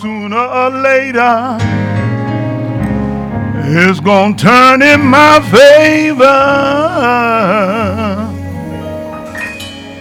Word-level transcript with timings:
sooner 0.00 0.36
or 0.36 0.70
later 0.70 1.58
it's 3.70 4.00
gonna 4.00 4.34
turn 4.34 4.80
in 4.80 5.00
my 5.00 5.40
favor. 5.50 6.24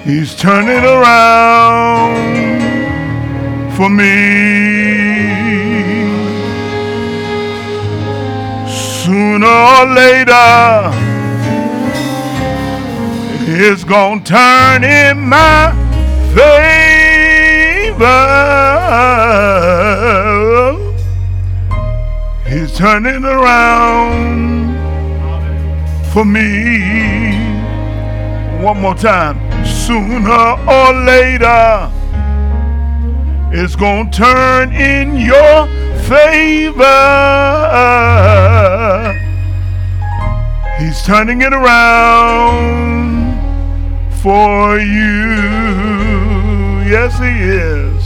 He's 0.06 0.36
turning 0.36 0.84
around 0.86 2.16
for 3.76 3.90
me. 3.90 4.14
Sooner 9.04 9.48
or 9.48 9.86
later, 10.02 10.92
it's 13.66 13.84
gonna 13.84 14.24
turn 14.24 14.84
in 14.84 15.20
my 15.28 15.74
favor. 16.34 16.87
He's 22.48 22.78
turning 22.78 23.26
around 23.26 24.76
for 26.14 26.24
me. 26.24 27.34
One 28.64 28.82
more 28.82 28.94
time. 28.94 29.40
Sooner 29.66 30.30
or 30.30 30.94
later, 31.06 31.92
it's 33.52 33.76
going 33.76 34.12
to 34.12 34.18
turn 34.18 34.74
in 34.74 35.16
your 35.16 35.68
favor. 36.04 36.84
He's 40.78 41.02
turning 41.02 41.42
it 41.42 41.52
around 41.52 42.78
for 44.22 44.78
you. 44.78 45.67
Yes, 46.90 47.20
He 47.20 47.28
is. 47.28 48.02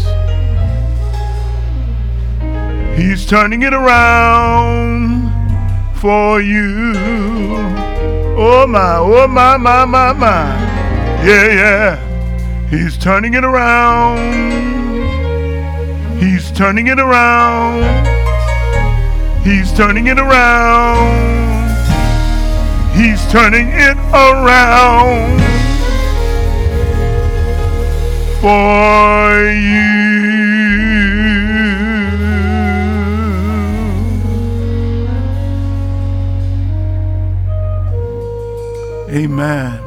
He's 2.97 3.27
turning 3.27 3.61
it 3.61 3.75
around 3.75 5.29
for 5.97 6.41
you. 6.41 6.93
Oh 8.35 8.65
my, 8.67 8.95
oh 8.97 9.27
my, 9.27 9.57
my, 9.57 9.85
my, 9.85 10.13
my. 10.13 10.57
Yeah, 11.23 11.45
yeah. 11.45 12.67
He's 12.69 12.97
turning 12.97 13.35
it 13.35 13.43
around. 13.43 14.17
He's 16.19 16.51
turning 16.51 16.87
it 16.87 16.99
around. 16.99 17.83
He's 19.43 19.71
turning 19.73 20.07
it 20.07 20.17
around. 20.17 21.29
He's 22.95 23.31
turning 23.31 23.67
it 23.67 23.97
around 24.11 25.50
for 28.41 29.51
you. 29.51 30.01
Amen. 39.11 39.79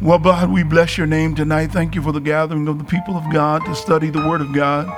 Well, 0.00 0.20
God, 0.20 0.52
we 0.52 0.62
bless 0.62 0.96
your 0.96 1.08
name 1.08 1.34
tonight. 1.34 1.72
Thank 1.72 1.96
you 1.96 2.02
for 2.02 2.12
the 2.12 2.20
gathering 2.20 2.68
of 2.68 2.78
the 2.78 2.84
people 2.84 3.16
of 3.16 3.24
God 3.32 3.64
to 3.64 3.74
study 3.74 4.10
the 4.10 4.28
Word 4.28 4.40
of 4.40 4.52
God. 4.52 4.88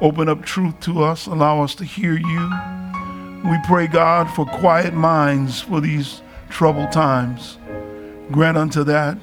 Open 0.00 0.28
up 0.28 0.44
truth 0.44 0.80
to 0.80 1.04
us, 1.04 1.26
allow 1.26 1.62
us 1.62 1.76
to 1.76 1.84
hear 1.84 2.16
you. 2.16 2.50
We 3.48 3.56
pray, 3.68 3.86
God, 3.86 4.28
for 4.30 4.46
quiet 4.46 4.94
minds 4.94 5.60
for 5.60 5.80
these 5.80 6.22
troubled 6.48 6.90
times. 6.90 7.56
Grant 8.32 8.58
unto 8.58 8.82
that, 8.84 9.16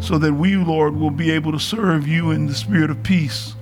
so 0.00 0.18
that 0.18 0.32
we, 0.32 0.56
Lord, 0.56 0.96
will 0.96 1.10
be 1.10 1.30
able 1.30 1.52
to 1.52 1.58
serve 1.58 2.06
you 2.06 2.30
in 2.30 2.46
the 2.46 2.54
spirit 2.54 2.90
of 2.90 3.02
peace, 3.02 3.54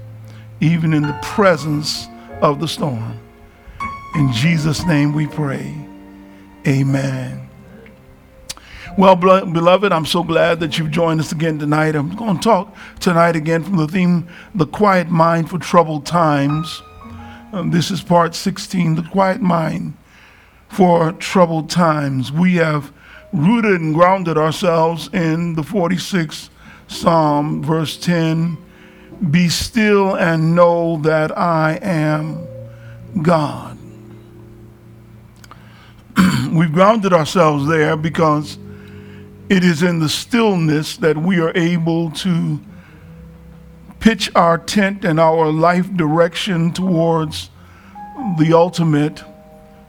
even 0.60 0.92
in 0.92 1.02
the 1.02 1.18
presence 1.22 2.06
of 2.42 2.60
the 2.60 2.68
storm. 2.68 3.18
In 4.14 4.32
Jesus' 4.32 4.84
name 4.86 5.12
we 5.12 5.26
pray. 5.26 5.74
Amen. 6.66 7.48
Well, 8.98 9.14
beloved, 9.14 9.92
I'm 9.92 10.04
so 10.04 10.24
glad 10.24 10.60
that 10.60 10.76
you've 10.76 10.90
joined 10.90 11.20
us 11.20 11.30
again 11.30 11.58
tonight. 11.58 11.94
I'm 11.94 12.14
going 12.16 12.36
to 12.36 12.42
talk 12.42 12.74
tonight 12.98 13.36
again 13.36 13.62
from 13.62 13.76
the 13.76 13.86
theme, 13.86 14.28
The 14.54 14.66
Quiet 14.66 15.08
Mind 15.08 15.48
for 15.48 15.58
Troubled 15.58 16.06
Times. 16.06 16.82
Um, 17.52 17.70
this 17.70 17.90
is 17.90 18.02
part 18.02 18.34
16, 18.34 18.96
The 18.96 19.02
Quiet 19.02 19.40
Mind 19.40 19.96
for 20.68 21.12
Troubled 21.12 21.70
Times. 21.70 22.32
We 22.32 22.56
have 22.56 22.92
rooted 23.32 23.80
and 23.80 23.94
grounded 23.94 24.36
ourselves 24.36 25.08
in 25.12 25.54
the 25.54 25.62
46th 25.62 26.48
Psalm, 26.90 27.62
verse 27.62 27.96
10 27.96 28.58
Be 29.30 29.48
still 29.48 30.16
and 30.16 30.54
know 30.56 30.98
that 31.02 31.36
I 31.38 31.78
am 31.80 32.46
God. 33.22 33.78
We've 36.52 36.72
grounded 36.72 37.12
ourselves 37.12 37.68
there 37.68 37.96
because 37.96 38.58
it 39.48 39.64
is 39.64 39.82
in 39.82 40.00
the 40.00 40.08
stillness 40.08 40.96
that 40.98 41.16
we 41.16 41.40
are 41.40 41.52
able 41.56 42.10
to 42.12 42.60
pitch 44.00 44.30
our 44.34 44.58
tent 44.58 45.04
and 45.04 45.20
our 45.20 45.52
life 45.52 45.94
direction 45.94 46.72
towards 46.72 47.50
the 48.38 48.52
ultimate 48.52 49.22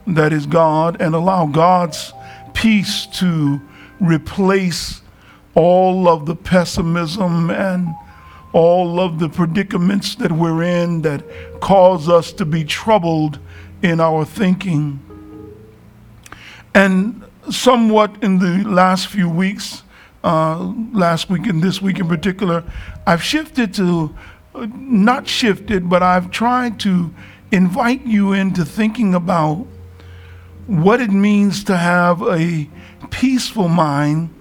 that 0.06 0.32
is 0.32 0.46
God 0.46 1.00
and 1.00 1.14
allow 1.14 1.46
God's 1.46 2.12
peace 2.54 3.06
to 3.06 3.60
replace 4.00 5.02
all 5.54 6.08
of 6.08 6.26
the 6.26 6.34
pessimism 6.34 7.50
and 7.50 7.94
all 8.52 9.00
of 9.00 9.18
the 9.18 9.28
predicaments 9.28 10.14
that 10.16 10.30
we're 10.30 10.62
in 10.62 11.02
that 11.02 11.24
cause 11.60 12.08
us 12.08 12.32
to 12.32 12.44
be 12.44 12.64
troubled 12.64 13.38
in 13.82 14.00
our 14.00 14.24
thinking. 14.24 15.00
And 16.74 17.24
somewhat 17.50 18.22
in 18.22 18.38
the 18.38 18.68
last 18.68 19.08
few 19.08 19.28
weeks, 19.28 19.82
uh, 20.24 20.72
last 20.92 21.28
week 21.28 21.46
and 21.46 21.62
this 21.62 21.82
week 21.82 21.98
in 21.98 22.08
particular, 22.08 22.64
I've 23.06 23.22
shifted 23.22 23.74
to, 23.74 24.14
uh, 24.54 24.66
not 24.74 25.26
shifted, 25.26 25.88
but 25.88 26.02
I've 26.02 26.30
tried 26.30 26.78
to 26.80 27.12
invite 27.50 28.06
you 28.06 28.32
into 28.32 28.64
thinking 28.64 29.14
about 29.14 29.66
what 30.66 31.00
it 31.00 31.10
means 31.10 31.64
to 31.64 31.76
have 31.76 32.22
a 32.22 32.68
peaceful 33.10 33.68
mind 33.68 34.32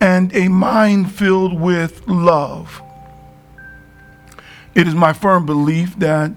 and 0.00 0.34
a 0.34 0.48
mind 0.48 1.12
filled 1.12 1.60
with 1.60 2.06
love. 2.08 2.82
It 4.74 4.88
is 4.88 4.94
my 4.94 5.12
firm 5.12 5.46
belief 5.46 5.98
that 5.98 6.32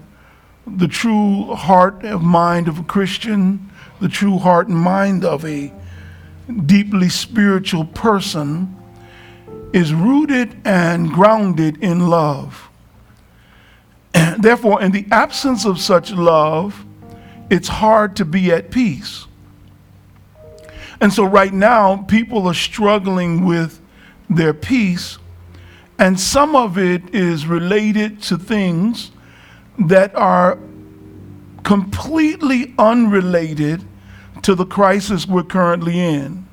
the 0.66 0.88
true 0.88 1.54
heart 1.54 2.02
and 2.02 2.22
mind 2.22 2.68
of 2.68 2.78
a 2.78 2.84
Christian, 2.84 3.70
the 4.00 4.08
true 4.08 4.38
heart 4.38 4.68
and 4.68 4.76
mind 4.76 5.24
of 5.24 5.44
a 5.44 5.72
deeply 6.66 7.08
spiritual 7.08 7.84
person 7.84 8.76
is 9.72 9.92
rooted 9.92 10.56
and 10.64 11.10
grounded 11.10 11.82
in 11.82 12.08
love. 12.08 12.68
And 14.14 14.42
therefore, 14.44 14.80
in 14.80 14.92
the 14.92 15.06
absence 15.10 15.64
of 15.64 15.80
such 15.80 16.12
love, 16.12 16.85
it's 17.50 17.68
hard 17.68 18.16
to 18.16 18.24
be 18.24 18.50
at 18.50 18.70
peace. 18.70 19.26
And 21.00 21.12
so, 21.12 21.24
right 21.24 21.52
now, 21.52 21.98
people 22.08 22.46
are 22.46 22.54
struggling 22.54 23.44
with 23.44 23.80
their 24.30 24.54
peace, 24.54 25.18
and 25.98 26.18
some 26.18 26.56
of 26.56 26.78
it 26.78 27.14
is 27.14 27.46
related 27.46 28.22
to 28.22 28.38
things 28.38 29.10
that 29.78 30.14
are 30.14 30.58
completely 31.62 32.74
unrelated 32.78 33.84
to 34.42 34.54
the 34.54 34.64
crisis 34.64 35.26
we're 35.26 35.42
currently 35.42 35.98
in. 35.98 36.46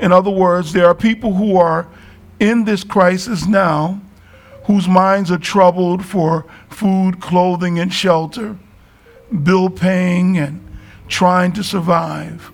In 0.00 0.12
other 0.12 0.30
words, 0.30 0.72
there 0.72 0.86
are 0.86 0.94
people 0.94 1.34
who 1.34 1.56
are 1.56 1.86
in 2.40 2.64
this 2.64 2.82
crisis 2.82 3.46
now 3.46 4.00
whose 4.64 4.88
minds 4.88 5.30
are 5.30 5.38
troubled 5.38 6.04
for 6.04 6.46
food, 6.68 7.20
clothing, 7.20 7.78
and 7.78 7.92
shelter, 7.92 8.56
bill 9.42 9.70
paying, 9.70 10.38
and 10.38 10.66
trying 11.08 11.52
to 11.52 11.64
survive. 11.64 12.50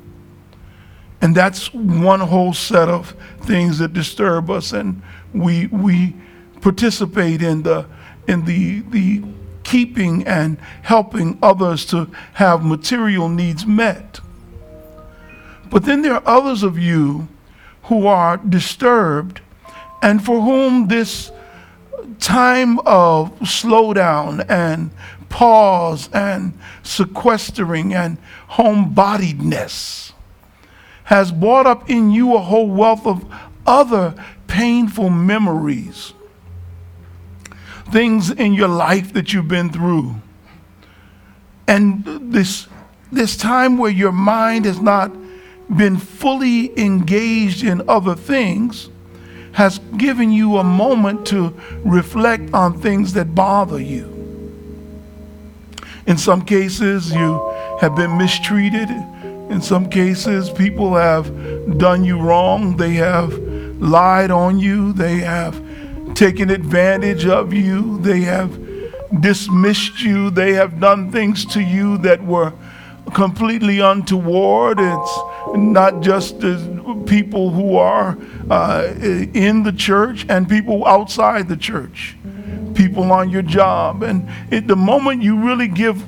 And 1.21 1.35
that's 1.35 1.73
one 1.73 2.21
whole 2.21 2.53
set 2.53 2.89
of 2.89 3.17
things 3.41 3.79
that 3.79 3.93
disturb 3.93 4.51
us, 4.51 4.73
and 4.73 5.03
we, 5.33 5.67
we 5.69 6.15
participate 6.61 7.43
in 7.43 7.63
the, 7.63 7.87
in 8.29 8.45
the, 8.45 8.81
the 8.81 9.23
keeping 9.63 10.27
and 10.27 10.59
helping 10.83 11.39
others 11.43 11.85
to 11.87 12.09
have 12.35 12.65
material 12.65 13.29
needs 13.29 13.67
met. 13.67 14.21
But 15.71 15.85
then 15.85 16.03
there 16.03 16.15
are 16.15 16.23
others 16.27 16.63
of 16.63 16.79
you 16.79 17.29
who 17.85 18.07
are 18.07 18.37
disturbed 18.37 19.41
and 20.03 20.25
for 20.25 20.41
whom 20.41 20.89
this 20.89 21.33
time 22.21 22.79
of 22.81 23.37
slowdown 23.41 24.45
and 24.49 24.91
pause 25.29 26.09
and 26.13 26.59
sequestering 26.83 27.95
and 27.95 28.19
homebodiedness 28.51 30.13
has 31.05 31.31
brought 31.31 31.67
up 31.67 31.89
in 31.89 32.11
you 32.11 32.35
a 32.35 32.41
whole 32.41 32.69
wealth 32.69 33.07
of 33.07 33.25
other 33.67 34.15
painful 34.47 35.11
memories 35.11 36.13
things 37.91 38.31
in 38.31 38.53
your 38.53 38.69
life 38.69 39.13
that 39.13 39.33
you've 39.33 39.49
been 39.49 39.71
through. 39.71 40.15
And 41.69 42.05
this, 42.33 42.67
this 43.11 43.37
time 43.37 43.79
where 43.79 43.91
your 43.91 44.13
mind 44.13 44.65
has 44.65 44.81
not 44.81 45.13
been 45.75 45.97
fully 45.97 46.79
engaged 46.79 47.65
in 47.65 47.89
other 47.89 48.15
things 48.15 48.91
has 49.53 49.79
given 49.97 50.31
you 50.31 50.59
a 50.59 50.65
moment 50.65 51.27
to 51.27 51.55
reflect 51.85 52.53
on 52.53 52.79
things 52.79 53.15
that 53.15 53.35
bother 53.35 53.81
you. 53.81 54.16
In 56.07 56.17
some 56.17 56.43
cases, 56.45 57.13
you 57.13 57.41
have 57.81 57.97
been 57.97 58.17
mistreated. 58.17 58.89
In 59.51 59.61
some 59.61 59.89
cases, 59.89 60.51
people 60.51 60.95
have 60.95 61.27
done 61.79 62.05
you 62.05 62.21
wrong. 62.21 62.77
They 62.77 62.95
have 62.95 63.33
lied 63.81 64.31
on 64.31 64.59
you. 64.59 64.93
They 64.93 65.17
have 65.19 65.61
taken 66.15 66.51
advantage 66.51 67.27
of 67.27 67.53
you. 67.53 67.99
They 67.99 68.21
have 68.21 68.51
dismissed 69.21 70.01
you. 70.01 70.31
They 70.31 70.53
have 70.55 70.81
done 70.81 71.11
things 71.11 71.45
to 71.47 71.61
you 71.61 71.99
that 71.99 72.25
were 72.25 72.53
completely 73.15 73.81
untoward. 73.81 74.79
It's 74.81 75.19
not 75.57 76.01
just 76.01 76.41
people 77.07 77.51
who 77.51 77.77
are 77.77 78.19
uh, 78.51 78.95
in 79.01 79.63
the 79.63 79.73
church 79.73 80.27
and 80.29 80.49
people 80.49 80.87
outside 80.87 81.49
the 81.49 81.57
church, 81.57 82.17
people 82.97 83.13
on 83.13 83.29
your 83.29 83.43
job. 83.43 84.03
And 84.03 84.27
it, 84.51 84.67
the 84.67 84.77
moment 84.77 85.23
you 85.23 85.39
really 85.39 85.69
give 85.69 86.03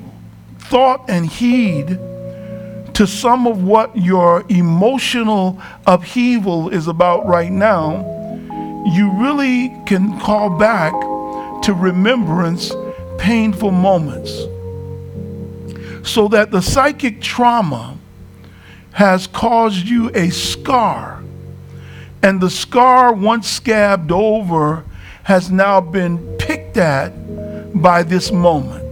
thought 0.57 1.07
and 1.07 1.27
heed 1.27 1.87
to 2.95 3.05
some 3.05 3.45
of 3.45 3.63
what 3.63 3.95
your 3.95 4.43
emotional 4.49 5.61
upheaval 5.85 6.69
is 6.69 6.87
about 6.87 7.27
right 7.27 7.51
now, 7.51 8.01
you 8.91 9.11
really 9.21 9.69
can 9.85 10.19
call 10.19 10.49
back 10.57 10.93
to 11.63 11.73
remembrance 11.73 12.73
painful 13.19 13.69
moments 13.69 14.31
so 16.03 16.27
that 16.29 16.49
the 16.49 16.61
psychic 16.61 17.21
trauma 17.21 17.99
has 18.93 19.27
caused 19.27 19.87
you 19.87 20.09
a 20.15 20.31
scar. 20.31 21.23
And 22.23 22.41
the 22.41 22.49
scar, 22.49 23.13
once 23.13 23.47
scabbed 23.47 24.11
over, 24.11 24.85
has 25.29 25.51
now 25.51 25.79
been 25.79 26.37
by 26.79 28.03
this 28.03 28.31
moment. 28.31 28.85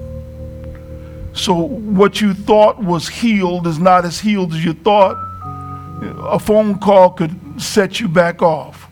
So, 1.33 1.53
what 1.53 2.19
you 2.19 2.33
thought 2.33 2.83
was 2.83 3.07
healed 3.07 3.67
is 3.67 3.79
not 3.79 4.05
as 4.05 4.19
healed 4.19 4.53
as 4.53 4.65
you 4.65 4.73
thought. 4.73 5.15
A 6.29 6.39
phone 6.39 6.79
call 6.79 7.11
could 7.11 7.61
set 7.61 7.99
you 7.99 8.07
back 8.07 8.41
off. 8.41 8.91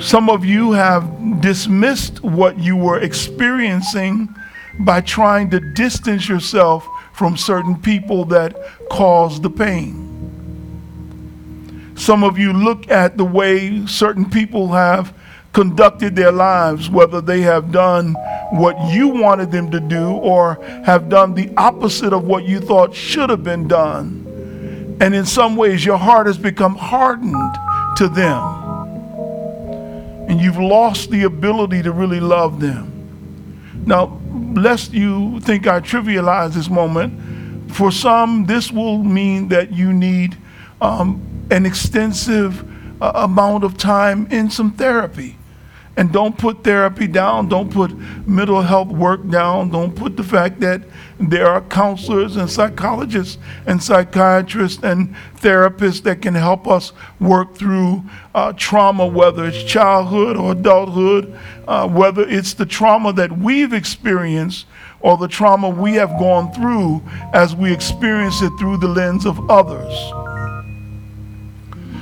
Some 0.00 0.30
of 0.30 0.44
you 0.44 0.72
have 0.72 1.40
dismissed 1.40 2.22
what 2.22 2.58
you 2.58 2.76
were 2.76 3.00
experiencing 3.00 4.34
by 4.80 5.00
trying 5.02 5.50
to 5.50 5.60
distance 5.74 6.28
yourself 6.28 6.88
from 7.12 7.36
certain 7.36 7.76
people 7.76 8.24
that 8.26 8.56
caused 8.90 9.42
the 9.42 9.50
pain. 9.50 10.06
Some 11.96 12.24
of 12.24 12.38
you 12.38 12.54
look 12.54 12.90
at 12.90 13.18
the 13.18 13.24
way 13.24 13.84
certain 13.86 14.30
people 14.30 14.68
have 14.68 15.12
conducted 15.52 16.14
their 16.14 16.32
lives, 16.32 16.88
whether 16.88 17.20
they 17.20 17.40
have 17.40 17.72
done 17.72 18.14
what 18.50 18.76
you 18.92 19.08
wanted 19.08 19.50
them 19.50 19.70
to 19.70 19.80
do 19.80 20.12
or 20.12 20.54
have 20.84 21.08
done 21.08 21.34
the 21.34 21.52
opposite 21.56 22.12
of 22.12 22.24
what 22.24 22.44
you 22.44 22.60
thought 22.60 22.94
should 22.94 23.30
have 23.30 23.42
been 23.42 23.66
done. 23.68 24.26
And 25.00 25.14
in 25.14 25.24
some 25.24 25.56
ways, 25.56 25.84
your 25.84 25.96
heart 25.96 26.26
has 26.26 26.38
become 26.38 26.76
hardened 26.76 27.54
to 27.96 28.08
them. 28.08 28.42
And 30.28 30.40
you've 30.40 30.58
lost 30.58 31.10
the 31.10 31.24
ability 31.24 31.82
to 31.82 31.92
really 31.92 32.20
love 32.20 32.60
them. 32.60 32.86
Now, 33.86 34.20
lest 34.54 34.92
you 34.92 35.40
think 35.40 35.66
I 35.66 35.80
trivialize 35.80 36.52
this 36.54 36.68
moment, 36.68 37.72
for 37.72 37.90
some, 37.90 38.46
this 38.46 38.70
will 38.70 39.02
mean 39.02 39.48
that 39.48 39.72
you 39.72 39.92
need 39.92 40.36
um, 40.80 41.20
an 41.50 41.66
extensive 41.66 42.64
uh, 43.02 43.12
amount 43.14 43.64
of 43.64 43.78
time 43.78 44.26
in 44.30 44.50
some 44.50 44.72
therapy. 44.72 45.36
And 45.96 46.12
don't 46.12 46.38
put 46.38 46.64
therapy 46.64 47.06
down. 47.06 47.48
Don't 47.48 47.70
put 47.70 47.94
mental 48.26 48.62
health 48.62 48.88
work 48.88 49.28
down. 49.28 49.70
Don't 49.70 49.94
put 49.94 50.16
the 50.16 50.22
fact 50.22 50.60
that 50.60 50.82
there 51.18 51.46
are 51.46 51.60
counselors 51.62 52.36
and 52.36 52.50
psychologists 52.50 53.38
and 53.66 53.82
psychiatrists 53.82 54.82
and 54.82 55.14
therapists 55.36 56.02
that 56.04 56.22
can 56.22 56.34
help 56.34 56.66
us 56.66 56.92
work 57.18 57.54
through 57.54 58.02
uh, 58.34 58.52
trauma, 58.54 59.06
whether 59.06 59.44
it's 59.44 59.62
childhood 59.64 60.36
or 60.36 60.52
adulthood, 60.52 61.36
uh, 61.68 61.86
whether 61.88 62.22
it's 62.22 62.54
the 62.54 62.64
trauma 62.64 63.12
that 63.12 63.36
we've 63.36 63.72
experienced 63.72 64.66
or 65.00 65.16
the 65.16 65.28
trauma 65.28 65.68
we 65.68 65.94
have 65.94 66.10
gone 66.18 66.52
through 66.52 67.02
as 67.32 67.54
we 67.54 67.72
experience 67.72 68.40
it 68.42 68.52
through 68.58 68.76
the 68.76 68.88
lens 68.88 69.26
of 69.26 69.50
others. 69.50 69.92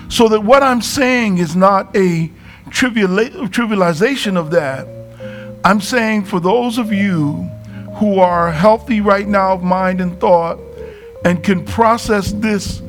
So 0.09 0.29
that 0.29 0.43
what 0.43 0.63
I'm 0.63 0.83
saying 0.83 1.39
is 1.39 1.55
not 1.55 1.95
a 1.97 2.31
trivialization 2.71 4.37
of 4.37 4.51
that. 4.51 4.87
I'm 5.65 5.81
saying 5.81 6.25
for 6.25 6.41
those 6.41 6.79
of 6.79 6.93
you 6.93 7.51
who 7.97 8.21
are 8.21 8.53
healthy 8.53 9.01
right 9.01 9.27
now 9.27 9.55
of 9.55 9.63
mind 9.63 10.01
and 10.01 10.19
thought 10.21 10.59
and 11.25 11.43
can 11.43 11.65
process 11.65 12.33
this 12.33 12.81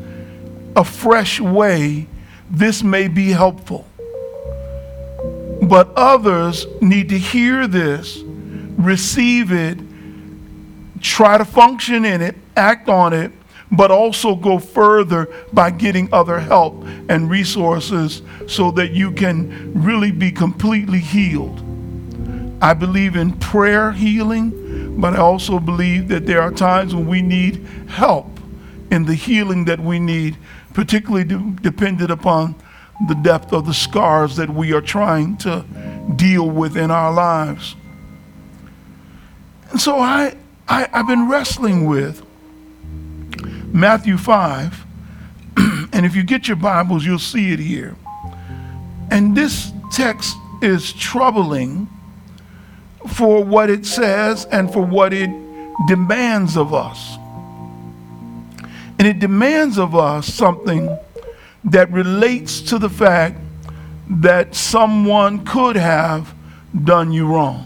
a 0.76 0.84
fresh 0.84 1.40
way, 1.40 2.08
this 2.50 2.84
may 2.84 3.08
be 3.08 3.30
helpful. 3.30 3.88
But 5.62 5.92
others 5.96 6.66
need 6.81 7.10
to 7.10 7.18
hear 7.18 7.68
this, 7.68 8.20
receive 8.78 9.52
it, 9.52 9.80
try 11.02 11.38
to 11.38 11.46
function 11.46 12.06
in 12.06 12.22
it, 12.22 12.36
act 12.56 12.88
on 12.88 13.14
it, 13.14 13.31
but 13.71 13.92
also 13.92 14.36
go 14.36 14.57
further 14.60 15.27
by 15.54 15.69
getting 15.69 16.12
other 16.12 16.39
help 16.39 16.83
and 17.07 17.30
resources 17.30 18.21
so 18.48 18.71
that 18.71 18.92
you 18.92 19.12
can 19.12 19.71
really 19.74 20.12
be 20.12 20.31
completely 20.31 21.00
healed. 21.00 21.63
I 22.62 22.74
believe 22.74 23.16
in 23.16 23.33
prayer 23.33 23.92
healing, 23.92 25.00
but 25.00 25.13
I 25.13 25.19
also 25.19 25.60
believe 25.60 26.07
that 26.10 26.25
there 26.25 26.42
are 26.42 26.51
times 26.51 26.94
when 26.94 27.07
we 27.07 27.21
need 27.21 27.66
help 27.88 28.39
in 28.92 29.06
the 29.06 29.16
healing 29.16 29.66
that 29.66 29.80
we 29.80 30.00
need, 30.00 30.36
particularly 30.74 31.24
de- 31.24 31.56
dependent 31.62 32.12
upon 32.12 32.56
the 33.07 33.16
depth 33.16 33.54
of 33.54 33.66
the 33.66 33.74
scars 33.74 34.36
that 34.36 34.50
we 34.50 34.74
are 34.74 34.81
trying 34.81 35.38
to 35.38 35.63
deal 36.16 36.50
with 36.50 36.75
in 36.75 36.92
our 36.92 37.13
lives. 37.13 37.75
And 39.71 39.80
so 39.80 40.00
I, 40.00 40.35
I, 40.68 40.90
I've 40.92 41.07
been 41.07 41.30
wrestling 41.30 41.85
with 41.85 42.26
Matthew 43.73 44.18
5. 44.18 44.85
and 45.94 46.06
if 46.06 46.16
you 46.16 46.23
get 46.23 46.47
your 46.47 46.57
Bibles, 46.57 47.06
you'll 47.06 47.19
see 47.19 47.52
it 47.52 47.59
here. 47.59 47.95
And 49.11 49.35
this 49.35 49.71
text 49.92 50.35
is 50.61 50.94
troubling 50.94 51.88
for 53.07 53.44
what 53.44 53.69
it 53.69 53.85
says 53.85 54.45
and 54.45 54.71
for 54.71 54.81
what 54.81 55.14
it 55.14 55.30
demands 55.88 56.57
of 56.57 56.73
us. 56.73 57.18
And 58.97 59.07
it 59.07 59.19
demands 59.19 59.78
of 59.78 59.95
us 59.95 60.31
something 60.33 60.97
that 61.64 61.92
relates 61.92 62.61
to 62.61 62.78
the 62.78 62.90
fact 62.90 63.40
that 64.09 64.56
someone 64.56 65.45
could 65.45 65.76
have 65.76 66.33
done 66.83 67.11
you 67.11 67.28
wrong 67.28 67.66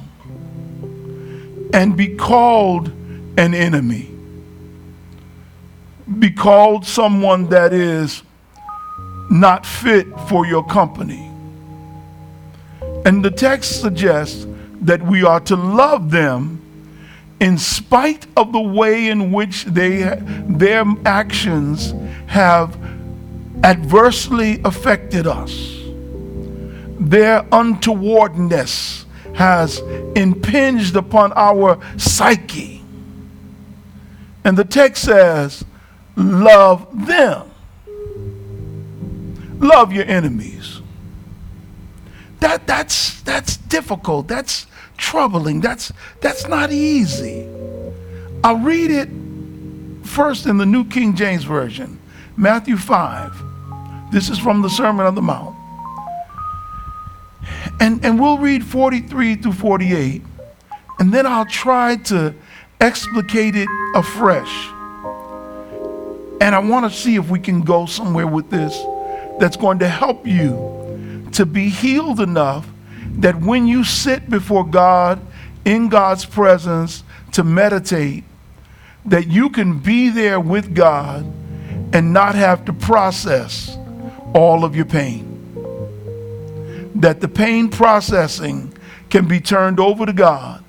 and 1.74 1.98
be 1.98 2.16
called 2.16 2.90
an 3.38 3.54
enemy 3.54 4.13
be 6.20 6.32
called 6.32 6.86
someone 6.86 7.50
that 7.50 7.74
is 7.74 8.24
not 9.30 9.66
fit 9.66 10.08
for 10.28 10.46
your 10.46 10.66
company. 10.66 11.30
And 13.06 13.24
the 13.24 13.32
text 13.32 13.82
suggests 13.82 14.46
that 14.82 15.02
we 15.02 15.24
are 15.24 15.40
to 15.42 15.56
love 15.56 16.12
them 16.12 16.60
in 17.40 17.58
spite 17.58 18.26
of 18.38 18.52
the 18.54 18.62
way 18.62 19.10
in 19.10 19.32
which 19.32 19.66
they, 19.66 20.18
their 20.48 20.86
actions 21.06 21.94
have 22.28 22.78
adversely 23.64 24.62
affected 24.64 25.28
us. 25.28 25.52
Their 27.00 27.44
untowardness 27.44 29.06
has 29.36 29.80
impinged 30.16 30.96
upon 30.96 31.34
our 31.36 31.80
psyche. 31.98 32.82
And 34.46 34.58
the 34.58 34.66
text 34.66 35.04
says, 35.04 35.66
love 36.16 37.06
them. 37.08 37.50
Love 39.60 39.94
your 39.94 40.06
enemies. 40.06 40.82
That, 42.40 42.68
that's, 42.68 43.22
that's 43.22 43.58
difficult. 43.58 44.28
That's 44.28 44.68
troubling. 44.98 45.62
That's, 45.62 45.92
that's 46.20 46.48
not 46.48 46.72
easy. 46.72 47.48
I'll 48.44 48.58
read 48.58 48.92
it 48.92 49.08
first 50.06 50.46
in 50.46 50.58
the 50.58 50.66
New 50.66 50.86
King 50.86 51.16
James 51.16 51.46
Version, 51.46 52.00
Matthew 52.36 52.76
5. 52.76 54.12
This 54.12 54.30
is 54.30 54.38
from 54.38 54.62
the 54.62 54.70
Sermon 54.70 55.06
on 55.06 55.16
the 55.16 55.22
Mount. 55.22 55.56
And, 57.80 58.04
and 58.06 58.20
we'll 58.20 58.38
read 58.38 58.66
43 58.66 59.36
through 59.36 59.54
48, 59.54 60.22
and 61.00 61.14
then 61.14 61.26
I'll 61.26 61.46
try 61.46 61.96
to 61.96 62.34
explicate 62.80 63.56
it 63.56 63.68
afresh. 63.96 64.70
And 66.44 66.54
I 66.54 66.60
want 66.60 66.92
to 66.92 67.00
see 67.00 67.16
if 67.16 67.30
we 67.30 67.40
can 67.40 67.62
go 67.62 67.86
somewhere 67.86 68.28
with 68.28 68.50
this 68.50 68.78
that's 69.40 69.56
going 69.56 69.80
to 69.80 69.88
help 69.88 70.28
you 70.28 71.30
to 71.32 71.46
be 71.46 71.70
healed 71.70 72.20
enough 72.20 72.68
that 73.20 73.40
when 73.40 73.66
you 73.66 73.86
sit 73.86 74.30
before 74.30 74.66
God 74.66 75.26
in 75.64 75.88
God's 75.88 76.26
presence 76.26 77.06
to 77.32 77.46
meditate, 77.46 78.26
that 79.06 79.28
you 79.28 79.52
can 79.52 79.80
be 79.80 80.10
there 80.10 80.38
with 80.38 80.76
God 80.76 81.24
and 81.94 82.12
not 82.12 82.36
have 82.36 82.66
to 82.66 82.74
process 82.74 83.78
all 84.34 84.66
of 84.66 84.76
your 84.76 84.84
pain. 84.84 85.24
That 86.96 87.22
the 87.22 87.30
pain 87.30 87.70
processing 87.70 88.74
can 89.10 89.30
be 89.30 89.40
turned 89.40 89.80
over 89.80 90.06
to 90.06 90.12
God 90.12 90.62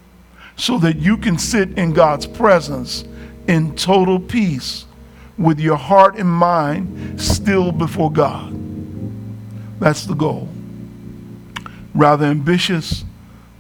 so 0.55 0.79
that 0.79 0.99
you 0.99 1.17
can 1.17 1.37
sit 1.37 1.77
in 1.77 1.95
God's 1.95 2.29
presence 2.29 3.05
in 3.49 3.75
total 3.75 4.21
peace 4.21 4.87
with 5.39 5.59
your 5.59 5.77
heart 5.77 6.17
and 6.17 6.29
mind 6.29 7.21
still 7.21 7.73
before 7.73 8.11
God. 8.11 8.53
That's 9.81 10.07
the 10.07 10.15
goal. 10.15 10.49
Rather 11.95 12.27
ambitious, 12.27 13.05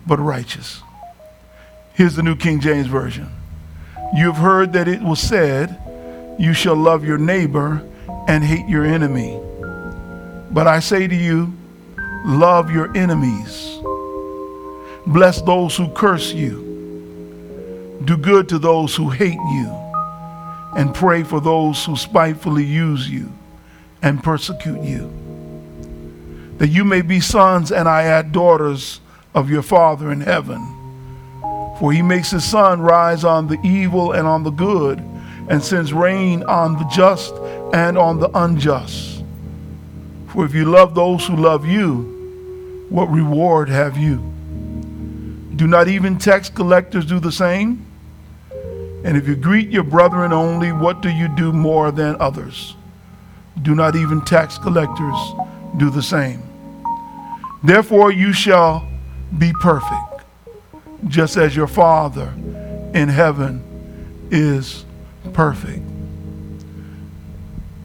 but 0.06 0.18
righteous. 0.18 0.82
Here's 1.94 2.16
the 2.16 2.22
New 2.22 2.36
King 2.36 2.60
James 2.60 2.86
Version. 2.86 3.28
You 4.14 4.26
have 4.26 4.36
heard 4.36 4.72
that 4.74 4.88
it 4.88 5.00
was 5.02 5.20
said, 5.20 5.78
You 6.38 6.52
shall 6.52 6.76
love 6.76 7.04
your 7.04 7.18
neighbor 7.18 7.82
and 8.28 8.44
hate 8.44 8.68
your 8.68 8.84
enemy. 8.84 9.40
But 10.50 10.66
I 10.66 10.80
say 10.80 11.06
to 11.06 11.14
you, 11.14 11.52
love 12.24 12.70
your 12.70 12.96
enemies. 12.96 13.78
Bless 15.06 15.42
those 15.42 15.76
who 15.76 15.88
curse 15.90 16.32
you. 16.32 18.00
Do 18.04 18.16
good 18.16 18.48
to 18.50 18.58
those 18.58 18.94
who 18.94 19.10
hate 19.10 19.32
you. 19.32 19.83
And 20.76 20.94
pray 20.94 21.22
for 21.22 21.40
those 21.40 21.84
who 21.84 21.96
spitefully 21.96 22.64
use 22.64 23.08
you 23.08 23.32
and 24.02 24.22
persecute 24.22 24.82
you. 24.82 25.10
That 26.58 26.68
you 26.68 26.84
may 26.84 27.02
be 27.02 27.20
sons 27.20 27.72
and 27.72 27.88
I 27.88 28.04
add 28.04 28.32
daughters 28.32 29.00
of 29.34 29.50
your 29.50 29.62
Father 29.62 30.10
in 30.12 30.20
heaven. 30.20 30.60
For 31.78 31.92
he 31.92 32.02
makes 32.02 32.30
his 32.30 32.44
sun 32.44 32.80
rise 32.80 33.24
on 33.24 33.48
the 33.48 33.58
evil 33.64 34.12
and 34.12 34.26
on 34.26 34.44
the 34.44 34.50
good, 34.50 35.00
and 35.48 35.62
sends 35.62 35.92
rain 35.92 36.42
on 36.44 36.78
the 36.78 36.84
just 36.84 37.34
and 37.74 37.98
on 37.98 38.20
the 38.20 38.30
unjust. 38.38 39.24
For 40.28 40.44
if 40.44 40.54
you 40.54 40.64
love 40.64 40.94
those 40.94 41.26
who 41.26 41.36
love 41.36 41.66
you, 41.66 42.86
what 42.88 43.06
reward 43.06 43.68
have 43.68 43.96
you? 43.96 44.16
Do 45.56 45.66
not 45.66 45.88
even 45.88 46.18
tax 46.18 46.48
collectors 46.48 47.06
do 47.06 47.20
the 47.20 47.32
same? 47.32 47.84
And 49.04 49.18
if 49.18 49.28
you 49.28 49.36
greet 49.36 49.68
your 49.68 49.84
brethren 49.84 50.32
only, 50.32 50.72
what 50.72 51.02
do 51.02 51.10
you 51.10 51.28
do 51.28 51.52
more 51.52 51.92
than 51.92 52.16
others? 52.20 52.74
Do 53.62 53.74
not 53.74 53.94
even 53.94 54.24
tax 54.24 54.58
collectors 54.58 55.16
do 55.76 55.90
the 55.90 56.02
same. 56.02 56.42
Therefore, 57.62 58.10
you 58.10 58.32
shall 58.32 58.88
be 59.38 59.52
perfect 59.60 60.24
just 61.06 61.36
as 61.36 61.54
your 61.54 61.66
Father 61.66 62.32
in 62.94 63.08
heaven 63.08 63.62
is 64.30 64.84
perfect. 65.32 65.82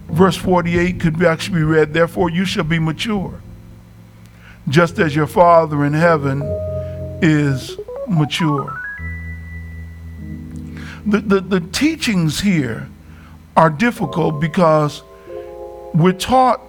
Verse 0.07 0.37
48 0.37 0.99
could 0.99 1.23
actually 1.23 1.57
be 1.57 1.63
read, 1.63 1.93
Therefore 1.93 2.29
you 2.29 2.45
shall 2.45 2.63
be 2.63 2.79
mature, 2.79 3.41
just 4.67 4.99
as 4.99 5.15
your 5.15 5.27
Father 5.27 5.85
in 5.85 5.93
heaven 5.93 6.41
is 7.21 7.77
mature. 8.07 8.88
The, 11.09 11.21
the, 11.21 11.41
the 11.41 11.59
teachings 11.59 12.39
here 12.39 12.87
are 13.57 13.71
difficult 13.71 14.39
because 14.39 15.01
we're 15.93 16.13
taught, 16.13 16.61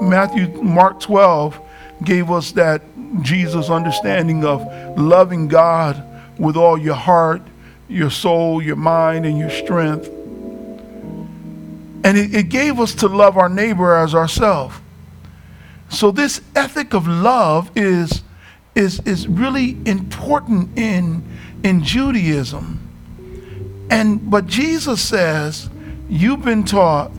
Matthew, 0.00 0.48
Mark 0.62 0.98
12 0.98 1.60
gave 2.02 2.28
us 2.28 2.50
that 2.52 2.82
Jesus' 3.22 3.70
understanding 3.70 4.44
of 4.44 4.66
loving 4.98 5.46
God 5.46 6.04
with 6.38 6.56
all 6.56 6.76
your 6.76 6.96
heart, 6.96 7.42
your 7.88 8.10
soul, 8.10 8.60
your 8.60 8.74
mind, 8.74 9.24
and 9.26 9.38
your 9.38 9.50
strength. 9.50 10.08
And 12.04 12.18
it, 12.18 12.34
it 12.34 12.48
gave 12.48 12.80
us 12.80 12.94
to 12.96 13.06
love 13.06 13.36
our 13.36 13.48
neighbor 13.48 13.94
as 13.94 14.12
ourselves. 14.12 14.74
So 15.88 16.10
this 16.10 16.40
ethic 16.56 16.94
of 16.94 17.06
love 17.06 17.70
is, 17.76 18.22
is, 18.74 19.00
is 19.06 19.28
really 19.28 19.78
important 19.86 20.76
in, 20.76 21.22
in 21.62 21.84
Judaism. 21.84 22.87
And 23.90 24.30
but 24.30 24.46
Jesus 24.46 25.00
says, 25.00 25.70
you've 26.08 26.44
been 26.44 26.64
taught 26.64 27.10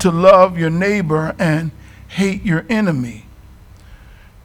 to 0.00 0.10
love 0.10 0.58
your 0.58 0.70
neighbor 0.70 1.34
and 1.38 1.70
hate 2.08 2.44
your 2.44 2.66
enemy 2.68 3.26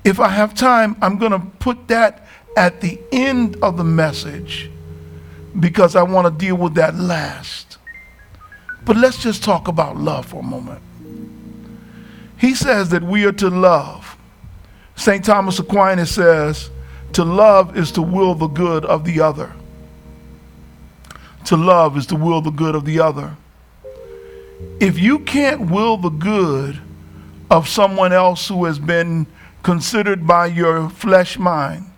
if 0.04 0.20
I 0.20 0.30
have 0.30 0.54
time, 0.54 0.96
I'm 1.02 1.18
going 1.18 1.32
to 1.32 1.40
put 1.60 1.88
that 1.90 2.26
at 2.58 2.82
the 2.82 3.00
end 3.12 3.58
of 3.62 3.78
the 3.78 3.84
message 3.84 4.70
because 5.60 5.96
I 5.96 6.04
want 6.04 6.26
to 6.26 6.46
deal 6.46 6.56
with 6.56 6.76
that 6.76 6.96
last. 6.96 7.78
But 8.84 8.98
let's 8.98 9.22
just 9.22 9.44
talk 9.44 9.68
about 9.68 9.98
love 9.98 10.26
for 10.26 10.40
a 10.40 10.44
moment. 10.44 10.82
He 12.38 12.56
says 12.56 12.90
that 12.90 13.04
we 13.04 13.26
are 13.26 13.32
to 13.34 13.50
love. 13.50 14.18
St. 14.96 15.24
Thomas 15.24 15.60
Aquinas 15.60 16.12
says, 16.12 16.72
to 17.14 17.24
love 17.24 17.78
is 17.78 17.92
to 17.92 18.02
will 18.02 18.34
the 18.34 18.48
good 18.48 18.86
of 18.86 19.06
the 19.06 19.22
other. 19.22 19.54
To 21.46 21.58
love 21.58 21.98
is 21.98 22.06
to 22.08 22.16
will 22.16 22.42
the 22.42 22.52
good 22.52 22.76
of 22.76 22.86
the 22.86 23.00
other. 23.00 23.36
If 24.80 25.00
you 25.00 25.20
can't 25.20 25.70
will 25.70 25.98
the 25.98 26.10
good 26.10 26.80
of 27.50 27.68
someone 27.68 28.14
else 28.14 28.48
who 28.48 28.66
has 28.66 28.80
been 28.80 29.28
considered 29.64 30.26
by 30.26 30.48
your 30.48 30.90
flesh 30.90 31.38
mind, 31.38 31.92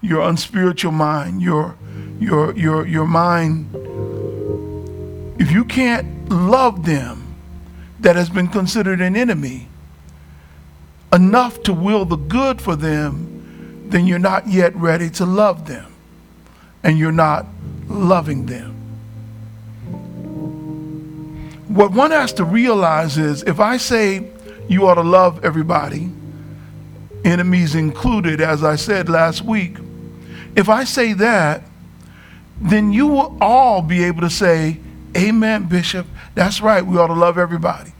your 0.00 0.22
unspiritual 0.22 0.92
mind, 0.92 1.40
your 1.40 1.76
your 2.18 2.56
your 2.56 2.86
your 2.86 3.06
mind 3.06 3.68
if 5.38 5.50
you 5.50 5.64
can't 5.64 6.28
love 6.28 6.86
them 6.86 7.34
that 8.00 8.16
has 8.16 8.30
been 8.30 8.48
considered 8.48 9.00
an 9.00 9.16
enemy 9.16 9.68
enough 11.12 11.62
to 11.64 11.72
will 11.72 12.04
the 12.04 12.16
good 12.16 12.60
for 12.60 12.76
them, 12.76 13.88
then 13.90 14.06
you're 14.06 14.18
not 14.18 14.48
yet 14.48 14.74
ready 14.76 15.10
to 15.10 15.26
love 15.26 15.66
them. 15.66 15.92
And 16.82 16.98
you're 16.98 17.12
not 17.12 17.46
loving 17.88 18.46
them. 18.46 18.70
What 21.68 21.92
one 21.92 22.10
has 22.10 22.32
to 22.34 22.44
realize 22.44 23.18
is 23.18 23.42
if 23.42 23.58
I 23.58 23.78
say 23.78 24.28
you 24.68 24.86
ought 24.86 24.94
to 24.94 25.02
love 25.02 25.44
everybody, 25.44 26.10
enemies 27.24 27.74
included, 27.74 28.40
as 28.40 28.62
I 28.62 28.76
said 28.76 29.08
last 29.08 29.42
week. 29.42 29.76
If 30.56 30.68
I 30.68 30.84
say 30.84 31.14
that, 31.14 31.64
then 32.60 32.92
you 32.92 33.06
will 33.06 33.36
all 33.40 33.82
be 33.82 34.04
able 34.04 34.20
to 34.20 34.30
say, 34.30 34.78
Amen, 35.16 35.64
Bishop. 35.64 36.06
That's 36.34 36.60
right. 36.60 36.84
We 36.84 36.98
ought 36.98 37.06
to 37.06 37.14
love 37.14 37.38
everybody. 37.38 37.92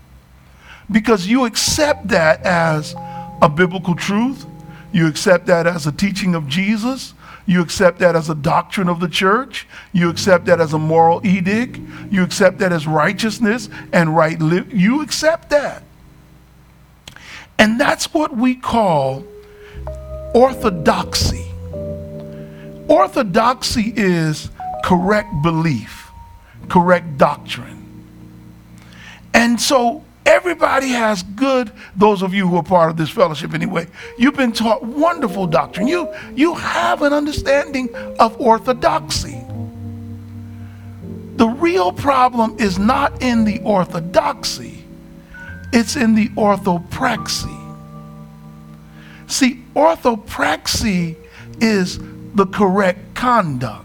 Because 0.90 1.26
you 1.26 1.44
accept 1.44 2.08
that 2.08 2.42
as 2.42 2.94
a 3.40 3.48
biblical 3.48 3.94
truth. 3.94 4.46
You 4.92 5.06
accept 5.06 5.46
that 5.46 5.66
as 5.66 5.86
a 5.86 5.92
teaching 5.92 6.34
of 6.34 6.48
Jesus. 6.48 7.14
You 7.46 7.60
accept 7.60 7.98
that 7.98 8.16
as 8.16 8.30
a 8.30 8.34
doctrine 8.34 8.88
of 8.88 9.00
the 9.00 9.08
church. 9.08 9.66
You 9.92 10.08
accept 10.08 10.46
that 10.46 10.60
as 10.60 10.72
a 10.72 10.78
moral 10.78 11.24
edict. 11.26 11.78
You 12.10 12.22
accept 12.22 12.58
that 12.58 12.72
as 12.72 12.86
righteousness 12.86 13.68
and 13.92 14.16
right. 14.16 14.40
You 14.40 15.02
accept 15.02 15.50
that. 15.50 15.82
And 17.58 17.80
that's 17.80 18.12
what 18.14 18.36
we 18.36 18.54
call 18.54 19.24
orthodoxy. 20.34 21.46
Orthodoxy 22.88 23.92
is 23.96 24.50
correct 24.84 25.42
belief, 25.42 26.10
correct 26.68 27.16
doctrine. 27.16 27.80
And 29.32 29.60
so 29.60 30.03
everybody 30.26 30.88
has 30.88 31.22
good, 31.22 31.70
those 31.96 32.22
of 32.22 32.34
you 32.34 32.48
who 32.48 32.56
are 32.56 32.62
part 32.62 32.90
of 32.90 32.96
this 32.96 33.10
fellowship 33.10 33.54
anyway, 33.54 33.86
you've 34.18 34.36
been 34.36 34.52
taught 34.52 34.84
wonderful 34.84 35.46
doctrine. 35.46 35.86
You, 35.86 36.12
you 36.34 36.54
have 36.54 37.02
an 37.02 37.12
understanding 37.12 37.94
of 38.18 38.40
orthodoxy. 38.40 39.40
The 41.36 41.48
real 41.48 41.92
problem 41.92 42.56
is 42.58 42.78
not 42.78 43.22
in 43.22 43.44
the 43.44 43.60
orthodoxy 43.60 44.84
it's 45.74 45.96
in 45.96 46.14
the 46.14 46.28
orthopraxy. 46.30 47.60
See, 49.26 49.64
orthopraxy 49.74 51.16
is 51.60 51.98
the 52.34 52.46
correct 52.46 53.16
conduct. 53.16 53.84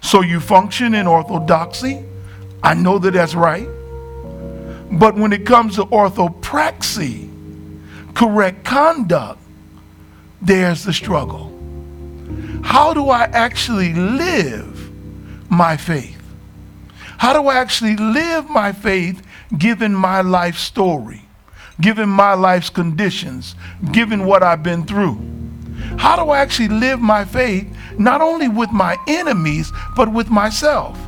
So 0.00 0.22
you 0.22 0.38
function 0.38 0.94
in 0.94 1.08
orthodoxy. 1.08 2.04
I 2.62 2.74
know 2.74 3.00
that 3.00 3.14
that's 3.14 3.34
right. 3.34 3.68
But 4.90 5.16
when 5.16 5.32
it 5.32 5.44
comes 5.44 5.76
to 5.76 5.84
orthopraxy, 5.84 7.28
correct 8.14 8.64
conduct, 8.64 9.40
there's 10.40 10.84
the 10.84 10.92
struggle. 10.92 11.54
How 12.62 12.94
do 12.94 13.10
I 13.10 13.24
actually 13.24 13.94
live 13.94 14.90
my 15.50 15.76
faith? 15.76 16.22
How 17.18 17.32
do 17.32 17.48
I 17.48 17.56
actually 17.56 17.96
live 17.96 18.48
my 18.48 18.72
faith 18.72 19.22
given 19.56 19.94
my 19.94 20.20
life 20.20 20.56
story, 20.56 21.22
given 21.80 22.08
my 22.08 22.34
life's 22.34 22.70
conditions, 22.70 23.54
given 23.92 24.24
what 24.24 24.42
I've 24.42 24.62
been 24.62 24.84
through? 24.84 25.18
How 25.98 26.16
do 26.16 26.30
I 26.30 26.38
actually 26.38 26.68
live 26.68 27.00
my 27.00 27.24
faith 27.24 27.66
not 27.98 28.20
only 28.20 28.48
with 28.48 28.70
my 28.70 28.96
enemies, 29.08 29.72
but 29.96 30.12
with 30.12 30.30
myself? 30.30 31.07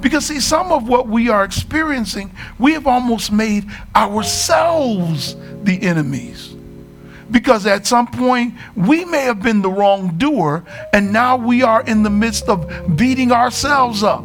Because, 0.00 0.26
see, 0.26 0.40
some 0.40 0.70
of 0.70 0.88
what 0.88 1.08
we 1.08 1.28
are 1.28 1.44
experiencing, 1.44 2.30
we 2.58 2.72
have 2.72 2.86
almost 2.86 3.32
made 3.32 3.66
ourselves 3.96 5.36
the 5.62 5.82
enemies. 5.82 6.54
Because 7.30 7.66
at 7.66 7.86
some 7.86 8.06
point, 8.06 8.54
we 8.76 9.04
may 9.04 9.22
have 9.22 9.42
been 9.42 9.60
the 9.60 9.70
wrongdoer, 9.70 10.64
and 10.92 11.12
now 11.12 11.36
we 11.36 11.62
are 11.62 11.82
in 11.82 12.02
the 12.02 12.10
midst 12.10 12.48
of 12.48 12.96
beating 12.96 13.32
ourselves 13.32 14.02
up. 14.02 14.24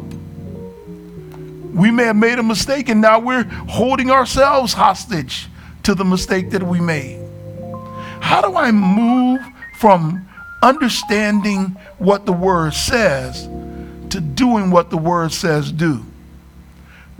We 1.74 1.90
may 1.90 2.04
have 2.04 2.16
made 2.16 2.38
a 2.38 2.42
mistake, 2.42 2.88
and 2.88 3.00
now 3.00 3.18
we're 3.18 3.44
holding 3.44 4.10
ourselves 4.10 4.72
hostage 4.72 5.48
to 5.82 5.94
the 5.94 6.04
mistake 6.04 6.50
that 6.50 6.62
we 6.62 6.80
made. 6.80 7.20
How 8.20 8.40
do 8.40 8.56
I 8.56 8.70
move 8.70 9.40
from 9.78 10.26
understanding 10.62 11.76
what 11.98 12.24
the 12.24 12.32
word 12.32 12.72
says 12.72 13.48
to 14.14 14.20
doing 14.20 14.70
what 14.70 14.90
the 14.90 14.96
word 14.96 15.32
says 15.32 15.70
do. 15.70 16.04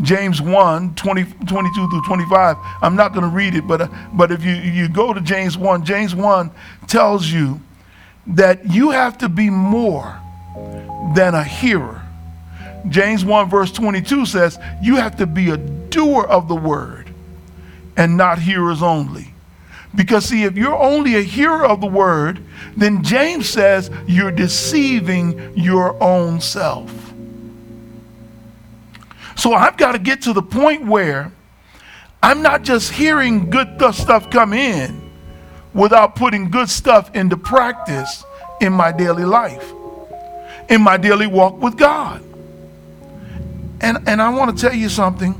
James 0.00 0.40
1, 0.40 0.94
20, 0.94 1.24
22 1.46 1.88
through 1.88 2.02
25. 2.02 2.56
I'm 2.82 2.96
not 2.96 3.12
going 3.12 3.22
to 3.22 3.34
read 3.34 3.54
it, 3.54 3.66
but, 3.66 3.90
but 4.12 4.32
if 4.32 4.44
you, 4.44 4.54
you 4.54 4.88
go 4.88 5.12
to 5.12 5.20
James 5.20 5.56
1, 5.56 5.84
James 5.84 6.14
1 6.14 6.50
tells 6.86 7.26
you 7.28 7.60
that 8.28 8.70
you 8.70 8.90
have 8.90 9.18
to 9.18 9.28
be 9.28 9.50
more 9.50 10.18
than 11.14 11.34
a 11.34 11.44
hearer. 11.44 12.02
James 12.88 13.24
1, 13.24 13.48
verse 13.48 13.72
22 13.72 14.26
says 14.26 14.58
you 14.82 14.96
have 14.96 15.16
to 15.16 15.26
be 15.26 15.50
a 15.50 15.56
doer 15.56 16.24
of 16.24 16.48
the 16.48 16.56
word 16.56 17.10
and 17.96 18.16
not 18.16 18.38
hearers 18.38 18.82
only. 18.82 19.33
Because, 19.94 20.26
see, 20.26 20.44
if 20.44 20.56
you're 20.56 20.76
only 20.76 21.16
a 21.16 21.20
hearer 21.20 21.64
of 21.64 21.80
the 21.80 21.86
word, 21.86 22.42
then 22.76 23.02
James 23.04 23.48
says 23.48 23.90
you're 24.06 24.32
deceiving 24.32 25.52
your 25.56 26.02
own 26.02 26.40
self. 26.40 26.92
So 29.36 29.52
I've 29.52 29.76
got 29.76 29.92
to 29.92 29.98
get 29.98 30.22
to 30.22 30.32
the 30.32 30.42
point 30.42 30.86
where 30.86 31.32
I'm 32.22 32.42
not 32.42 32.62
just 32.62 32.92
hearing 32.92 33.50
good 33.50 33.78
stuff 33.94 34.30
come 34.30 34.52
in 34.52 35.12
without 35.74 36.16
putting 36.16 36.50
good 36.50 36.70
stuff 36.70 37.14
into 37.14 37.36
practice 37.36 38.24
in 38.60 38.72
my 38.72 38.92
daily 38.92 39.24
life, 39.24 39.72
in 40.68 40.80
my 40.80 40.96
daily 40.96 41.26
walk 41.26 41.60
with 41.60 41.76
God. 41.76 42.22
And, 43.80 44.08
and 44.08 44.22
I 44.22 44.30
want 44.30 44.56
to 44.56 44.68
tell 44.68 44.74
you 44.74 44.88
something. 44.88 45.32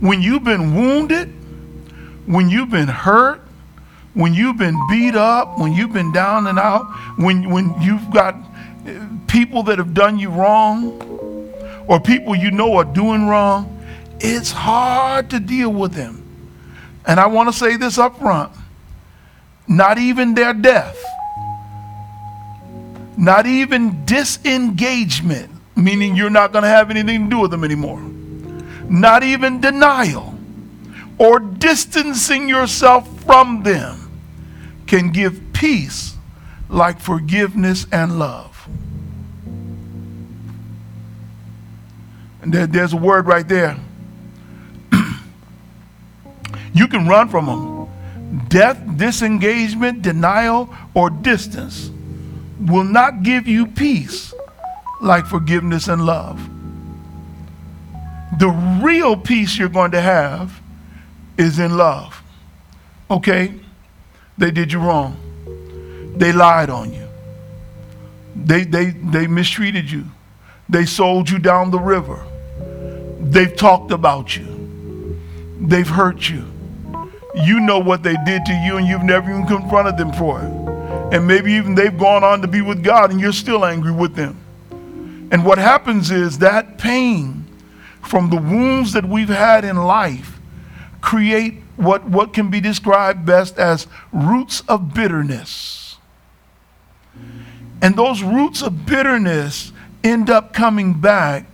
When 0.00 0.22
you've 0.22 0.44
been 0.44 0.74
wounded, 0.74 1.32
when 2.26 2.48
you've 2.48 2.70
been 2.70 2.88
hurt, 2.88 3.42
when 4.14 4.34
you've 4.34 4.58
been 4.58 4.78
beat 4.88 5.14
up, 5.14 5.58
when 5.58 5.72
you've 5.72 5.92
been 5.92 6.12
down 6.12 6.46
and 6.46 6.58
out, 6.58 6.86
when, 7.16 7.50
when 7.50 7.80
you've 7.80 8.10
got 8.10 8.34
people 9.26 9.62
that 9.64 9.78
have 9.78 9.94
done 9.94 10.18
you 10.18 10.30
wrong, 10.30 11.00
or 11.86 12.00
people 12.00 12.34
you 12.34 12.50
know 12.50 12.76
are 12.76 12.84
doing 12.84 13.26
wrong, 13.26 13.76
it's 14.20 14.50
hard 14.50 15.30
to 15.30 15.40
deal 15.40 15.72
with 15.72 15.92
them. 15.92 16.22
And 17.06 17.18
I 17.18 17.26
want 17.26 17.48
to 17.48 17.52
say 17.52 17.76
this 17.76 17.98
up 17.98 18.18
front 18.18 18.52
not 19.66 19.98
even 19.98 20.34
their 20.34 20.52
death, 20.52 21.00
not 23.16 23.46
even 23.46 24.04
disengagement, 24.04 25.48
meaning 25.76 26.16
you're 26.16 26.28
not 26.28 26.52
going 26.52 26.64
to 26.64 26.68
have 26.68 26.90
anything 26.90 27.24
to 27.24 27.30
do 27.30 27.38
with 27.38 27.52
them 27.52 27.62
anymore, 27.62 28.00
not 28.88 29.22
even 29.22 29.60
denial 29.60 30.29
or 31.20 31.38
distancing 31.38 32.48
yourself 32.48 33.06
from 33.24 33.62
them 33.62 34.10
can 34.86 35.12
give 35.12 35.38
peace 35.52 36.16
like 36.70 36.98
forgiveness 36.98 37.86
and 37.92 38.18
love. 38.18 38.66
And 42.40 42.54
there, 42.54 42.66
there's 42.66 42.94
a 42.94 42.96
word 42.96 43.26
right 43.26 43.46
there. 43.46 43.76
you 46.72 46.88
can 46.88 47.06
run 47.06 47.28
from 47.28 47.46
them. 47.46 48.48
Death, 48.48 48.82
disengagement, 48.96 50.00
denial, 50.00 50.74
or 50.94 51.10
distance 51.10 51.90
will 52.58 52.84
not 52.84 53.22
give 53.22 53.46
you 53.46 53.66
peace 53.66 54.32
like 55.02 55.26
forgiveness 55.26 55.86
and 55.86 56.06
love. 56.06 56.48
The 58.38 58.48
real 58.82 59.18
peace 59.18 59.58
you're 59.58 59.68
going 59.68 59.90
to 59.90 60.00
have 60.00 60.59
is 61.40 61.58
in 61.58 61.76
love. 61.76 62.22
Okay? 63.10 63.54
They 64.36 64.50
did 64.50 64.72
you 64.72 64.78
wrong. 64.78 65.16
They 66.16 66.32
lied 66.32 66.70
on 66.70 66.92
you. 66.92 67.08
They, 68.36 68.64
they, 68.64 68.90
they 68.90 69.26
mistreated 69.26 69.90
you. 69.90 70.04
They 70.68 70.84
sold 70.84 71.28
you 71.28 71.38
down 71.38 71.70
the 71.70 71.78
river. 71.78 72.24
They've 73.20 73.54
talked 73.56 73.90
about 73.90 74.36
you. 74.36 75.18
They've 75.60 75.88
hurt 75.88 76.28
you. 76.28 76.44
You 77.34 77.60
know 77.60 77.78
what 77.78 78.02
they 78.02 78.16
did 78.24 78.44
to 78.44 78.52
you, 78.52 78.76
and 78.76 78.86
you've 78.86 79.02
never 79.02 79.30
even 79.30 79.46
confronted 79.46 79.96
them 79.96 80.12
for 80.12 80.40
it. 80.40 81.14
And 81.14 81.26
maybe 81.26 81.52
even 81.52 81.74
they've 81.74 81.96
gone 81.96 82.22
on 82.22 82.40
to 82.42 82.48
be 82.48 82.60
with 82.60 82.84
God, 82.84 83.10
and 83.10 83.20
you're 83.20 83.32
still 83.32 83.64
angry 83.64 83.92
with 83.92 84.14
them. 84.14 84.36
And 85.32 85.44
what 85.44 85.58
happens 85.58 86.10
is 86.10 86.38
that 86.38 86.78
pain 86.78 87.46
from 88.02 88.30
the 88.30 88.36
wounds 88.36 88.92
that 88.92 89.04
we've 89.04 89.28
had 89.28 89.64
in 89.64 89.76
life 89.76 90.39
create 91.00 91.54
what, 91.76 92.04
what 92.04 92.32
can 92.32 92.50
be 92.50 92.60
described 92.60 93.24
best 93.24 93.58
as 93.58 93.86
roots 94.12 94.62
of 94.68 94.94
bitterness. 94.94 95.96
And 97.82 97.96
those 97.96 98.22
roots 98.22 98.62
of 98.62 98.84
bitterness 98.86 99.72
end 100.04 100.30
up 100.30 100.52
coming 100.52 100.94
back 100.94 101.46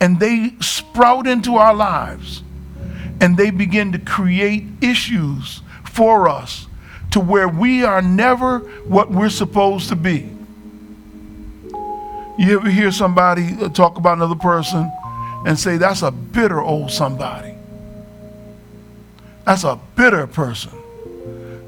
and 0.00 0.20
they 0.20 0.52
sprout 0.60 1.26
into 1.26 1.56
our 1.56 1.74
lives 1.74 2.42
and 3.20 3.36
they 3.36 3.50
begin 3.50 3.92
to 3.92 3.98
create 3.98 4.64
issues 4.82 5.62
for 5.84 6.28
us 6.28 6.66
to 7.12 7.20
where 7.20 7.48
we 7.48 7.84
are 7.84 8.02
never 8.02 8.58
what 8.86 9.10
we're 9.10 9.30
supposed 9.30 9.88
to 9.88 9.96
be. 9.96 10.30
You 12.36 12.58
ever 12.58 12.68
hear 12.68 12.90
somebody 12.90 13.56
uh, 13.60 13.68
talk 13.68 13.96
about 13.96 14.18
another 14.18 14.34
person 14.34 14.90
and 15.46 15.58
say, 15.58 15.76
that's 15.76 16.02
a 16.02 16.10
bitter 16.10 16.60
old 16.60 16.90
somebody? 16.90 17.53
That's 19.44 19.64
a 19.64 19.78
bitter 19.96 20.26
person. 20.26 20.72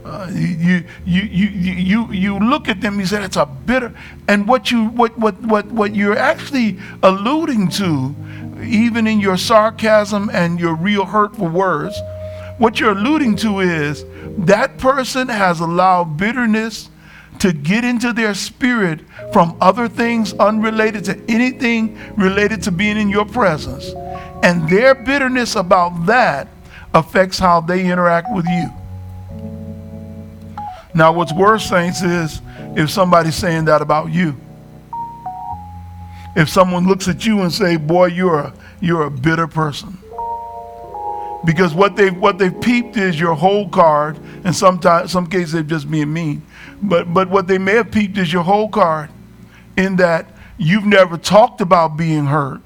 Uh, 0.05 0.31
you, 0.33 0.85
you, 1.05 1.23
you, 1.23 1.49
you, 1.49 2.13
you 2.13 2.39
look 2.39 2.69
at 2.69 2.81
them, 2.81 3.01
you 3.01 3.07
say 3.07 3.25
it's 3.25 3.37
a 3.37 3.45
bitter, 3.45 3.93
and 4.29 4.47
what, 4.47 4.71
you, 4.71 4.85
what, 4.91 5.19
what, 5.19 5.41
what, 5.43 5.67
what 5.67 5.97
you're 5.97 6.17
actually 6.17 6.79
alluding 7.03 7.69
to, 7.69 8.15
even 8.63 9.09
in 9.09 9.19
your 9.19 9.37
sarcasm 9.37 10.31
and 10.33 10.61
your 10.61 10.77
real 10.77 11.05
hurtful 11.05 11.49
words, 11.49 12.01
what 12.59 12.79
you're 12.79 12.93
alluding 12.93 13.35
to 13.37 13.59
is 13.59 14.05
that 14.39 14.79
person 14.79 15.29
has 15.29 15.59
allowed 15.59 16.17
bitterness 16.17 16.89
to 17.41 17.53
get 17.53 17.85
into 17.85 18.13
their 18.13 18.35
spirit 18.35 19.01
from 19.33 19.57
other 19.61 19.89
things 19.89 20.33
unrelated 20.35 21.05
to 21.05 21.21
anything 21.29 21.99
related 22.17 22.63
to 22.63 22.71
being 22.71 22.97
in 22.97 23.09
your 23.09 23.27
presence. 23.27 23.93
And 24.43 24.69
their 24.69 24.95
bitterness 24.95 25.57
about 25.57 26.07
that 26.07 26.49
affects 26.97 27.39
how 27.39 27.61
they 27.61 27.89
interact 27.91 28.29
with 28.35 28.47
you. 28.49 28.71
Now, 30.95 31.13
what's 31.13 31.33
worse, 31.33 31.69
saints, 31.69 32.03
is 32.03 32.41
if 32.75 32.91
somebody's 32.91 33.35
saying 33.35 33.67
that 33.67 33.83
about 33.83 34.11
you. 34.11 34.35
If 36.35 36.49
someone 36.49 36.87
looks 36.87 37.07
at 37.07 37.27
you 37.27 37.43
and 37.43 37.53
say, 37.53 37.77
"Boy, 37.77 38.07
you're 38.07 38.39
a 38.39 38.53
you're 38.81 39.05
a 39.05 39.11
bitter 39.11 39.47
person," 39.47 39.99
because 41.45 41.75
what 41.75 41.97
they 41.97 42.11
what 42.11 42.39
they've 42.39 42.61
peeped 42.61 42.97
is 42.97 43.21
your 43.21 43.35
whole 43.35 43.69
card, 43.69 44.19
and 44.45 44.55
sometimes 44.55 45.13
some 45.13 45.27
cases 45.27 45.53
they're 45.53 45.63
just 45.63 45.91
being 45.91 46.13
mean. 46.13 46.43
But 46.83 47.13
but 47.13 47.29
what 47.29 47.47
they 47.47 47.59
may 47.59 47.75
have 47.75 47.91
peeped 47.91 48.17
is 48.17 48.33
your 48.33 48.43
whole 48.43 48.69
card, 48.69 49.11
in 49.77 49.97
that 49.97 50.27
you've 50.57 50.87
never 50.87 51.19
talked 51.19 51.61
about 51.61 51.97
being 51.97 52.27
hurt. 52.27 52.61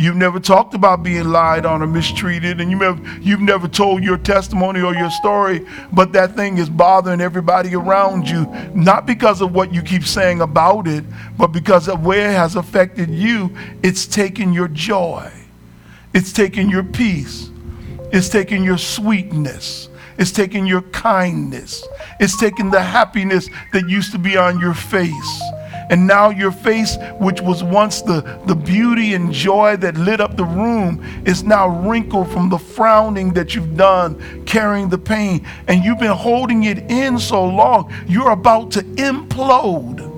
You've 0.00 0.16
never 0.16 0.40
talked 0.40 0.72
about 0.72 1.02
being 1.02 1.28
lied 1.28 1.66
on 1.66 1.82
or 1.82 1.86
mistreated, 1.86 2.58
and 2.58 2.70
you 2.70 2.78
have, 2.80 3.06
you've 3.20 3.42
never 3.42 3.68
told 3.68 4.02
your 4.02 4.16
testimony 4.16 4.80
or 4.80 4.94
your 4.94 5.10
story, 5.10 5.66
but 5.92 6.12
that 6.14 6.34
thing 6.34 6.56
is 6.56 6.70
bothering 6.70 7.20
everybody 7.20 7.74
around 7.74 8.26
you, 8.26 8.46
not 8.74 9.06
because 9.06 9.42
of 9.42 9.52
what 9.54 9.74
you 9.74 9.82
keep 9.82 10.04
saying 10.04 10.40
about 10.40 10.88
it, 10.88 11.04
but 11.36 11.48
because 11.48 11.86
of 11.86 12.06
where 12.06 12.30
it 12.30 12.34
has 12.34 12.56
affected 12.56 13.10
you. 13.10 13.54
It's 13.82 14.06
taken 14.06 14.54
your 14.54 14.68
joy, 14.68 15.30
it's 16.14 16.32
taken 16.32 16.70
your 16.70 16.82
peace, 16.82 17.50
it's 18.10 18.30
taken 18.30 18.64
your 18.64 18.78
sweetness, 18.78 19.90
It's 20.20 20.32
taking 20.32 20.66
your 20.66 20.82
kindness. 20.82 21.82
It's 22.20 22.36
taking 22.36 22.70
the 22.70 22.82
happiness 22.82 23.48
that 23.72 23.88
used 23.88 24.12
to 24.12 24.18
be 24.18 24.36
on 24.36 24.60
your 24.60 24.74
face. 24.74 25.42
And 25.90 26.06
now 26.06 26.30
your 26.30 26.52
face, 26.52 26.96
which 27.18 27.40
was 27.40 27.62
once 27.62 28.00
the, 28.00 28.22
the 28.46 28.54
beauty 28.54 29.14
and 29.14 29.32
joy 29.32 29.76
that 29.78 29.96
lit 29.96 30.20
up 30.20 30.36
the 30.36 30.44
room, 30.44 31.04
is 31.26 31.42
now 31.42 31.68
wrinkled 31.68 32.30
from 32.30 32.48
the 32.48 32.58
frowning 32.58 33.34
that 33.34 33.54
you've 33.54 33.76
done, 33.76 34.44
carrying 34.46 34.88
the 34.88 34.98
pain. 34.98 35.44
And 35.66 35.84
you've 35.84 35.98
been 35.98 36.16
holding 36.16 36.64
it 36.64 36.78
in 36.90 37.18
so 37.18 37.44
long, 37.44 37.92
you're 38.06 38.30
about 38.30 38.70
to 38.72 38.82
implode. 38.82 40.10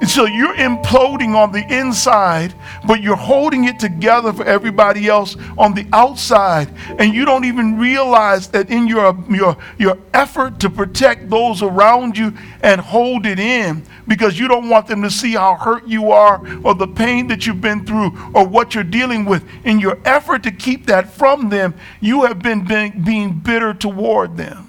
And 0.00 0.10
so 0.10 0.26
you're 0.26 0.54
imploding 0.56 1.34
on 1.34 1.52
the 1.52 1.64
inside, 1.72 2.52
but 2.86 3.00
you're 3.00 3.16
holding 3.16 3.64
it 3.64 3.78
together 3.78 4.32
for 4.32 4.44
everybody 4.44 5.08
else 5.08 5.36
on 5.56 5.72
the 5.72 5.86
outside. 5.92 6.68
And 6.98 7.14
you 7.14 7.24
don't 7.24 7.44
even 7.44 7.78
realize 7.78 8.48
that 8.48 8.70
in 8.70 8.88
your, 8.88 9.16
your, 9.30 9.56
your 9.78 9.96
effort 10.12 10.60
to 10.60 10.68
protect 10.68 11.30
those 11.30 11.62
around 11.62 12.18
you 12.18 12.34
and 12.62 12.80
hold 12.80 13.24
it 13.24 13.38
in, 13.38 13.84
because 14.06 14.38
you 14.38 14.48
don't 14.48 14.68
want 14.68 14.86
them 14.86 15.02
to 15.02 15.10
see 15.10 15.32
how 15.32 15.56
hurt 15.56 15.86
you 15.86 16.12
are 16.12 16.42
or 16.62 16.74
the 16.74 16.86
pain 16.86 17.26
that 17.28 17.46
you've 17.46 17.60
been 17.60 17.84
through 17.84 18.12
or 18.34 18.46
what 18.46 18.74
you're 18.74 18.84
dealing 18.84 19.24
with. 19.24 19.44
In 19.64 19.80
your 19.80 19.98
effort 20.04 20.42
to 20.44 20.50
keep 20.50 20.86
that 20.86 21.10
from 21.10 21.48
them, 21.48 21.74
you 22.00 22.24
have 22.24 22.40
been 22.40 22.64
being, 22.64 23.02
being 23.02 23.32
bitter 23.32 23.74
toward 23.74 24.36
them. 24.36 24.68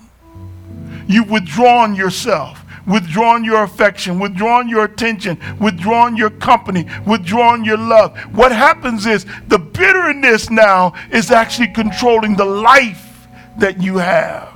You've 1.07 1.29
withdrawn 1.29 1.95
yourself 1.95 2.61
withdrawn 2.87 3.43
your 3.43 3.63
affection, 3.63 4.19
withdrawn 4.19 4.69
your 4.69 4.85
attention, 4.85 5.39
withdrawn 5.59 6.15
your 6.15 6.29
company, 6.29 6.85
withdrawn 7.05 7.63
your 7.63 7.77
love. 7.77 8.15
What 8.35 8.51
happens 8.51 9.05
is 9.05 9.25
the 9.47 9.59
bitterness 9.59 10.49
now 10.49 10.93
is 11.11 11.31
actually 11.31 11.69
controlling 11.69 12.35
the 12.35 12.45
life 12.45 13.27
that 13.57 13.81
you 13.81 13.97
have. 13.97 14.54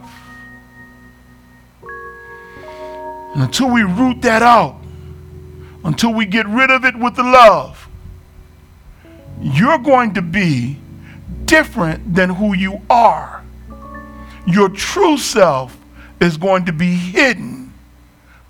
Until 3.35 3.71
we 3.71 3.83
root 3.83 4.21
that 4.21 4.41
out, 4.41 4.79
until 5.83 6.13
we 6.13 6.25
get 6.25 6.47
rid 6.47 6.71
of 6.71 6.83
it 6.83 6.97
with 6.97 7.15
the 7.15 7.23
love, 7.23 7.87
you're 9.41 9.77
going 9.77 10.13
to 10.15 10.21
be 10.21 10.77
different 11.45 12.13
than 12.13 12.29
who 12.29 12.53
you 12.53 12.81
are. 12.89 13.43
Your 14.45 14.69
true 14.69 15.17
self 15.17 15.77
is 16.19 16.37
going 16.37 16.65
to 16.65 16.73
be 16.73 16.95
hidden 16.95 17.73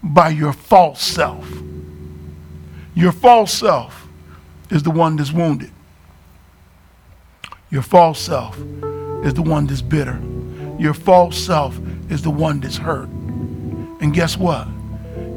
by 0.01 0.29
your 0.29 0.53
false 0.53 1.01
self. 1.01 1.47
Your 2.95 3.11
false 3.11 3.53
self 3.53 4.07
is 4.69 4.83
the 4.83 4.91
one 4.91 5.15
that's 5.15 5.31
wounded. 5.31 5.71
Your 7.69 7.81
false 7.81 8.19
self 8.19 8.57
is 9.23 9.33
the 9.33 9.43
one 9.43 9.67
that's 9.67 9.81
bitter. 9.81 10.19
Your 10.79 10.93
false 10.93 11.37
self 11.37 11.77
is 12.09 12.23
the 12.23 12.31
one 12.31 12.59
that's 12.59 12.77
hurt. 12.77 13.09
And 13.99 14.13
guess 14.13 14.37
what? 14.37 14.67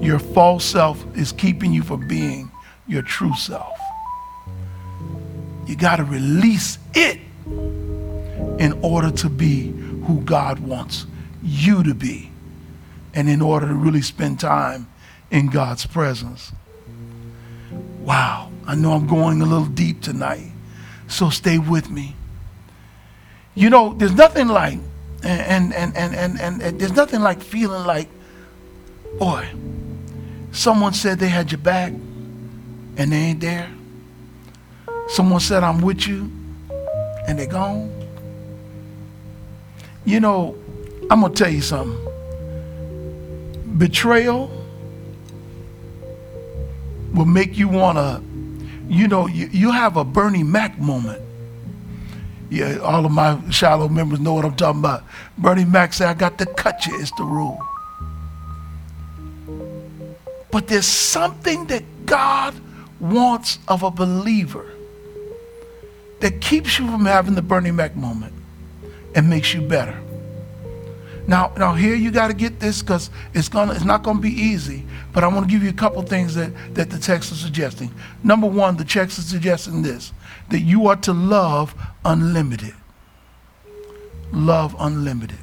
Your 0.01 0.19
false 0.19 0.65
self 0.65 1.05
is 1.17 1.33
keeping 1.33 1.73
you 1.73 1.83
from 1.83 2.07
being 2.07 2.51
your 2.87 3.03
true 3.03 3.35
self. 3.35 3.79
You 5.67 5.77
got 5.77 5.97
to 5.97 6.05
release 6.05 6.79
it 6.95 7.21
in 8.59 8.79
order 8.83 9.11
to 9.11 9.29
be 9.29 9.73
who 10.07 10.21
God 10.23 10.59
wants 10.59 11.07
you 11.43 11.83
to 11.83 11.95
be 11.95 12.31
and 13.15 13.29
in 13.29 13.41
order 13.41 13.67
to 13.67 13.75
really 13.75 14.03
spend 14.03 14.41
time 14.41 14.89
in 15.31 15.49
God's 15.49 15.87
presence. 15.87 16.53
Wow, 18.01 18.51
I 18.67 18.75
know 18.75 18.93
I'm 18.93 19.07
going 19.07 19.41
a 19.41 19.47
little 19.47 19.67
deep 19.67 20.03
tonight, 20.03 20.51
so 21.09 21.31
stay 21.31 21.59
with 21.59 21.91
me. 21.91 22.17
You 23.55 23.71
know, 23.71 23.95
there's 23.95 24.15
nothing 24.15 24.49
like, 24.49 24.79
and, 25.23 25.73
and, 25.73 25.97
and, 25.97 26.15
and, 26.15 26.63
and, 26.63 26.81
there's 26.81 26.95
nothing 26.95 27.21
like 27.21 27.43
feeling 27.43 27.87
like, 27.87 28.09
boy, 29.19 29.49
someone 30.53 30.93
said 30.93 31.19
they 31.19 31.29
had 31.29 31.51
your 31.53 31.61
back 31.61 31.93
and 32.97 33.13
they 33.13 33.17
ain't 33.17 33.41
there. 33.41 33.71
Someone 35.09 35.41
said, 35.41 35.63
I'm 35.63 35.81
with 35.81 36.07
you, 36.07 36.31
and 37.27 37.39
they're 37.39 37.47
gone. 37.47 37.91
You 40.05 40.21
know, 40.21 40.57
I'm 41.11 41.21
going 41.21 41.33
to 41.33 41.39
tell 41.45 41.53
you 41.53 41.61
something 41.61 41.99
betrayal 43.79 44.51
will 47.15 47.25
make 47.25 47.57
you 47.59 47.69
want 47.69 47.99
to, 47.99 48.23
you 48.89 49.09
know, 49.09 49.27
you, 49.27 49.47
you 49.49 49.71
have 49.71 49.97
a 49.97 50.05
Bernie 50.05 50.43
Mac 50.43 50.79
moment. 50.79 51.21
Yeah, 52.51 52.79
all 52.79 53.07
of 53.07 53.13
my 53.13 53.41
Shiloh 53.51 53.89
members 53.89 54.21
know 54.21 54.35
what 54.35 54.45
I'm 54.45 54.55
talking 54.55 54.81
about. 54.81 55.05
Bernie 55.39 55.65
Mac 55.65 55.93
said, 55.95 56.09
I 56.09 56.15
got 56.15 56.39
to 56.39 56.47
cut 56.47 56.87
you, 56.87 56.99
it's 57.01 57.11
the 57.13 57.25
rule. 57.25 57.61
But 60.53 60.69
there's 60.69 60.87
something 60.87 61.67
that 61.67 61.83
God 62.07 62.55
wants 63.01 63.59
of 63.67 63.83
a 63.83 63.91
believer 63.91 64.71
that 66.21 66.41
keeps 66.41 66.79
you 66.79 66.89
from 66.89 67.05
having 67.05 67.35
the 67.35 67.43
Bernie 67.43 67.73
Mac 67.73 67.97
moment 67.97 68.35
and 69.17 69.29
makes 69.29 69.53
you 69.53 69.63
better. 69.63 69.99
Now, 71.27 71.53
now 71.57 71.75
here 71.75 71.95
you 71.95 72.11
got 72.11 72.29
to 72.29 72.35
get 72.35 72.61
this 72.61 72.83
because 72.83 73.11
it's 73.33 73.49
gonna 73.49 73.73
it's 73.73 73.85
not 73.85 74.03
gonna 74.03 74.21
be 74.21 74.31
easy. 74.31 74.85
But 75.13 75.25
I 75.25 75.29
want 75.29 75.47
to 75.47 75.51
give 75.51 75.63
you 75.63 75.71
a 75.71 75.75
couple 75.75 76.03
things 76.03 76.35
that, 76.35 76.53
that 76.75 76.91
the 76.91 76.99
text 76.99 77.33
is 77.33 77.41
suggesting. 77.41 77.93
Number 78.23 78.47
one, 78.47 78.77
the 78.77 78.85
text 78.85 79.19
is 79.19 79.27
suggesting 79.27 79.83
this 79.83 80.13
that 80.51 80.61
you 80.61 80.87
are 80.89 80.97
to 80.97 81.13
love 81.13 81.75
unlimited. 82.05 82.75
Love 84.33 84.77
unlimited. 84.79 85.39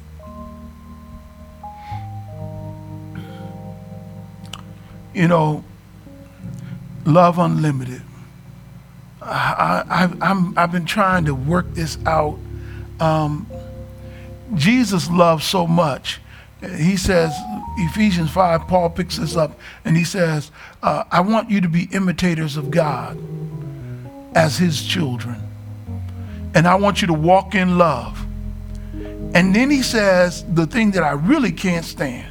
You 5.14 5.28
know, 5.28 5.64
love 7.04 7.38
unlimited. 7.38 8.02
I, 9.22 10.08
I, 10.20 10.52
I've 10.56 10.72
been 10.72 10.86
trying 10.86 11.26
to 11.26 11.34
work 11.34 11.72
this 11.74 11.98
out. 12.06 12.38
Um, 12.98 13.46
Jesus 14.54 15.10
loves 15.10 15.44
so 15.44 15.66
much. 15.66 16.20
He 16.60 16.96
says, 16.96 17.34
Ephesians 17.78 18.30
5, 18.30 18.68
Paul 18.68 18.90
picks 18.90 19.16
this 19.16 19.36
up 19.36 19.58
and 19.84 19.96
he 19.96 20.04
says, 20.04 20.50
uh, 20.82 21.04
I 21.10 21.20
want 21.20 21.50
you 21.50 21.60
to 21.62 21.68
be 21.68 21.88
imitators 21.92 22.56
of 22.56 22.70
God 22.70 23.18
as 24.34 24.58
his 24.58 24.82
children. 24.84 25.40
And 26.54 26.66
I 26.66 26.74
want 26.74 27.00
you 27.00 27.06
to 27.06 27.14
walk 27.14 27.54
in 27.54 27.78
love. 27.78 28.26
And 29.34 29.54
then 29.54 29.70
he 29.70 29.82
says, 29.82 30.44
the 30.52 30.66
thing 30.66 30.90
that 30.92 31.02
I 31.02 31.12
really 31.12 31.52
can't 31.52 31.84
stand. 31.84 32.29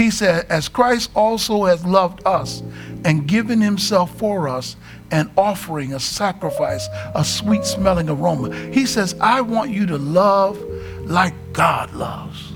He 0.00 0.10
said, 0.10 0.46
as 0.48 0.66
Christ 0.66 1.10
also 1.14 1.64
has 1.64 1.84
loved 1.84 2.26
us 2.26 2.62
and 3.04 3.28
given 3.28 3.60
himself 3.60 4.16
for 4.16 4.48
us, 4.48 4.76
an 5.10 5.30
offering, 5.36 5.92
a 5.92 6.00
sacrifice, 6.00 6.88
a 7.14 7.22
sweet 7.22 7.66
smelling 7.66 8.08
aroma. 8.08 8.56
He 8.72 8.86
says, 8.86 9.14
I 9.20 9.42
want 9.42 9.72
you 9.72 9.84
to 9.84 9.98
love 9.98 10.58
like 11.02 11.34
God 11.52 11.92
loves. 11.92 12.52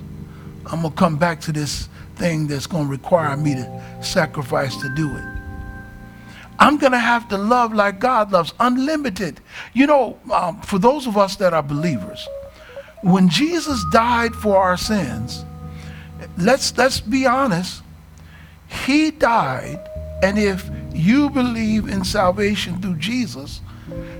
I'm 0.72 0.80
going 0.80 0.94
to 0.94 0.98
come 0.98 1.18
back 1.18 1.38
to 1.42 1.52
this 1.52 1.90
thing 2.16 2.46
that's 2.46 2.66
going 2.66 2.84
to 2.86 2.90
require 2.90 3.36
me 3.36 3.56
to 3.56 3.84
sacrifice 4.00 4.74
to 4.80 4.88
do 4.94 5.14
it. 5.14 5.24
I'm 6.58 6.78
going 6.78 6.92
to 6.92 6.98
have 6.98 7.28
to 7.28 7.36
love 7.36 7.74
like 7.74 7.98
God 7.98 8.32
loves, 8.32 8.54
unlimited. 8.58 9.42
You 9.74 9.86
know, 9.86 10.18
um, 10.32 10.62
for 10.62 10.78
those 10.78 11.06
of 11.06 11.18
us 11.18 11.36
that 11.36 11.52
are 11.52 11.62
believers, 11.62 12.26
when 13.02 13.28
Jesus 13.28 13.84
died 13.92 14.32
for 14.32 14.56
our 14.56 14.78
sins, 14.78 15.44
let's, 16.38 16.76
let's 16.76 17.00
be 17.00 17.26
honest, 17.26 17.82
he 18.68 19.10
died, 19.10 19.80
and 20.22 20.38
if 20.38 20.68
you 20.92 21.30
believe 21.30 21.88
in 21.88 22.04
salvation 22.04 22.80
through 22.80 22.96
Jesus, 22.96 23.60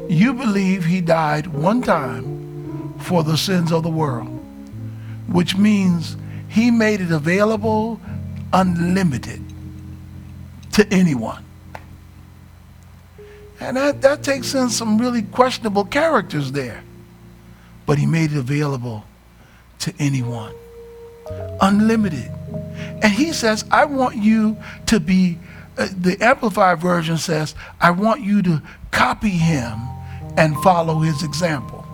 you 0.09 0.35
believe 0.35 0.85
he 0.85 1.01
died 1.01 1.47
one 1.47 1.83
time 1.83 2.95
for 2.99 3.23
the 3.23 3.37
sins 3.37 3.73
of 3.73 3.83
the 3.83 3.91
world, 3.91 4.29
which 5.29 5.57
means 5.57 6.17
he 6.49 6.71
made 6.71 7.01
it 7.01 7.11
available 7.11 8.01
unlimited 8.53 9.43
to 10.73 10.87
anyone. 10.93 11.45
And 13.61 13.77
that, 13.77 14.03
that 14.03 14.23
takes 14.23 14.55
in 14.55 14.69
some 14.69 14.99
really 14.99 15.23
questionable 15.23 15.85
characters 15.85 16.53
there. 16.53 16.83
But 17.87 17.99
he 17.99 18.07
made 18.07 18.33
it 18.33 18.39
available 18.39 19.05
to 19.81 19.95
anyone. 19.99 20.55
Unlimited. 21.61 22.31
And 23.03 23.13
he 23.13 23.33
says, 23.33 23.65
I 23.71 23.85
want 23.85 24.17
you 24.17 24.57
to 24.87 25.01
be, 25.01 25.39
uh, 25.77 25.89
the 25.97 26.17
Amplified 26.21 26.81
Version 26.81 27.19
says, 27.19 27.55
I 27.81 27.91
want 27.91 28.23
you 28.23 28.43
to 28.43 28.63
copy 28.91 29.31
him 29.31 29.79
and 30.37 30.57
follow 30.63 31.01
his 31.01 31.23
example. 31.23 31.85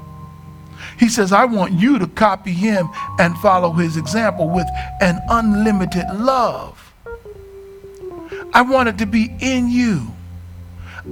He 0.99 1.09
says, 1.09 1.33
I 1.33 1.47
want 1.47 1.73
you 1.73 1.99
to 1.99 2.07
copy 2.07 2.53
him 2.53 2.88
and 3.19 3.37
follow 3.38 3.73
his 3.73 3.97
example 3.97 4.49
with 4.51 4.66
an 5.01 5.19
unlimited 5.29 6.05
love. 6.14 6.93
I 8.53 8.62
want 8.62 8.88
it 8.88 8.99
to 8.99 9.07
be 9.07 9.35
in 9.40 9.69
you. 9.71 10.09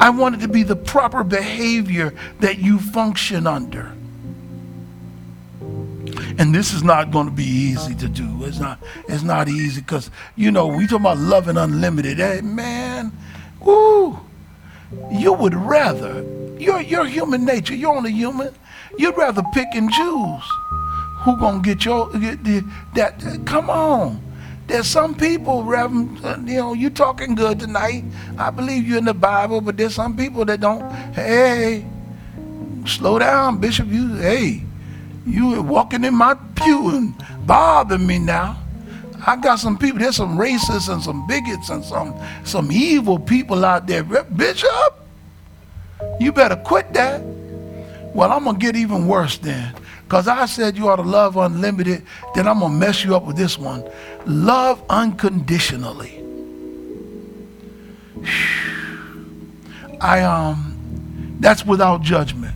I 0.00 0.11
want 0.11 0.37
it 0.37 0.40
to 0.42 0.48
be 0.48 0.62
the 0.62 0.76
proper 0.76 1.24
behavior 1.24 2.14
that 2.40 2.59
you 2.59 2.78
function 2.78 3.46
under. 3.46 3.92
And 6.38 6.55
this 6.55 6.72
is 6.72 6.85
not 6.85 7.11
going 7.11 7.27
to 7.27 7.33
be 7.33 7.44
easy 7.44 7.96
to 7.96 8.09
do. 8.09 8.44
It's 8.44 8.61
not. 8.61 8.79
It's 9.09 9.24
not 9.24 9.48
easy 9.48 9.81
because 9.81 10.11
you 10.37 10.53
know 10.53 10.68
we 10.68 10.87
talk 10.87 11.01
about 11.01 11.18
love 11.18 11.48
and 11.48 11.59
unlimited. 11.59 12.18
Hey, 12.18 12.40
man, 12.42 13.12
woo! 13.61 14.20
You 15.11 15.33
would 15.33 15.55
rather. 15.55 16.24
You're 16.59 16.81
your 16.81 17.07
human 17.07 17.44
nature. 17.44 17.74
You're 17.74 17.94
only 17.94 18.12
human. 18.12 18.55
You'd 18.96 19.16
rather 19.16 19.42
pick 19.53 19.68
and 19.74 19.90
choose 19.90 20.44
who 21.22 21.37
gonna 21.37 21.61
get 21.61 21.85
your 21.85 22.09
get 22.18 22.44
the, 22.44 22.64
that. 22.94 23.20
Come 23.44 23.68
on. 23.68 24.22
There's 24.68 24.87
some 24.87 25.14
people, 25.14 25.64
Reverend, 25.64 26.46
you 26.46 26.57
know, 26.57 26.74
you 26.74 26.90
talking 26.90 27.35
good 27.35 27.59
tonight. 27.59 28.05
I 28.37 28.51
believe 28.51 28.87
you 28.87 28.98
in 28.98 29.07
the 29.07 29.14
Bible, 29.14 29.62
but 29.62 29.79
there's 29.79 29.94
some 29.94 30.14
people 30.14 30.44
that 30.44 30.61
don't. 30.61 30.83
Hey, 31.14 31.87
slow 32.85 33.18
down, 33.18 33.59
Bishop. 33.59 33.88
You, 33.88 34.16
hey, 34.16 34.67
you 35.28 35.62
walking 35.62 36.04
in 36.04 36.14
my 36.14 36.34
pew 36.54 36.90
and 36.90 37.14
bothering 37.46 38.06
me 38.06 38.18
now. 38.18 38.62
I 39.26 39.36
got 39.36 39.58
some 39.58 39.76
people, 39.76 39.98
there's 39.98 40.16
some 40.16 40.38
racists 40.38 40.92
and 40.92 41.02
some 41.02 41.26
bigots 41.26 41.70
and 41.70 41.84
some 41.84 42.18
some 42.44 42.70
evil 42.70 43.18
people 43.18 43.64
out 43.64 43.86
there. 43.86 44.04
Bishop, 44.04 45.06
you 46.20 46.32
better 46.32 46.56
quit 46.56 46.92
that. 46.94 47.20
Well, 48.14 48.32
I'm 48.32 48.44
gonna 48.44 48.58
get 48.58 48.76
even 48.76 49.06
worse 49.06 49.38
then. 49.38 49.74
Because 50.04 50.26
I 50.26 50.46
said 50.46 50.78
you 50.78 50.88
ought 50.88 50.96
to 50.96 51.02
love 51.02 51.36
unlimited, 51.36 52.02
then 52.34 52.48
I'm 52.48 52.60
gonna 52.60 52.74
mess 52.74 53.04
you 53.04 53.14
up 53.14 53.24
with 53.24 53.36
this 53.36 53.58
one. 53.58 53.84
Love 54.24 54.82
unconditionally. 54.88 56.24
I 60.00 60.22
um 60.22 61.36
that's 61.40 61.66
without 61.66 62.02
judgment. 62.02 62.54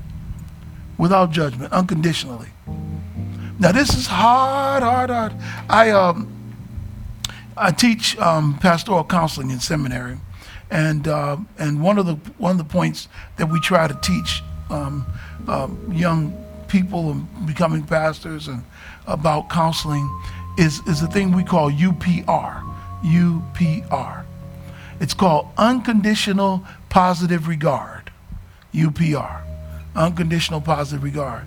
Without 0.98 1.30
judgment, 1.30 1.72
unconditionally. 1.72 2.48
Now 3.58 3.72
this 3.72 3.94
is 3.94 4.06
hard, 4.06 4.82
hard, 4.82 5.10
hard. 5.10 5.34
I 5.68 5.90
um, 5.90 6.32
I 7.56 7.70
teach 7.70 8.16
um, 8.18 8.58
pastoral 8.58 9.04
counseling 9.04 9.50
in 9.50 9.60
seminary, 9.60 10.18
and 10.70 11.06
uh, 11.06 11.36
and 11.58 11.82
one 11.82 11.98
of 11.98 12.06
the 12.06 12.14
one 12.38 12.52
of 12.52 12.58
the 12.58 12.64
points 12.64 13.08
that 13.36 13.50
we 13.50 13.60
try 13.60 13.86
to 13.86 13.94
teach 14.02 14.42
um, 14.70 15.06
uh, 15.46 15.68
young 15.90 16.36
people 16.68 17.14
becoming 17.44 17.82
pastors 17.82 18.48
and 18.48 18.64
about 19.06 19.50
counseling 19.50 20.08
is 20.58 20.80
is 20.86 21.02
a 21.02 21.06
thing 21.06 21.32
we 21.32 21.44
call 21.44 21.70
UPR. 21.70 22.68
UPR. 23.02 24.24
It's 25.00 25.14
called 25.14 25.48
unconditional 25.58 26.64
positive 26.88 27.48
regard. 27.48 28.12
UPR. 28.72 29.42
Unconditional 29.94 30.60
positive 30.60 31.02
regard. 31.02 31.46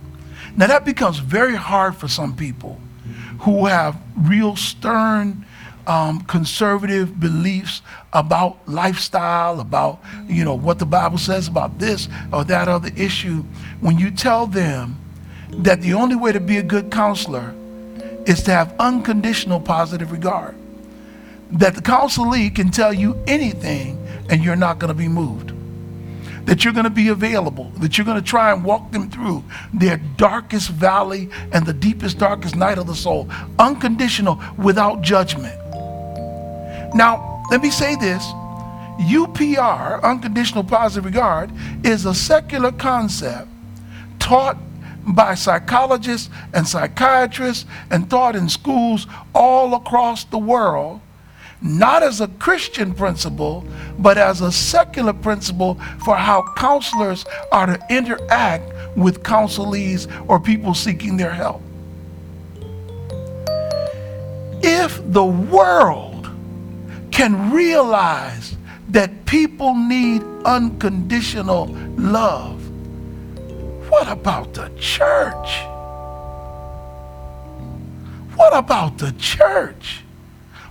Now, 0.57 0.67
that 0.67 0.85
becomes 0.85 1.19
very 1.19 1.55
hard 1.55 1.95
for 1.95 2.07
some 2.07 2.35
people 2.35 2.79
who 3.39 3.65
have 3.65 3.97
real 4.17 4.55
stern 4.55 5.45
um, 5.85 6.21
conservative 6.21 7.19
beliefs 7.19 7.81
about 8.13 8.67
lifestyle, 8.67 9.59
about 9.59 10.01
you 10.27 10.43
know 10.43 10.55
what 10.55 10.79
the 10.79 10.85
Bible 10.85 11.17
says 11.17 11.47
about 11.47 11.77
this 11.77 12.07
or 12.31 12.43
that 12.45 12.67
other 12.67 12.89
issue. 12.95 13.43
When 13.81 13.99
you 13.99 14.11
tell 14.11 14.47
them 14.47 14.97
that 15.49 15.81
the 15.81 15.93
only 15.93 16.15
way 16.15 16.31
to 16.31 16.39
be 16.39 16.57
a 16.57 16.63
good 16.63 16.89
counselor 16.89 17.53
is 18.25 18.41
to 18.43 18.51
have 18.51 18.73
unconditional 18.79 19.59
positive 19.59 20.11
regard, 20.11 20.55
that 21.51 21.75
the 21.75 21.81
counselee 21.81 22.55
can 22.55 22.71
tell 22.71 22.93
you 22.93 23.21
anything 23.27 24.03
and 24.29 24.43
you're 24.43 24.55
not 24.55 24.79
going 24.79 24.87
to 24.87 24.97
be 24.97 25.07
moved 25.07 25.54
that 26.45 26.63
you're 26.63 26.73
going 26.73 26.85
to 26.85 26.89
be 26.89 27.09
available, 27.09 27.71
that 27.77 27.97
you're 27.97 28.05
going 28.05 28.21
to 28.21 28.23
try 28.23 28.51
and 28.51 28.63
walk 28.63 28.91
them 28.91 29.09
through 29.09 29.43
their 29.73 29.97
darkest 30.17 30.69
valley 30.69 31.29
and 31.51 31.65
the 31.65 31.73
deepest, 31.73 32.17
darkest 32.19 32.55
night 32.55 32.77
of 32.77 32.87
the 32.87 32.95
soul, 32.95 33.29
unconditional, 33.59 34.41
without 34.57 35.01
judgment. 35.01 35.55
Now, 36.93 37.43
let 37.51 37.61
me 37.61 37.69
say 37.69 37.95
this 37.95 38.23
UPR, 38.99 40.01
unconditional 40.03 40.63
positive 40.63 41.05
regard, 41.05 41.51
is 41.83 42.05
a 42.05 42.13
secular 42.13 42.71
concept 42.71 43.49
taught 44.19 44.57
by 45.07 45.35
psychologists 45.35 46.29
and 46.53 46.67
psychiatrists 46.67 47.65
and 47.91 48.09
taught 48.09 48.35
in 48.35 48.49
schools 48.49 49.05
all 49.33 49.75
across 49.75 50.23
the 50.25 50.37
world 50.37 51.01
not 51.65 52.03
as 52.03 52.21
a 52.21 52.27
Christian 52.27 52.93
principle, 52.93 53.65
but 53.97 54.17
as 54.19 54.41
a 54.41 54.51
secular 54.51 55.13
principle 55.13 55.75
for 56.03 56.15
how 56.15 56.43
counselors 56.55 57.25
are 57.51 57.65
to 57.65 57.79
interact 57.89 58.71
with 58.95 59.23
counselees 59.23 60.07
or 60.29 60.39
people 60.39 60.75
seeking 60.75 61.17
their 61.17 61.31
help. 61.31 61.61
If 64.61 65.01
the 65.11 65.25
world 65.25 66.29
can 67.11 67.51
realize 67.51 68.55
that 68.89 69.25
people 69.25 69.73
need 69.73 70.21
unconditional 70.45 71.65
love, 71.97 72.61
what 73.89 74.07
about 74.07 74.53
the 74.53 74.69
church? 74.79 75.61
What 78.35 78.55
about 78.55 78.97
the 78.99 79.13
church? 79.13 80.04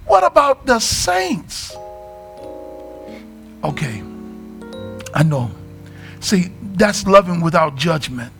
What 0.06 0.24
about 0.24 0.66
the 0.66 0.78
saints? 0.78 1.74
Okay, 3.62 4.02
I 5.14 5.22
know. 5.22 5.50
See, 6.20 6.52
that's 6.74 7.06
loving 7.06 7.40
without 7.40 7.76
judgment. 7.76 8.32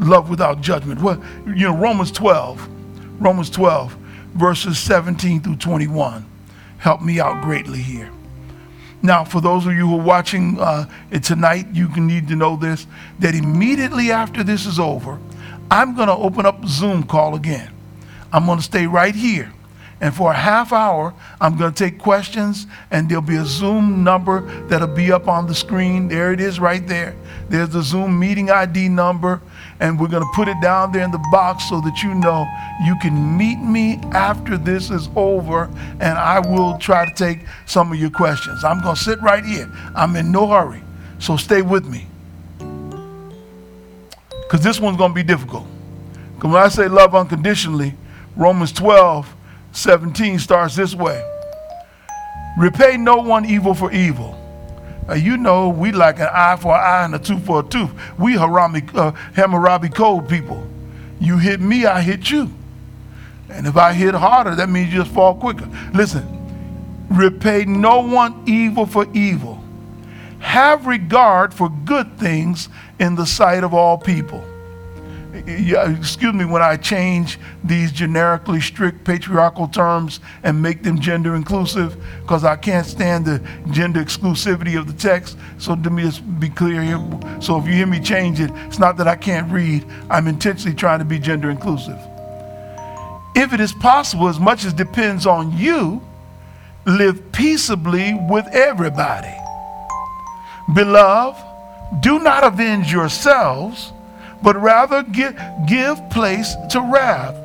Love 0.00 0.28
without 0.28 0.60
judgment. 0.60 1.00
Well, 1.00 1.22
you 1.46 1.68
know, 1.68 1.76
Romans 1.76 2.10
12, 2.10 2.68
Romans 3.20 3.50
12, 3.50 3.92
verses 4.34 4.78
17 4.78 5.40
through 5.42 5.56
21 5.56 6.26
help 6.78 7.00
me 7.00 7.20
out 7.20 7.40
greatly 7.42 7.78
here. 7.78 8.10
Now, 9.02 9.24
for 9.24 9.40
those 9.40 9.66
of 9.66 9.72
you 9.72 9.86
who 9.86 10.00
are 10.00 10.04
watching 10.04 10.58
uh, 10.58 10.86
tonight, 11.22 11.68
you 11.72 11.86
can 11.86 12.08
need 12.08 12.26
to 12.28 12.36
know 12.36 12.56
this 12.56 12.88
that 13.20 13.36
immediately 13.36 14.10
after 14.10 14.42
this 14.42 14.66
is 14.66 14.80
over, 14.80 15.20
I'm 15.70 15.94
going 15.94 16.08
to 16.08 16.14
open 16.14 16.44
up 16.44 16.64
Zoom 16.66 17.04
call 17.04 17.36
again. 17.36 17.72
I'm 18.32 18.46
going 18.46 18.58
to 18.58 18.64
stay 18.64 18.86
right 18.86 19.14
here 19.14 19.52
and 20.02 20.12
for 20.12 20.32
a 20.32 20.34
half 20.34 20.72
hour, 20.72 21.14
I'm 21.40 21.56
going 21.56 21.72
to 21.72 21.78
take 21.78 22.00
questions, 22.00 22.66
and 22.90 23.08
there'll 23.08 23.22
be 23.22 23.36
a 23.36 23.44
Zoom 23.44 24.02
number 24.02 24.40
that'll 24.66 24.88
be 24.88 25.12
up 25.12 25.28
on 25.28 25.46
the 25.46 25.54
screen. 25.54 26.08
There 26.08 26.32
it 26.32 26.40
is 26.40 26.58
right 26.58 26.84
there. 26.88 27.14
There's 27.48 27.68
the 27.68 27.82
Zoom 27.82 28.18
meeting 28.18 28.50
ID 28.50 28.88
number, 28.88 29.40
and 29.78 30.00
we're 30.00 30.08
going 30.08 30.24
to 30.24 30.32
put 30.34 30.48
it 30.48 30.60
down 30.60 30.90
there 30.90 31.04
in 31.04 31.12
the 31.12 31.24
box 31.30 31.68
so 31.68 31.80
that 31.82 32.02
you 32.02 32.14
know 32.14 32.48
you 32.84 32.96
can 33.00 33.36
meet 33.38 33.60
me 33.60 34.00
after 34.10 34.58
this 34.58 34.90
is 34.90 35.08
over, 35.14 35.70
and 36.00 36.18
I 36.18 36.40
will 36.40 36.76
try 36.78 37.04
to 37.08 37.14
take 37.14 37.46
some 37.66 37.92
of 37.92 37.98
your 37.98 38.10
questions. 38.10 38.64
I'm 38.64 38.82
going 38.82 38.96
to 38.96 39.00
sit 39.00 39.22
right 39.22 39.44
here. 39.44 39.70
I'm 39.94 40.16
in 40.16 40.32
no 40.32 40.48
hurry, 40.48 40.82
so 41.20 41.36
stay 41.36 41.62
with 41.62 41.86
me. 41.86 42.08
Because 44.42 44.64
this 44.64 44.80
one's 44.80 44.96
going 44.96 45.12
to 45.12 45.14
be 45.14 45.22
difficult. 45.22 45.64
Because 46.34 46.52
when 46.52 46.60
I 46.60 46.68
say 46.70 46.88
love 46.88 47.14
unconditionally, 47.14 47.94
Romans 48.34 48.72
12, 48.72 49.36
17 49.72 50.38
starts 50.38 50.76
this 50.76 50.94
way 50.94 51.28
Repay 52.58 52.98
no 52.98 53.16
one 53.16 53.46
evil 53.46 53.72
for 53.72 53.90
evil. 53.92 54.38
Uh, 55.08 55.14
you 55.14 55.36
know, 55.36 55.70
we 55.70 55.90
like 55.90 56.18
an 56.20 56.28
eye 56.30 56.56
for 56.56 56.74
an 56.74 56.80
eye 56.80 57.04
and 57.06 57.14
a 57.14 57.18
tooth 57.18 57.44
for 57.46 57.60
a 57.60 57.62
tooth. 57.62 57.90
We 58.18 58.34
Harami, 58.34 58.94
uh, 58.94 59.12
Hammurabi 59.34 59.88
code 59.88 60.28
people. 60.28 60.66
You 61.18 61.38
hit 61.38 61.60
me, 61.60 61.86
I 61.86 62.02
hit 62.02 62.30
you. 62.30 62.52
And 63.48 63.66
if 63.66 63.76
I 63.76 63.94
hit 63.94 64.14
harder, 64.14 64.54
that 64.54 64.68
means 64.68 64.92
you 64.92 65.02
just 65.02 65.12
fall 65.14 65.34
quicker. 65.34 65.68
Listen, 65.94 67.06
repay 67.10 67.64
no 67.64 68.00
one 68.00 68.44
evil 68.46 68.84
for 68.84 69.06
evil. 69.14 69.62
Have 70.40 70.86
regard 70.86 71.54
for 71.54 71.70
good 71.70 72.18
things 72.18 72.68
in 72.98 73.14
the 73.14 73.26
sight 73.26 73.64
of 73.64 73.72
all 73.72 73.96
people 73.96 74.44
excuse 75.32 76.34
me, 76.34 76.44
when 76.44 76.62
I 76.62 76.76
change 76.76 77.38
these 77.64 77.90
generically 77.90 78.60
strict 78.60 79.04
patriarchal 79.04 79.66
terms 79.68 80.20
and 80.42 80.60
make 80.60 80.82
them 80.82 81.00
gender 81.00 81.34
inclusive, 81.34 81.96
because 82.20 82.44
I 82.44 82.56
can't 82.56 82.86
stand 82.86 83.24
the 83.24 83.42
gender 83.70 84.02
exclusivity 84.02 84.78
of 84.78 84.86
the 84.86 84.92
text. 84.92 85.38
So 85.58 85.72
let 85.72 85.90
me 85.90 86.02
just 86.02 86.22
be 86.38 86.50
clear 86.50 86.82
here. 86.82 87.00
So 87.40 87.58
if 87.58 87.66
you 87.66 87.72
hear 87.72 87.86
me 87.86 88.00
change 88.00 88.40
it, 88.40 88.50
it's 88.66 88.78
not 88.78 88.96
that 88.98 89.08
I 89.08 89.16
can't 89.16 89.50
read, 89.50 89.86
I'm 90.10 90.26
intentionally 90.26 90.76
trying 90.76 90.98
to 90.98 91.04
be 91.04 91.18
gender 91.18 91.50
inclusive. 91.50 91.98
If 93.34 93.54
it 93.54 93.60
is 93.60 93.72
possible, 93.72 94.28
as 94.28 94.38
much 94.38 94.64
as 94.64 94.74
depends 94.74 95.26
on 95.26 95.56
you, 95.56 96.02
live 96.84 97.32
peaceably 97.32 98.14
with 98.28 98.46
everybody. 98.48 99.34
Beloved, 100.74 101.42
do 102.00 102.18
not 102.18 102.44
avenge 102.44 102.92
yourselves 102.92 103.91
but 104.42 104.56
rather 104.56 105.02
give, 105.02 105.38
give 105.66 105.98
place 106.10 106.54
to 106.70 106.80
wrath. 106.80 107.38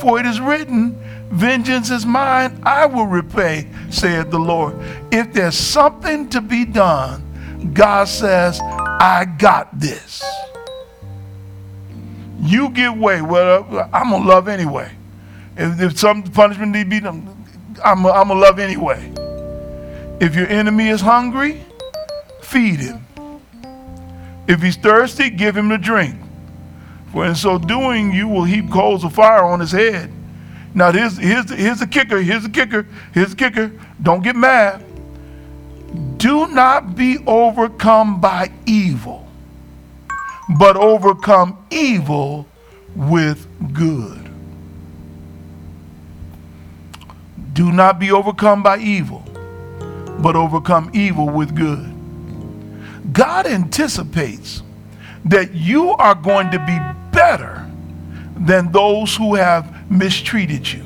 For 0.00 0.18
it 0.18 0.26
is 0.26 0.40
written, 0.40 0.98
Vengeance 1.30 1.90
is 1.90 2.04
mine, 2.04 2.60
I 2.62 2.84
will 2.84 3.06
repay, 3.06 3.66
saith 3.90 4.30
the 4.30 4.38
Lord. 4.38 4.76
If 5.10 5.32
there's 5.32 5.56
something 5.56 6.28
to 6.28 6.42
be 6.42 6.66
done, 6.66 7.72
God 7.72 8.06
says, 8.06 8.60
I 8.60 9.24
got 9.38 9.80
this. 9.80 10.22
You 12.42 12.68
give 12.70 12.98
way. 12.98 13.22
Well, 13.22 13.66
uh, 13.70 13.88
I'm 13.92 14.10
going 14.10 14.22
to 14.22 14.28
love 14.28 14.48
anyway. 14.48 14.92
If, 15.56 15.80
if 15.80 15.98
some 15.98 16.22
punishment 16.22 16.72
need 16.72 16.90
be, 16.90 16.98
I'm, 16.98 17.26
I'm 17.82 18.02
going 18.02 18.28
to 18.28 18.34
love 18.34 18.58
anyway. 18.58 19.12
If 20.20 20.34
your 20.34 20.48
enemy 20.48 20.88
is 20.88 21.00
hungry, 21.00 21.64
feed 22.42 22.80
him. 22.80 23.06
If 24.46 24.60
he's 24.60 24.76
thirsty, 24.76 25.30
give 25.30 25.56
him 25.56 25.68
the 25.68 25.78
drink. 25.78 26.16
For 27.12 27.26
in 27.26 27.34
so 27.34 27.58
doing, 27.58 28.12
you 28.12 28.26
will 28.26 28.44
heap 28.44 28.70
coals 28.70 29.04
of 29.04 29.12
fire 29.14 29.44
on 29.44 29.60
his 29.60 29.70
head. 29.70 30.10
Now, 30.74 30.90
here's, 30.90 31.18
here's, 31.18 31.50
here's 31.50 31.80
the 31.80 31.86
kicker. 31.86 32.22
Here's 32.22 32.42
the 32.42 32.48
kicker. 32.48 32.86
Here's 33.12 33.30
the 33.30 33.36
kicker. 33.36 33.70
Don't 34.02 34.22
get 34.22 34.34
mad. 34.34 34.82
Do 36.16 36.48
not 36.48 36.96
be 36.96 37.18
overcome 37.26 38.18
by 38.18 38.50
evil, 38.64 39.28
but 40.58 40.76
overcome 40.76 41.66
evil 41.70 42.46
with 42.96 43.46
good. 43.74 44.30
Do 47.52 47.70
not 47.70 47.98
be 47.98 48.10
overcome 48.10 48.62
by 48.62 48.78
evil, 48.78 49.22
but 50.20 50.34
overcome 50.34 50.90
evil 50.94 51.28
with 51.28 51.54
good. 51.54 51.92
God 53.12 53.46
anticipates 53.46 54.62
that 55.26 55.52
you 55.52 55.90
are 55.90 56.14
going 56.14 56.50
to 56.50 56.58
be 56.58 57.01
better 57.12 57.66
than 58.36 58.72
those 58.72 59.14
who 59.14 59.34
have 59.34 59.90
mistreated 59.90 60.70
you. 60.70 60.82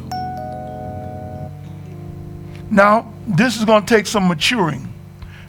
Now, 2.70 3.12
this 3.26 3.56
is 3.56 3.64
going 3.64 3.84
to 3.84 3.94
take 3.94 4.06
some 4.06 4.28
maturing. 4.28 4.92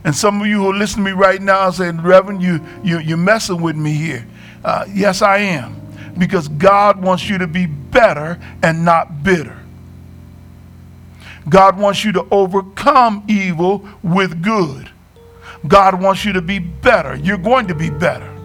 And 0.03 0.15
some 0.15 0.39
of 0.39 0.47
you 0.47 0.63
who 0.63 0.73
listen 0.73 1.03
to 1.03 1.09
me 1.09 1.11
right 1.11 1.41
now 1.41 1.61
are 1.61 1.73
saying, 1.73 2.01
Reverend, 2.01 2.41
you, 2.41 2.65
you, 2.83 2.99
you're 2.99 3.17
messing 3.17 3.61
with 3.61 3.75
me 3.75 3.93
here. 3.93 4.25
Uh, 4.63 4.85
yes, 4.93 5.21
I 5.21 5.39
am. 5.39 5.75
Because 6.17 6.47
God 6.47 7.01
wants 7.01 7.29
you 7.29 7.37
to 7.39 7.47
be 7.47 7.65
better 7.65 8.39
and 8.63 8.85
not 8.85 9.23
bitter. 9.23 9.57
God 11.49 11.77
wants 11.77 12.03
you 12.03 12.11
to 12.13 12.27
overcome 12.31 13.23
evil 13.27 13.87
with 14.03 14.41
good. 14.41 14.89
God 15.67 16.01
wants 16.01 16.25
you 16.25 16.33
to 16.33 16.41
be 16.41 16.59
better. 16.59 17.15
You're 17.15 17.37
going 17.37 17.67
to 17.67 17.75
be 17.75 17.89
better. 17.89 18.36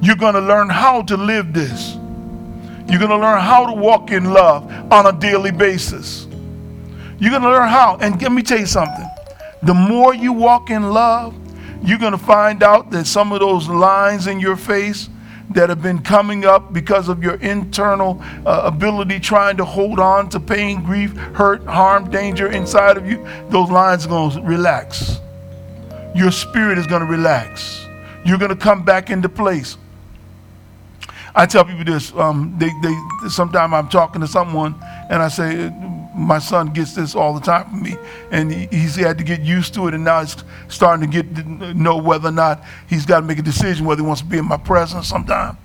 You're 0.00 0.16
going 0.16 0.34
to 0.34 0.40
learn 0.40 0.68
how 0.68 1.02
to 1.02 1.16
live 1.16 1.52
this. 1.52 1.96
You're 2.88 2.98
going 2.98 3.10
to 3.10 3.18
learn 3.18 3.40
how 3.40 3.66
to 3.66 3.72
walk 3.72 4.10
in 4.10 4.24
love 4.32 4.64
on 4.92 5.06
a 5.06 5.12
daily 5.12 5.52
basis. 5.52 6.26
You're 7.18 7.30
going 7.30 7.42
to 7.42 7.50
learn 7.50 7.68
how. 7.68 7.98
And 8.00 8.20
let 8.20 8.32
me 8.32 8.42
tell 8.42 8.58
you 8.58 8.66
something. 8.66 9.06
The 9.62 9.74
more 9.74 10.14
you 10.14 10.32
walk 10.32 10.70
in 10.70 10.90
love, 10.90 11.34
you're 11.84 11.98
going 11.98 12.12
to 12.12 12.18
find 12.18 12.62
out 12.62 12.90
that 12.90 13.06
some 13.06 13.32
of 13.32 13.40
those 13.40 13.68
lines 13.68 14.26
in 14.26 14.40
your 14.40 14.56
face 14.56 15.08
that 15.50 15.68
have 15.68 15.82
been 15.82 16.00
coming 16.00 16.44
up 16.44 16.72
because 16.72 17.08
of 17.08 17.22
your 17.22 17.34
internal 17.36 18.22
uh, 18.46 18.62
ability 18.64 19.20
trying 19.20 19.56
to 19.56 19.64
hold 19.64 19.98
on 19.98 20.28
to 20.30 20.40
pain, 20.40 20.82
grief, 20.82 21.14
hurt, 21.16 21.62
harm, 21.64 22.10
danger 22.10 22.50
inside 22.50 22.96
of 22.96 23.06
you, 23.06 23.26
those 23.48 23.68
lines 23.70 24.06
are 24.06 24.08
going 24.08 24.30
to 24.30 24.40
relax. 24.42 25.20
Your 26.14 26.30
spirit 26.30 26.78
is 26.78 26.86
going 26.86 27.00
to 27.00 27.06
relax. 27.06 27.86
You're 28.24 28.38
going 28.38 28.50
to 28.50 28.56
come 28.56 28.84
back 28.84 29.10
into 29.10 29.28
place. 29.28 29.76
I 31.34 31.46
tell 31.46 31.64
people 31.64 31.84
this. 31.84 32.12
Um, 32.14 32.54
they, 32.58 32.70
they, 32.82 33.28
sometimes 33.28 33.72
I'm 33.72 33.88
talking 33.88 34.20
to 34.20 34.26
someone 34.26 34.74
and 35.08 35.22
I 35.22 35.28
say, 35.28 35.70
my 36.14 36.38
son 36.38 36.72
gets 36.72 36.94
this 36.94 37.14
all 37.14 37.34
the 37.34 37.40
time 37.40 37.68
from 37.70 37.82
me, 37.82 37.96
and 38.30 38.52
he, 38.52 38.66
he's 38.66 38.96
had 38.96 39.16
to 39.18 39.24
get 39.24 39.40
used 39.40 39.74
to 39.74 39.86
it, 39.86 39.94
and 39.94 40.04
now 40.04 40.20
he's 40.20 40.36
starting 40.68 41.08
to 41.08 41.22
get 41.22 41.34
to 41.36 41.74
know 41.74 41.96
whether 41.96 42.28
or 42.28 42.32
not 42.32 42.62
he's 42.88 43.06
got 43.06 43.20
to 43.20 43.26
make 43.26 43.38
a 43.38 43.42
decision 43.42 43.86
whether 43.86 44.02
he 44.02 44.06
wants 44.06 44.20
to 44.20 44.26
be 44.26 44.38
in 44.38 44.44
my 44.44 44.56
presence 44.56 45.08
sometime. 45.08 45.56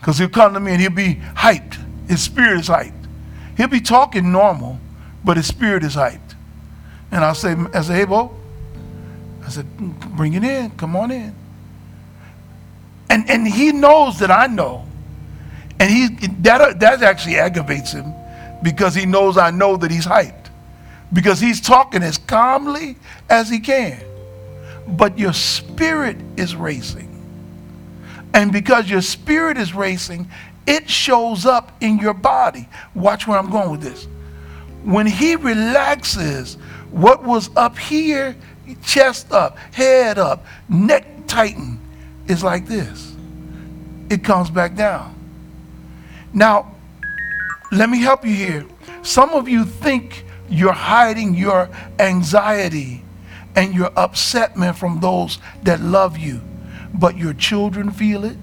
Because 0.00 0.18
he'll 0.18 0.28
come 0.28 0.54
to 0.54 0.60
me 0.60 0.72
and 0.72 0.80
he'll 0.80 0.90
be 0.90 1.14
hyped. 1.34 1.78
His 2.08 2.22
spirit 2.22 2.60
is 2.60 2.68
hyped. 2.68 3.06
He'll 3.56 3.68
be 3.68 3.80
talking 3.80 4.32
normal, 4.32 4.78
but 5.24 5.36
his 5.36 5.46
spirit 5.46 5.84
is 5.84 5.96
hyped. 5.96 6.34
And 7.10 7.24
I'll 7.24 7.34
say, 7.34 7.54
I 7.72 7.80
say, 7.82 7.94
hey, 7.94 8.04
Bo, 8.04 8.34
I 9.44 9.48
said, 9.48 9.66
bring 10.16 10.34
it 10.34 10.44
in. 10.44 10.70
Come 10.72 10.96
on 10.96 11.10
in. 11.10 11.34
And, 13.08 13.28
and 13.30 13.46
he 13.46 13.72
knows 13.72 14.18
that 14.18 14.30
I 14.30 14.46
know. 14.46 14.86
And 15.84 15.92
he, 15.92 16.28
that, 16.44 16.80
that 16.80 17.02
actually 17.02 17.36
aggravates 17.36 17.92
him 17.92 18.14
because 18.62 18.94
he 18.94 19.04
knows 19.04 19.36
I 19.36 19.50
know 19.50 19.76
that 19.76 19.90
he's 19.90 20.06
hyped. 20.06 20.46
Because 21.12 21.38
he's 21.38 21.60
talking 21.60 22.02
as 22.02 22.16
calmly 22.16 22.96
as 23.28 23.50
he 23.50 23.60
can. 23.60 24.02
But 24.88 25.18
your 25.18 25.34
spirit 25.34 26.16
is 26.38 26.56
racing. 26.56 27.10
And 28.32 28.50
because 28.50 28.88
your 28.88 29.02
spirit 29.02 29.58
is 29.58 29.74
racing, 29.74 30.30
it 30.66 30.88
shows 30.88 31.44
up 31.44 31.70
in 31.82 31.98
your 31.98 32.14
body. 32.14 32.66
Watch 32.94 33.26
where 33.26 33.38
I'm 33.38 33.50
going 33.50 33.70
with 33.70 33.82
this. 33.82 34.08
When 34.84 35.04
he 35.04 35.36
relaxes, 35.36 36.54
what 36.92 37.24
was 37.24 37.50
up 37.56 37.76
here, 37.76 38.34
chest 38.82 39.32
up, 39.32 39.58
head 39.74 40.16
up, 40.16 40.46
neck 40.66 41.26
tighten, 41.26 41.78
is 42.26 42.42
like 42.42 42.66
this. 42.66 43.14
It 44.08 44.24
comes 44.24 44.48
back 44.48 44.76
down. 44.76 45.14
Now, 46.34 46.74
let 47.70 47.88
me 47.88 48.00
help 48.00 48.24
you 48.24 48.34
here. 48.34 48.66
Some 49.02 49.30
of 49.30 49.48
you 49.48 49.64
think 49.64 50.24
you're 50.48 50.72
hiding 50.72 51.34
your 51.34 51.70
anxiety 51.98 53.04
and 53.54 53.72
your 53.72 53.90
upsetment 53.90 54.74
from 54.74 54.98
those 55.00 55.38
that 55.62 55.80
love 55.80 56.18
you, 56.18 56.40
but 56.92 57.16
your 57.16 57.34
children 57.34 57.90
feel 57.90 58.24
it, 58.24 58.36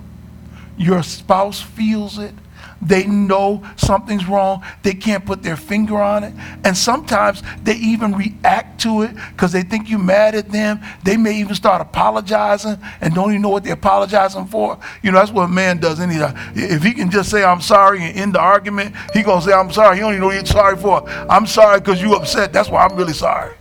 your 0.77 1.03
spouse 1.03 1.61
feels 1.61 2.17
it, 2.17 2.33
they 2.81 3.05
know 3.05 3.63
something's 3.75 4.27
wrong. 4.27 4.63
They 4.81 4.93
can't 4.93 5.25
put 5.25 5.43
their 5.43 5.55
finger 5.55 6.01
on 6.01 6.23
it. 6.23 6.33
And 6.63 6.75
sometimes 6.75 7.43
they 7.63 7.75
even 7.75 8.13
react 8.13 8.81
to 8.81 9.03
it 9.03 9.15
because 9.31 9.51
they 9.51 9.61
think 9.61 9.89
you're 9.89 9.99
mad 9.99 10.33
at 10.33 10.49
them. 10.49 10.81
They 11.03 11.15
may 11.17 11.35
even 11.35 11.55
start 11.55 11.81
apologizing 11.81 12.77
and 12.99 13.13
don't 13.13 13.29
even 13.29 13.41
know 13.43 13.49
what 13.49 13.63
they're 13.63 13.73
apologizing 13.73 14.47
for. 14.47 14.79
You 15.03 15.11
know, 15.11 15.19
that's 15.19 15.31
what 15.31 15.43
a 15.43 15.47
man 15.47 15.77
does 15.77 15.99
anytime. 15.99 16.35
Uh, 16.35 16.51
if 16.55 16.81
he 16.81 16.93
can 16.93 17.11
just 17.11 17.29
say, 17.29 17.43
I'm 17.43 17.61
sorry 17.61 18.01
and 18.01 18.17
end 18.17 18.35
the 18.35 18.39
argument, 18.39 18.95
he 19.13 19.21
going 19.21 19.41
to 19.41 19.45
say, 19.45 19.53
I'm 19.53 19.71
sorry. 19.71 19.97
He 19.97 20.01
don't 20.01 20.13
even 20.13 20.21
know 20.21 20.27
what 20.27 20.39
he's 20.39 20.49
sorry 20.49 20.77
for. 20.77 21.07
I'm 21.07 21.45
sorry 21.45 21.79
because 21.79 22.01
you 22.01 22.15
upset. 22.15 22.51
That's 22.51 22.69
why 22.69 22.85
I'm 22.85 22.97
really 22.97 23.13
sorry. 23.13 23.55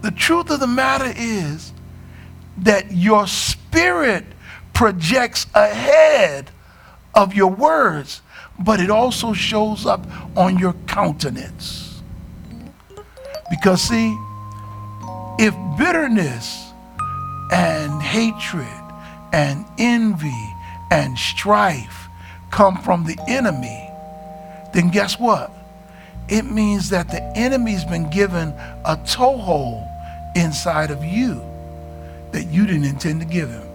The 0.00 0.10
truth 0.10 0.50
of 0.50 0.58
the 0.58 0.66
matter 0.66 1.12
is 1.16 1.72
that 2.58 2.90
your 2.90 3.26
spirit 3.26 4.24
projects 4.72 5.46
ahead 5.54 6.50
of 7.14 7.34
your 7.34 7.50
words, 7.50 8.22
but 8.58 8.80
it 8.80 8.90
also 8.90 9.32
shows 9.32 9.86
up 9.86 10.06
on 10.36 10.58
your 10.58 10.74
countenance. 10.86 12.02
Because, 13.50 13.82
see, 13.82 14.16
if 15.38 15.54
bitterness 15.78 16.72
and 17.52 18.02
hatred 18.02 18.66
and 19.32 19.64
envy 19.78 20.54
and 20.90 21.18
strife 21.18 22.08
come 22.50 22.80
from 22.82 23.04
the 23.04 23.18
enemy, 23.28 23.90
then 24.72 24.88
guess 24.88 25.18
what? 25.18 25.50
It 26.28 26.44
means 26.44 26.88
that 26.90 27.10
the 27.10 27.22
enemy's 27.36 27.84
been 27.84 28.08
given 28.10 28.48
a 28.84 28.98
toehold 29.06 29.86
inside 30.34 30.90
of 30.90 31.04
you 31.04 31.42
that 32.32 32.44
you 32.44 32.66
didn't 32.66 32.84
intend 32.84 33.20
to 33.20 33.26
give 33.26 33.50
him 33.50 33.71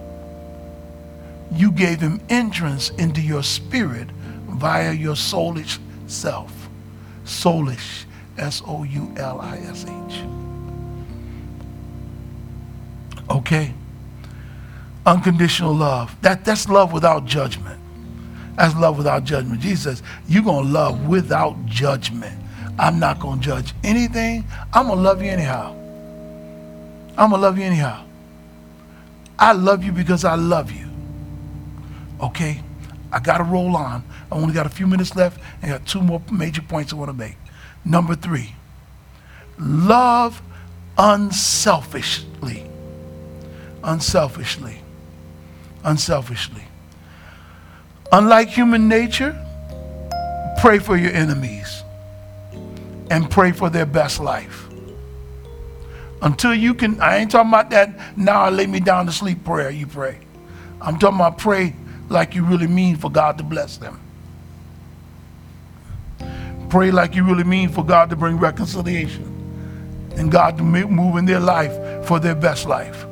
you 1.52 1.72
gave 1.72 2.00
him 2.00 2.20
entrance 2.28 2.90
into 2.90 3.20
your 3.20 3.42
spirit 3.42 4.08
via 4.48 4.92
your 4.92 5.14
soulish 5.14 5.78
self. 6.06 6.52
Soulish, 7.24 8.04
S 8.36 8.62
O 8.66 8.82
U 8.84 9.12
L 9.16 9.40
I 9.40 9.58
S 9.58 9.84
H. 9.84 10.24
Okay? 13.30 13.74
Unconditional 15.06 15.74
love. 15.74 16.14
That, 16.22 16.44
that's 16.44 16.68
love 16.68 16.92
without 16.92 17.24
judgment. 17.24 17.80
That's 18.56 18.74
love 18.74 18.98
without 18.98 19.24
judgment. 19.24 19.60
Jesus 19.60 20.02
You're 20.26 20.42
going 20.42 20.66
to 20.66 20.72
love 20.72 21.08
without 21.08 21.64
judgment. 21.66 22.36
I'm 22.78 22.98
not 22.98 23.20
going 23.20 23.40
to 23.40 23.44
judge 23.44 23.74
anything. 23.84 24.44
I'm 24.72 24.86
going 24.86 24.98
to 24.98 25.02
love 25.02 25.22
you 25.22 25.30
anyhow. 25.30 25.74
I'm 27.16 27.30
going 27.30 27.40
to 27.40 27.46
love 27.46 27.58
you 27.58 27.64
anyhow. 27.64 28.04
I 29.38 29.52
love 29.52 29.84
you 29.84 29.92
because 29.92 30.24
I 30.24 30.34
love 30.34 30.70
you. 30.72 30.87
Okay, 32.20 32.62
I 33.12 33.20
got 33.20 33.38
to 33.38 33.44
roll 33.44 33.76
on. 33.76 34.04
I 34.30 34.34
only 34.34 34.52
got 34.52 34.66
a 34.66 34.70
few 34.70 34.86
minutes 34.86 35.14
left 35.14 35.40
and 35.62 35.72
I 35.72 35.78
got 35.78 35.86
two 35.86 36.02
more 36.02 36.22
major 36.32 36.62
points 36.62 36.92
I 36.92 36.96
want 36.96 37.10
to 37.10 37.16
make. 37.16 37.36
Number 37.84 38.14
three, 38.14 38.54
love 39.58 40.42
unselfishly. 40.96 42.64
Unselfishly. 43.84 44.78
Unselfishly. 45.84 46.64
Unlike 48.10 48.48
human 48.48 48.88
nature, 48.88 49.36
pray 50.60 50.78
for 50.78 50.96
your 50.96 51.12
enemies 51.12 51.82
and 53.10 53.30
pray 53.30 53.52
for 53.52 53.70
their 53.70 53.86
best 53.86 54.18
life. 54.18 54.66
Until 56.20 56.52
you 56.52 56.74
can, 56.74 57.00
I 57.00 57.18
ain't 57.18 57.30
talking 57.30 57.50
about 57.50 57.70
that 57.70 58.18
now 58.18 58.42
I 58.42 58.50
lay 58.50 58.66
me 58.66 58.80
down 58.80 59.06
to 59.06 59.12
sleep 59.12 59.44
prayer, 59.44 59.70
you 59.70 59.86
pray. 59.86 60.18
I'm 60.80 60.98
talking 60.98 61.16
about 61.16 61.38
pray 61.38 61.74
like 62.08 62.34
you 62.34 62.44
really 62.44 62.66
mean 62.66 62.96
for 62.96 63.10
God 63.10 63.38
to 63.38 63.44
bless 63.44 63.76
them. 63.76 64.00
Pray 66.68 66.90
like 66.90 67.14
you 67.14 67.24
really 67.24 67.44
mean 67.44 67.70
for 67.70 67.84
God 67.84 68.10
to 68.10 68.16
bring 68.16 68.38
reconciliation 68.38 69.34
and 70.16 70.30
God 70.30 70.58
to 70.58 70.62
move 70.62 71.16
in 71.16 71.24
their 71.24 71.40
life 71.40 72.06
for 72.06 72.20
their 72.20 72.34
best 72.34 72.66
life. 72.66 73.06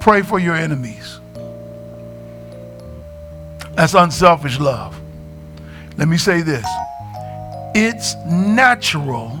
Pray 0.00 0.22
for 0.22 0.38
your 0.38 0.54
enemies. 0.54 1.20
That's 3.74 3.94
unselfish 3.94 4.58
love. 4.58 4.98
Let 5.98 6.08
me 6.08 6.16
say 6.16 6.42
this 6.42 6.66
it's 7.74 8.14
natural 8.24 9.38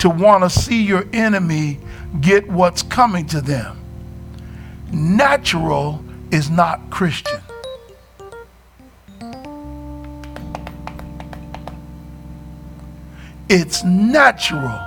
to 0.00 0.10
want 0.10 0.44
to 0.44 0.50
see 0.50 0.82
your 0.82 1.04
enemy 1.12 1.78
get 2.20 2.46
what's 2.48 2.82
coming 2.82 3.26
to 3.28 3.40
them. 3.40 3.78
Natural 4.92 6.04
is 6.30 6.50
not 6.50 6.90
Christian. 6.90 7.40
It's 13.52 13.82
natural 13.82 14.78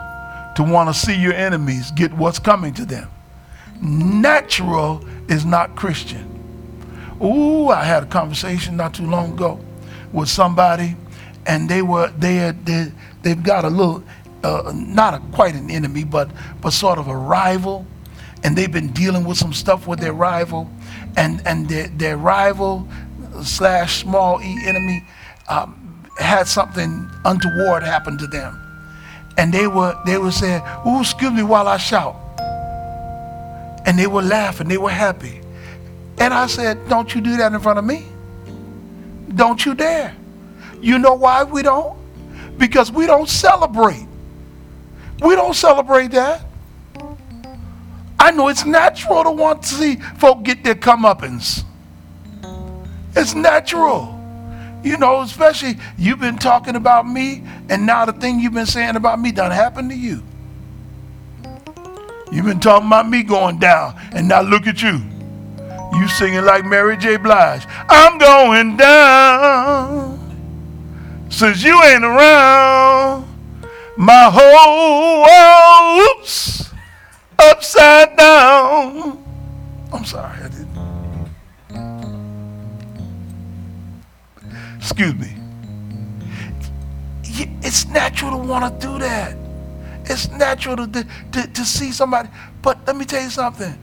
to 0.55 0.63
want 0.63 0.87
to 0.87 0.93
see 0.93 1.13
your 1.13 1.33
enemies 1.33 1.91
get 1.91 2.13
what's 2.13 2.39
coming 2.39 2.73
to 2.75 2.85
them. 2.85 3.09
Natural 3.81 5.05
is 5.27 5.43
not 5.43 5.75
Christian. 5.75 6.29
Ooh, 7.21 7.67
I 7.67 7.83
had 7.83 8.03
a 8.03 8.05
conversation 8.05 8.77
not 8.77 8.93
too 8.93 9.05
long 9.05 9.33
ago 9.33 9.59
with 10.13 10.29
somebody, 10.29 10.95
and 11.45 11.67
they 11.67 11.81
were 11.81 12.09
they 12.17 12.35
had 12.35 12.65
they, 12.65 12.93
they've 13.21 13.43
got 13.43 13.65
a 13.65 13.69
little 13.69 14.01
uh, 14.45 14.71
not 14.73 15.13
a, 15.13 15.19
quite 15.33 15.55
an 15.55 15.69
enemy, 15.69 16.05
but 16.05 16.31
but 16.61 16.71
sort 16.71 16.99
of 16.99 17.09
a 17.09 17.17
rival, 17.17 17.85
and 18.45 18.57
they've 18.57 18.71
been 18.71 18.93
dealing 18.93 19.25
with 19.25 19.37
some 19.37 19.51
stuff 19.51 19.87
with 19.87 19.99
their 19.99 20.13
rival, 20.13 20.71
and 21.17 21.45
and 21.45 21.67
their, 21.67 21.89
their 21.89 22.15
rival 22.15 22.87
slash 23.43 24.03
small 24.03 24.41
e 24.41 24.57
enemy 24.65 25.03
um, 25.49 25.82
had 26.17 26.47
something 26.47 27.09
untoward 27.25 27.83
happen 27.83 28.17
to 28.17 28.27
them, 28.27 28.59
and 29.37 29.53
they 29.53 29.67
were 29.67 29.95
they 30.05 30.17
were 30.17 30.31
saying, 30.31 30.61
"Ooh, 30.85 31.01
excuse 31.01 31.31
me 31.31 31.43
while 31.43 31.67
I 31.67 31.77
shout," 31.77 32.15
and 33.85 33.97
they 33.97 34.07
were 34.07 34.21
laughing, 34.21 34.67
they 34.67 34.77
were 34.77 34.89
happy, 34.89 35.41
and 36.19 36.33
I 36.33 36.47
said, 36.47 36.87
"Don't 36.87 37.13
you 37.13 37.21
do 37.21 37.37
that 37.37 37.53
in 37.53 37.59
front 37.59 37.79
of 37.79 37.85
me? 37.85 38.05
Don't 39.35 39.65
you 39.65 39.73
dare!" 39.73 40.15
You 40.81 40.99
know 40.99 41.13
why 41.13 41.43
we 41.43 41.61
don't? 41.63 41.97
Because 42.57 42.91
we 42.91 43.07
don't 43.07 43.29
celebrate. 43.29 44.07
We 45.21 45.35
don't 45.35 45.55
celebrate 45.55 46.11
that. 46.11 46.41
I 48.19 48.31
know 48.31 48.49
it's 48.49 48.65
natural 48.65 49.23
to 49.23 49.31
want 49.31 49.63
to 49.63 49.75
see 49.75 49.95
folk 50.17 50.43
get 50.43 50.63
their 50.63 50.75
comeuppance. 50.75 51.63
It's 53.15 53.33
natural. 53.33 54.12
You 54.83 54.97
know, 54.97 55.21
especially 55.21 55.77
you've 55.97 56.19
been 56.19 56.37
talking 56.37 56.75
about 56.75 57.07
me, 57.07 57.43
and 57.69 57.85
now 57.85 58.05
the 58.05 58.13
thing 58.13 58.39
you've 58.39 58.53
been 58.53 58.65
saying 58.65 58.97
about 58.97 59.19
me 59.19 59.31
done 59.31 59.51
happened 59.51 59.89
to 59.91 59.95
you. 59.95 60.21
You've 62.31 62.45
been 62.45 62.59
talking 62.59 62.87
about 62.87 63.07
me 63.07 63.23
going 63.23 63.59
down, 63.59 63.95
and 64.11 64.27
now 64.27 64.41
look 64.41 64.67
at 64.67 64.81
you. 64.81 65.01
You 65.93 66.07
singing 66.07 66.43
like 66.43 66.65
Mary 66.65 66.97
J. 66.97 67.17
Blige. 67.17 67.65
I'm 67.87 68.17
going 68.17 68.75
down 68.75 70.19
since 71.29 71.63
you 71.63 71.81
ain't 71.83 72.03
around. 72.03 73.27
My 73.95 74.29
whole 74.33 75.21
world's 76.09 76.71
upside 77.37 78.17
down. 78.17 79.23
I'm 79.93 80.03
sorry, 80.03 80.39
Excuse 84.83 85.15
me. 85.15 85.35
It's 87.65 87.87
natural 87.87 88.31
to 88.31 88.37
want 88.37 88.79
to 88.79 88.87
do 88.87 88.99
that. 88.99 89.35
It's 90.05 90.29
natural 90.29 90.75
to, 90.75 91.07
to, 91.31 91.47
to 91.47 91.65
see 91.65 91.91
somebody. 91.91 92.29
But 92.61 92.85
let 92.85 92.95
me 92.95 93.05
tell 93.05 93.23
you 93.23 93.31
something. 93.31 93.79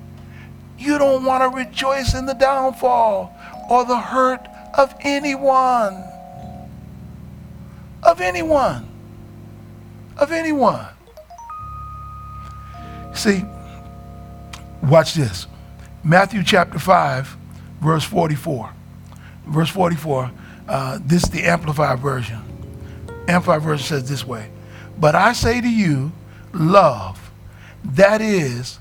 You 0.78 0.98
don't 0.98 1.24
want 1.24 1.42
to 1.42 1.56
rejoice 1.56 2.14
in 2.14 2.26
the 2.26 2.34
downfall 2.34 3.34
or 3.68 3.84
the 3.84 3.98
hurt 3.98 4.46
of 4.74 4.94
anyone. 5.02 6.04
Of 8.04 8.20
anyone 8.20 8.90
of 10.20 10.30
anyone. 10.30 10.86
See, 13.14 13.42
watch 14.82 15.14
this. 15.14 15.46
Matthew 16.04 16.44
chapter 16.44 16.78
5, 16.78 17.36
verse 17.80 18.04
44. 18.04 18.72
Verse 19.46 19.70
44, 19.70 20.30
uh, 20.70 20.98
this 21.04 21.24
is 21.24 21.30
the 21.30 21.42
Amplified 21.44 21.98
version. 21.98 22.40
Amplified 23.28 23.62
version 23.62 23.86
says 23.86 24.08
this 24.08 24.26
way 24.26 24.50
But 24.98 25.14
I 25.14 25.32
say 25.32 25.60
to 25.60 25.68
you, 25.68 26.12
love, 26.52 27.30
that 27.84 28.20
is, 28.20 28.78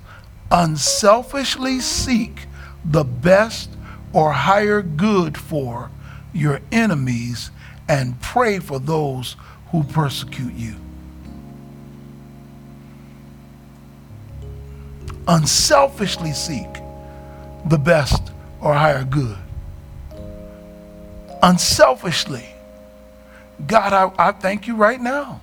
unselfishly 0.52 1.80
seek 1.80 2.46
the 2.86 3.04
best 3.04 3.70
or 4.14 4.32
higher 4.32 4.82
good 4.82 5.38
for 5.38 5.92
your 6.34 6.62
enemies 6.72 7.52
and 7.88 8.20
pray 8.22 8.60
for 8.60 8.80
those 8.80 9.36
who 9.72 9.84
persecute 9.84 10.54
you. 10.54 10.76
unselfishly 15.30 16.34
seek 16.34 16.68
the 17.66 17.78
best 17.78 18.32
or 18.62 18.74
higher 18.74 19.04
good. 19.04 19.38
Unselfishly. 21.42 22.46
God, 23.66 23.94
I, 23.94 24.30
I 24.30 24.32
thank 24.32 24.68
you 24.68 24.76
right 24.76 25.00
now. 25.00 25.42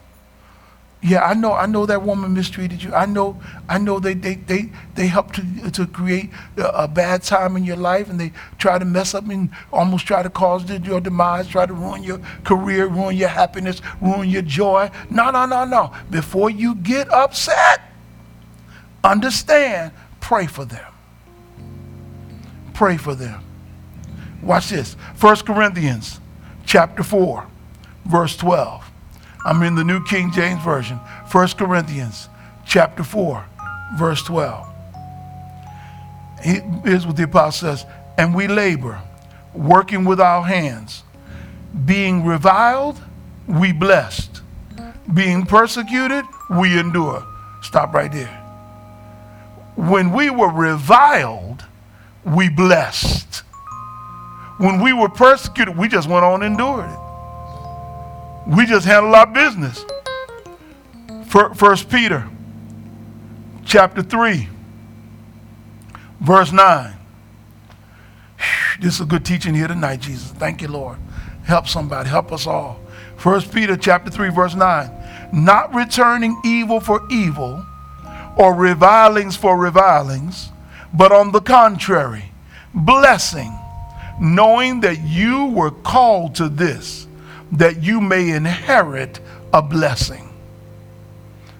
Yeah, 1.02 1.22
I 1.24 1.34
know. 1.34 1.52
I 1.52 1.66
know 1.66 1.86
that 1.86 2.02
woman 2.02 2.34
mistreated 2.34 2.82
you. 2.82 2.92
I 2.92 3.06
know. 3.06 3.40
I 3.68 3.78
know 3.78 4.00
they 4.00 4.14
they 4.14 4.34
they 4.34 4.70
they 4.94 5.06
helped 5.06 5.36
to 5.36 5.70
to 5.70 5.86
create 5.86 6.30
a, 6.56 6.84
a 6.84 6.88
bad 6.88 7.22
time 7.22 7.56
in 7.56 7.64
your 7.64 7.76
life, 7.76 8.08
and 8.10 8.18
they 8.18 8.32
try 8.58 8.78
to 8.78 8.84
mess 8.84 9.14
up 9.14 9.28
and 9.28 9.50
almost 9.72 10.06
try 10.06 10.22
to 10.22 10.30
cause 10.30 10.68
your 10.68 11.00
demise, 11.00 11.46
try 11.48 11.66
to 11.66 11.72
ruin 11.72 12.02
your 12.02 12.18
career, 12.44 12.86
ruin 12.86 13.16
your 13.16 13.28
happiness, 13.28 13.82
ruin 14.00 14.28
your 14.28 14.42
joy. 14.42 14.90
No, 15.10 15.30
no, 15.30 15.46
no, 15.46 15.64
no. 15.64 15.92
Before 16.10 16.50
you 16.50 16.74
get 16.74 17.12
upset, 17.12 17.82
understand, 19.04 19.92
pray 20.20 20.46
for 20.46 20.64
them. 20.64 20.92
Pray 22.74 22.96
for 22.96 23.14
them. 23.14 23.44
Watch 24.46 24.70
this. 24.70 24.94
1 24.94 25.36
Corinthians 25.38 26.20
chapter 26.64 27.02
4, 27.02 27.46
verse 28.06 28.36
12. 28.36 28.90
I'm 29.44 29.62
in 29.62 29.74
the 29.74 29.84
New 29.84 30.02
King 30.04 30.32
James 30.32 30.62
Version. 30.62 30.96
1 30.96 31.48
Corinthians 31.48 32.28
chapter 32.64 33.02
4, 33.04 33.44
verse 33.96 34.22
12. 34.22 34.66
Here's 36.40 37.06
what 37.06 37.16
the 37.16 37.24
apostle 37.24 37.68
says. 37.68 37.86
And 38.16 38.34
we 38.34 38.46
labor, 38.46 39.00
working 39.52 40.04
with 40.04 40.20
our 40.20 40.42
hands, 40.42 41.02
being 41.84 42.24
reviled, 42.24 43.00
we 43.46 43.72
blessed, 43.72 44.40
being 45.12 45.44
persecuted, 45.44 46.24
we 46.50 46.78
endure. 46.78 47.26
Stop 47.62 47.92
right 47.92 48.12
there 48.12 48.42
when 49.76 50.10
we 50.10 50.30
were 50.30 50.50
reviled, 50.50 51.64
we 52.24 52.48
blessed. 52.48 53.42
When 54.58 54.80
we 54.80 54.92
were 54.92 55.08
persecuted, 55.08 55.76
we 55.76 55.88
just 55.88 56.08
went 56.08 56.24
on 56.24 56.42
and 56.42 56.52
endured 56.52 56.90
it. 56.90 56.98
We 58.46 58.64
just 58.64 58.86
handled 58.86 59.14
our 59.14 59.26
business. 59.26 59.84
First 61.28 61.90
Peter 61.90 62.28
chapter 63.64 64.02
3, 64.02 64.48
verse 66.20 66.52
9. 66.52 66.94
This 68.80 68.96
is 68.96 69.00
a 69.00 69.06
good 69.06 69.24
teaching 69.24 69.54
here 69.54 69.68
tonight, 69.68 70.00
Jesus. 70.00 70.30
Thank 70.32 70.60
you, 70.60 70.68
Lord. 70.68 70.98
Help 71.44 71.66
somebody, 71.66 72.08
help 72.08 72.30
us 72.30 72.46
all. 72.46 72.78
First 73.16 73.52
Peter 73.52 73.76
chapter 73.76 74.10
3, 74.10 74.28
verse 74.30 74.54
9. 74.54 74.90
Not 75.32 75.74
returning 75.74 76.40
evil 76.44 76.80
for 76.80 77.00
evil 77.10 77.64
or 78.36 78.54
revilings 78.54 79.34
for 79.36 79.56
revilings, 79.56 80.50
but 80.92 81.10
on 81.10 81.32
the 81.32 81.40
contrary, 81.40 82.32
blessing, 82.74 83.55
knowing 84.20 84.80
that 84.80 85.00
you 85.02 85.46
were 85.46 85.70
called 85.70 86.34
to 86.36 86.48
this, 86.48 87.06
that 87.52 87.82
you 87.82 88.00
may 88.00 88.30
inherit 88.30 89.20
a 89.52 89.62
blessing. 89.62 90.32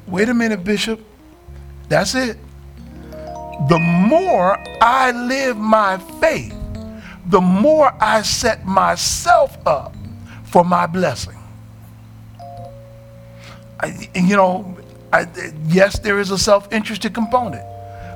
Wait 0.07 0.29
a 0.29 0.35
minute, 0.35 0.65
Bishop. 0.65 1.01
That's 1.89 2.15
it. 2.15 2.37
The 3.69 3.79
more 3.79 4.59
I 4.83 5.13
live 5.13 5.57
my 5.57 5.99
faith, 6.21 6.55
the 7.27 7.41
more 7.41 7.93
I 8.03 8.23
set 8.23 8.67
myself 8.67 9.57
up 9.67 9.95
for 10.45 10.65
my 10.65 10.87
blessing. 10.87 11.37
I, 13.81 14.09
you 14.15 14.37
know, 14.37 14.77
I, 15.13 15.27
yes, 15.67 15.99
there 15.99 16.19
is 16.19 16.31
a 16.31 16.39
self 16.39 16.73
interested 16.73 17.15
component. 17.15 17.65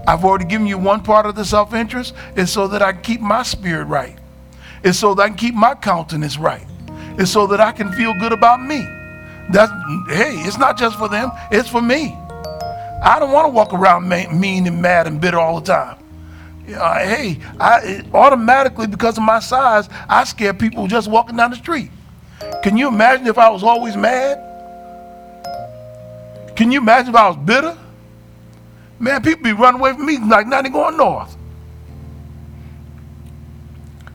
I've 0.06 0.24
already 0.24 0.44
given 0.44 0.66
you 0.66 0.78
one 0.78 1.02
part 1.02 1.26
of 1.26 1.34
the 1.34 1.44
self 1.44 1.74
interest, 1.74 2.14
is 2.36 2.50
so 2.52 2.68
that 2.68 2.82
I 2.82 2.92
keep 2.92 3.20
my 3.20 3.42
spirit 3.42 3.84
right. 3.84 4.19
It's 4.82 4.98
so 4.98 5.14
that 5.14 5.22
I 5.22 5.28
can 5.28 5.36
keep 5.36 5.54
my 5.54 5.74
countenance 5.74 6.38
right. 6.38 6.66
It's 7.18 7.30
so 7.30 7.46
that 7.48 7.60
I 7.60 7.72
can 7.72 7.92
feel 7.92 8.14
good 8.18 8.32
about 8.32 8.62
me. 8.62 8.86
That's 9.50 9.70
hey, 10.08 10.34
it's 10.46 10.58
not 10.58 10.78
just 10.78 10.98
for 10.98 11.08
them, 11.08 11.30
it's 11.50 11.68
for 11.68 11.82
me. 11.82 12.16
I 13.02 13.18
don't 13.18 13.32
want 13.32 13.46
to 13.46 13.50
walk 13.50 13.72
around 13.72 14.08
mean 14.08 14.66
and 14.66 14.82
mad 14.82 15.06
and 15.06 15.20
bitter 15.20 15.38
all 15.38 15.60
the 15.60 15.66
time. 15.66 15.96
Uh, 16.68 16.98
hey, 17.00 17.38
I 17.58 18.04
automatically 18.14 18.86
because 18.86 19.16
of 19.16 19.24
my 19.24 19.40
size, 19.40 19.88
I 20.08 20.24
scare 20.24 20.54
people 20.54 20.86
just 20.86 21.08
walking 21.08 21.36
down 21.36 21.50
the 21.50 21.56
street. 21.56 21.90
Can 22.62 22.76
you 22.76 22.88
imagine 22.88 23.26
if 23.26 23.38
I 23.38 23.48
was 23.50 23.62
always 23.62 23.96
mad? 23.96 24.38
Can 26.56 26.70
you 26.70 26.80
imagine 26.80 27.10
if 27.10 27.16
I 27.16 27.28
was 27.28 27.36
bitter? 27.38 27.76
Man, 28.98 29.22
people 29.22 29.42
be 29.42 29.52
running 29.52 29.80
away 29.80 29.94
from 29.94 30.04
me 30.06 30.18
like 30.18 30.46
nothing 30.46 30.72
going 30.72 30.96
north. 30.96 31.36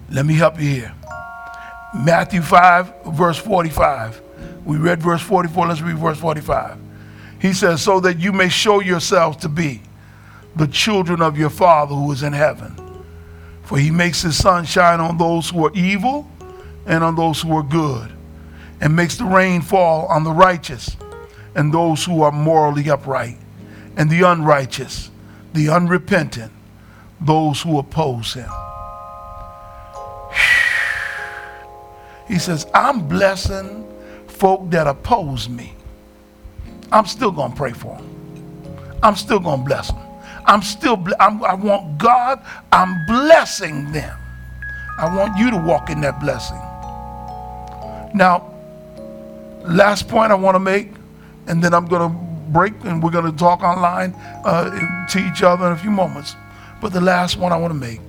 Let 0.10 0.26
me 0.26 0.36
help 0.36 0.60
you 0.60 0.70
here. 0.70 0.93
Matthew 1.93 2.41
5, 2.41 3.06
verse 3.08 3.38
45. 3.38 4.22
We 4.66 4.78
read 4.78 5.01
verse 5.01 5.22
44. 5.22 5.68
Let's 5.68 5.82
read 5.82 5.97
verse 5.97 6.20
45. 6.20 6.78
He 7.39 7.53
says, 7.53 7.82
So 7.82 7.99
that 8.01 8.20
you 8.20 8.32
may 8.32 8.49
show 8.49 8.82
yourselves 8.82 9.38
to 9.38 9.49
be 9.49 9.82
the 10.56 10.68
children 10.68 11.22
of 11.22 11.38
your 11.38 11.49
Father 11.49 11.95
who 11.95 12.12
is 12.12 12.24
in 12.24 12.34
heaven. 12.34 12.76
For 13.64 13.78
he 13.78 13.91
makes 13.91 14.22
his 14.22 14.38
sun 14.38 14.66
shine 14.66 14.99
on 14.99 15.18
those 15.18 15.49
who 15.49 15.66
are 15.66 15.72
evil 15.74 16.30
and 16.86 17.03
on 17.03 17.16
those 17.16 17.41
who 17.41 17.56
are 17.58 17.64
good, 17.64 18.12
and 18.80 18.95
makes 18.95 19.18
the 19.18 19.26
rain 19.26 19.62
fall 19.62 20.06
on 20.08 20.24
the 20.24 20.32
righteous 20.32 20.95
and 21.56 21.74
those 21.74 22.03
who 22.03 22.22
are 22.22 22.32
morally 22.32 22.89
upright, 22.89 23.38
and 23.95 24.10
the 24.10 24.22
unrighteous, 24.22 25.10
the 25.53 25.70
unrepentant, 25.70 26.51
those 27.22 27.62
who 27.62 27.80
oppose 27.80 28.34
him. 28.34 28.49
He 32.28 32.39
says, 32.39 32.65
I'm 32.73 33.07
blessing 33.07 33.86
folk 34.28 34.69
that 34.71 34.88
oppose 34.88 35.47
me. 35.47 35.73
I'm 36.91 37.05
still 37.05 37.32
going 37.32 37.51
to 37.51 37.57
pray 37.57 37.71
for 37.71 37.95
them. 37.95 38.99
I'm 39.03 39.15
still 39.15 39.39
going 39.39 39.59
to 39.59 39.65
bless 39.65 39.91
them. 39.91 40.01
I'm 40.45 40.61
still, 40.61 41.03
I'm, 41.19 41.43
I 41.43 41.53
want 41.55 41.97
God, 41.97 42.43
I'm 42.71 43.05
blessing 43.05 43.91
them. 43.91 44.17
I 44.97 45.13
want 45.15 45.38
you 45.38 45.51
to 45.51 45.57
walk 45.57 45.89
in 45.89 46.01
that 46.01 46.19
blessing. 46.19 46.57
Now, 48.15 48.51
last 49.63 50.07
point 50.07 50.32
I 50.32 50.36
want 50.36 50.55
to 50.55 50.59
make, 50.59 50.91
and 51.47 51.63
then 51.63 51.73
I'm 51.73 51.86
going 51.86 52.09
to 52.09 52.26
break 52.51 52.73
and 52.86 53.03
we're 53.03 53.11
going 53.11 53.30
to 53.30 53.38
talk 53.38 53.61
online 53.61 54.13
uh, 54.45 54.69
to 55.07 55.19
each 55.19 55.43
other 55.43 55.67
in 55.67 55.73
a 55.73 55.78
few 55.78 55.91
moments. 55.91 56.36
But 56.82 56.93
the 56.93 57.01
last 57.01 57.38
one 57.38 57.51
I 57.51 57.57
want 57.57 57.71
to 57.73 57.80
make 57.80 57.99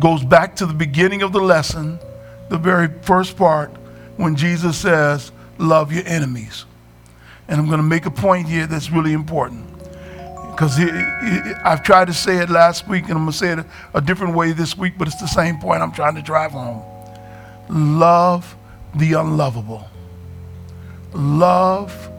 goes 0.00 0.24
back 0.24 0.56
to 0.56 0.66
the 0.66 0.74
beginning 0.74 1.22
of 1.22 1.32
the 1.32 1.40
lesson, 1.40 1.98
the 2.52 2.58
very 2.58 2.88
first 3.00 3.38
part, 3.38 3.70
when 4.18 4.36
Jesus 4.36 4.76
says, 4.76 5.32
Love 5.56 5.90
your 5.90 6.06
enemies. 6.06 6.66
And 7.48 7.58
I'm 7.58 7.66
going 7.66 7.78
to 7.78 7.82
make 7.82 8.04
a 8.04 8.10
point 8.10 8.46
here 8.46 8.66
that's 8.66 8.90
really 8.90 9.14
important. 9.14 9.66
Because 10.50 10.78
I've 11.64 11.82
tried 11.82 12.08
to 12.08 12.12
say 12.12 12.36
it 12.36 12.50
last 12.50 12.86
week, 12.86 13.04
and 13.04 13.12
I'm 13.12 13.20
going 13.20 13.32
to 13.32 13.38
say 13.38 13.52
it 13.52 13.64
a, 13.94 14.02
different 14.02 14.34
way 14.34 14.52
this 14.52 14.76
week, 14.76 14.94
but 14.98 15.08
it's 15.08 15.18
the 15.18 15.26
same 15.26 15.58
point 15.60 15.80
I'm 15.82 15.92
trying 15.92 16.14
to 16.16 16.22
drive 16.22 16.50
home. 16.50 16.82
Love 17.70 18.54
the 18.96 19.14
unlovable. 19.14 19.88
Love 21.14 22.10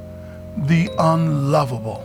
the 0.58 0.90
unlovable. 0.98 2.04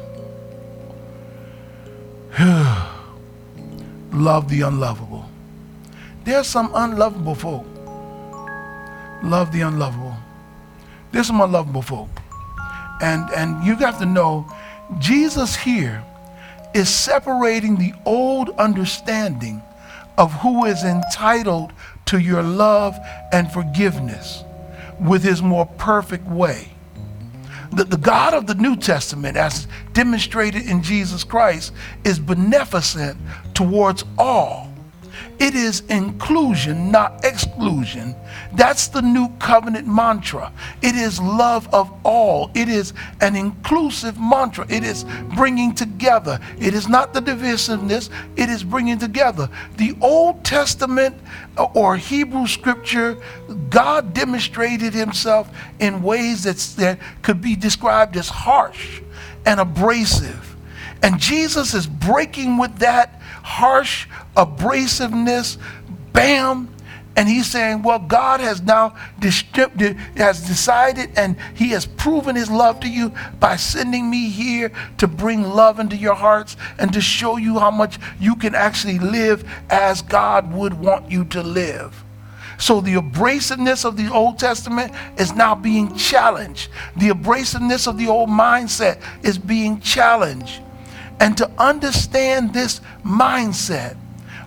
Love 4.13 4.51
the 4.51 4.61
unlovable. 4.61 5.31
There's 6.25 6.47
some 6.47 6.71
unlovable 6.75 7.35
folk. 7.35 7.67
Love 9.23 9.53
the 9.53 9.63
unlovable. 9.63 10.17
There's 11.13 11.27
some 11.27 11.41
unlovable 11.41 11.83
folk. 11.83 12.09
And, 13.01 13.29
and 13.31 13.65
you 13.65 13.73
have 13.73 13.81
got 13.81 13.99
to 14.01 14.07
know, 14.07 14.51
Jesus 14.99 15.57
here 15.57 16.03
is 16.75 16.89
separating 16.89 17.77
the 17.77 17.93
old 18.05 18.51
understanding 18.51 19.63
of 20.17 20.33
who 20.35 20.65
is 20.65 20.85
entitled 20.85 21.73
to 22.07 22.19
your 22.19 22.43
love 22.43 22.97
and 23.33 23.51
forgiveness 23.51 24.45
with 25.01 25.23
his 25.23 25.43
more 25.43 25.67
perfect 25.67 26.27
way. 26.27 26.69
The, 27.73 27.85
the 27.85 27.97
God 27.99 28.35
of 28.35 28.47
the 28.47 28.55
New 28.55 28.77
Testament, 28.77 29.37
as 29.37 29.69
demonstrated 29.93 30.67
in 30.67 30.83
Jesus 30.83 31.23
Christ, 31.23 31.73
is 32.05 32.19
beneficent 32.19 33.19
towards 33.55 34.05
all 34.17 34.68
it 35.39 35.55
is 35.55 35.81
inclusion, 35.89 36.91
not 36.91 37.25
exclusion. 37.25 38.17
That's 38.55 38.89
the 38.89 39.03
new 39.03 39.29
covenant 39.39 39.87
mantra. 39.87 40.53
It 40.83 40.97
is 40.97 41.21
love 41.21 41.73
of 41.73 41.93
all. 42.05 42.51
It 42.55 42.69
is 42.69 42.93
an 43.21 43.37
inclusive 43.37 44.19
mantra. 44.19 44.67
It 44.69 44.83
is 44.83 45.05
bringing 45.37 45.75
together. 45.75 46.41
It 46.59 46.75
is 46.75 46.89
not 46.89 47.15
the 47.15 47.21
divisiveness, 47.21 48.11
it 48.37 48.49
is 48.49 48.65
bringing 48.65 48.99
together. 48.99 49.49
The 49.77 49.97
Old 50.01 50.45
Testament 50.45 51.17
uh, 51.57 51.65
or 51.75 51.97
Hebrew 51.97 52.47
scripture, 52.47 53.17
God 53.71 54.15
demonstrated 54.15 54.93
himself 54.93 55.51
in 55.79 56.03
ways 56.03 56.45
that, 56.45 56.57
that 56.79 56.99
could 57.23 57.41
be 57.41 57.55
described 57.55 58.17
as 58.17 58.29
harsh 58.29 59.03
and 59.47 59.61
abrasive. 59.61 60.57
And 61.03 61.21
Jesus 61.21 61.75
is 61.75 61.87
breaking 61.87 62.59
with 62.59 62.77
that 62.79 63.18
harsh 63.49 64.07
abrasiveness, 64.37 65.57
bam. 66.13 66.69
And 67.17 67.29
he's 67.29 67.49
saying, 67.49 67.83
well, 67.83 67.99
God 67.99 68.39
has 68.39 68.61
now 68.63 68.91
has 69.21 70.47
decided 70.47 71.11
and 71.17 71.37
he 71.55 71.71
has 71.71 71.85
proven 71.85 72.37
his 72.37 72.49
love 72.49 72.79
to 72.81 72.89
you 72.89 73.13
by 73.41 73.57
sending 73.57 74.09
me 74.09 74.29
here 74.29 74.71
to 74.99 75.09
bring 75.09 75.43
love 75.43 75.81
into 75.81 75.97
your 75.97 76.15
hearts 76.15 76.57
and 76.79 76.93
to 76.93 77.01
show 77.01 77.37
you 77.37 77.59
how 77.59 77.73
much 77.73 77.99
you 78.21 78.37
can 78.37 78.55
actually 78.55 79.01
live 79.01 79.51
as 79.69 80.03
God 80.03 80.53
would 80.53 80.75
want 80.75 81.11
you 81.11 81.25
to 81.25 81.43
live. 81.43 82.05
So 82.59 82.81
the 82.81 82.95
abrasiveness 82.95 83.85
of 83.85 83.97
the 83.97 84.13
Old 84.13 84.39
Testament 84.39 84.93
is 85.17 85.33
now 85.33 85.57
being 85.57 85.97
challenged. 85.97 86.71
The 86.97 87.09
abrasiveness 87.09 87.89
of 87.89 87.99
the 87.99 88.09
old 88.09 88.29
mindset 88.29 89.03
is 89.25 89.39
being 89.39 89.81
challenged. 89.81 90.61
And 91.21 91.37
to 91.39 91.51
understand 91.59 92.55
this 92.55 92.81
mindset 93.05 93.97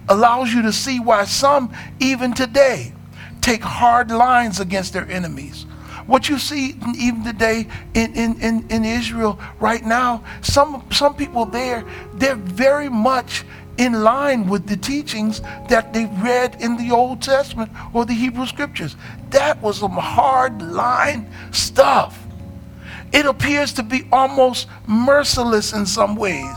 allows 0.07 0.53
you 0.53 0.61
to 0.63 0.73
see 0.73 0.99
why 0.99 1.25
some, 1.25 1.73
even 1.99 2.33
today, 2.33 2.93
take 3.41 3.61
hard 3.61 4.11
lines 4.11 4.59
against 4.59 4.93
their 4.93 5.09
enemies. 5.09 5.65
What 6.07 6.29
you 6.29 6.39
see 6.39 6.75
even 6.97 7.23
today 7.23 7.67
in, 7.93 8.13
in, 8.15 8.41
in, 8.41 8.65
in 8.69 8.85
Israel 8.85 9.39
right 9.59 9.85
now, 9.85 10.23
some, 10.41 10.85
some 10.91 11.15
people 11.15 11.45
there, 11.45 11.85
they're 12.15 12.35
very 12.35 12.89
much 12.89 13.45
in 13.77 14.03
line 14.03 14.47
with 14.47 14.67
the 14.67 14.77
teachings 14.77 15.41
that 15.69 15.93
they 15.93 16.05
read 16.05 16.61
in 16.61 16.77
the 16.77 16.91
Old 16.91 17.21
Testament 17.21 17.71
or 17.93 18.05
the 18.05 18.13
Hebrew 18.13 18.45
Scriptures. 18.45 18.95
That 19.29 19.61
was 19.61 19.79
some 19.79 19.91
hard 19.91 20.61
line 20.61 21.29
stuff. 21.51 22.20
It 23.13 23.25
appears 23.25 23.73
to 23.73 23.83
be 23.83 24.07
almost 24.11 24.67
merciless 24.87 25.73
in 25.73 25.85
some 25.85 26.15
ways. 26.15 26.55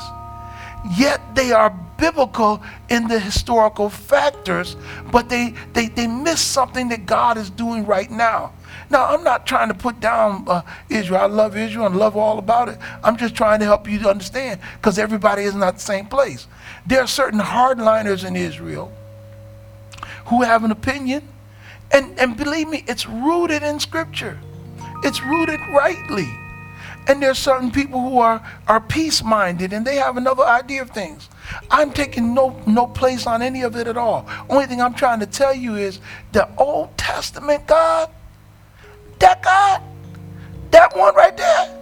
Yet 0.96 1.20
they 1.34 1.50
are 1.50 1.70
biblical 1.98 2.62
in 2.90 3.09
the 3.09 3.18
historical 3.18 3.88
factors, 3.88 4.76
but 5.11 5.28
they, 5.28 5.55
they, 5.72 5.88
they 5.88 6.07
miss 6.07 6.40
something 6.40 6.88
that 6.90 7.07
God 7.07 7.38
is 7.38 7.48
doing 7.48 7.86
right 7.86 8.11
now. 8.11 8.52
Now, 8.90 9.07
I'm 9.07 9.24
not 9.24 9.46
trying 9.46 9.68
to 9.68 9.74
put 9.74 10.00
down 10.00 10.44
uh, 10.46 10.62
Israel. 10.90 11.20
I 11.22 11.26
love 11.26 11.57
Israel 11.57 11.86
and 11.86 11.96
love 11.96 12.16
all 12.16 12.38
about 12.38 12.68
it. 12.68 12.78
I'm 13.02 13.16
just 13.16 13.34
trying 13.34 13.61
to 13.61 13.64
help 13.64 13.88
you 13.88 13.98
to 14.00 14.11
understand 14.11 14.61
because 14.76 14.98
everybody 14.98 15.44
is 15.44 15.55
not 15.55 15.74
the 15.76 15.80
same 15.80 16.07
place. 16.07 16.46
There 16.86 17.00
are 17.00 17.07
certain 17.07 17.40
hardliners 17.40 18.26
in 18.26 18.36
Israel 18.36 18.92
who 20.26 20.42
have 20.42 20.64
an 20.64 20.70
opinion, 20.70 21.26
and, 21.92 22.18
and 22.18 22.36
believe 22.36 22.68
me, 22.68 22.84
it's 22.86 23.07
rooted 23.09 23.62
in 23.62 23.80
Scripture, 23.80 24.38
it's 25.02 25.22
rooted 25.22 25.61
rightly. 25.70 26.28
And 27.07 27.22
there's 27.22 27.38
certain 27.38 27.70
people 27.70 28.00
who 28.00 28.18
are, 28.18 28.42
are 28.66 28.80
peace-minded 28.80 29.72
and 29.72 29.86
they 29.86 29.96
have 29.96 30.16
another 30.16 30.44
idea 30.44 30.80
of 30.82 30.90
things. 30.90 31.28
I'm 31.70 31.92
taking 31.92 32.34
no, 32.34 32.61
no 32.66 32.86
place 32.86 33.26
on 33.26 33.42
any 33.42 33.62
of 33.62 33.76
it 33.76 33.86
at 33.86 33.96
all. 33.96 34.26
Only 34.48 34.66
thing 34.66 34.80
I'm 34.80 34.94
trying 34.94 35.20
to 35.20 35.26
tell 35.26 35.55
you 35.55 35.76
is 35.76 36.00
the 36.32 36.48
Old 36.57 36.96
Testament 36.96 37.66
God, 37.66 38.11
that 39.18 39.42
God, 39.42 39.82
that 40.70 40.96
one 40.96 41.14
right 41.14 41.36
there, 41.36 41.80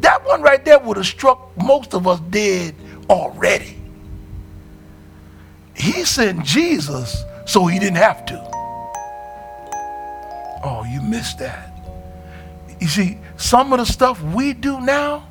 that 0.00 0.24
one 0.24 0.42
right 0.42 0.64
there 0.64 0.78
would 0.78 0.96
have 0.96 1.06
struck 1.06 1.50
most 1.56 1.94
of 1.94 2.06
us 2.06 2.20
dead 2.30 2.74
already. 3.10 3.76
He 5.74 6.04
sent 6.04 6.44
Jesus 6.44 7.24
so 7.46 7.66
he 7.66 7.78
didn't 7.78 7.96
have 7.96 8.24
to. 8.26 8.38
Oh, 10.64 10.84
you 10.90 11.00
missed 11.00 11.38
that. 11.38 11.74
You 12.80 12.88
see, 12.88 13.18
some 13.38 13.72
of 13.72 13.78
the 13.78 13.86
stuff 13.86 14.22
we 14.22 14.52
do 14.52 14.80
now, 14.80 15.30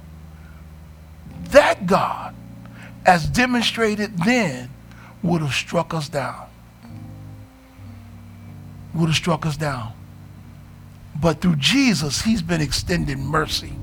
that 1.51 1.85
God 1.85 2.33
as 3.07 3.25
demonstrated 3.25 4.17
then, 4.17 4.69
would 5.23 5.41
have 5.41 5.53
struck 5.53 5.93
us 5.93 6.09
down. 6.09 6.45
Would 8.93 9.07
have 9.07 9.15
struck 9.15 9.45
us 9.45 9.55
down. 9.55 9.93
But 11.19 11.39
through 11.39 11.55
Jesus, 11.55 12.21
he's 12.21 12.41
been 12.41 12.59
extending 12.59 13.25
mercy. 13.25 13.73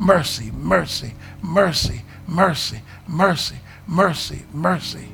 Mercy, 0.00 0.50
mercy, 0.50 1.14
mercy, 1.40 2.02
mercy, 2.26 2.80
mercy, 3.06 3.56
mercy, 3.86 4.42
mercy. 4.52 5.08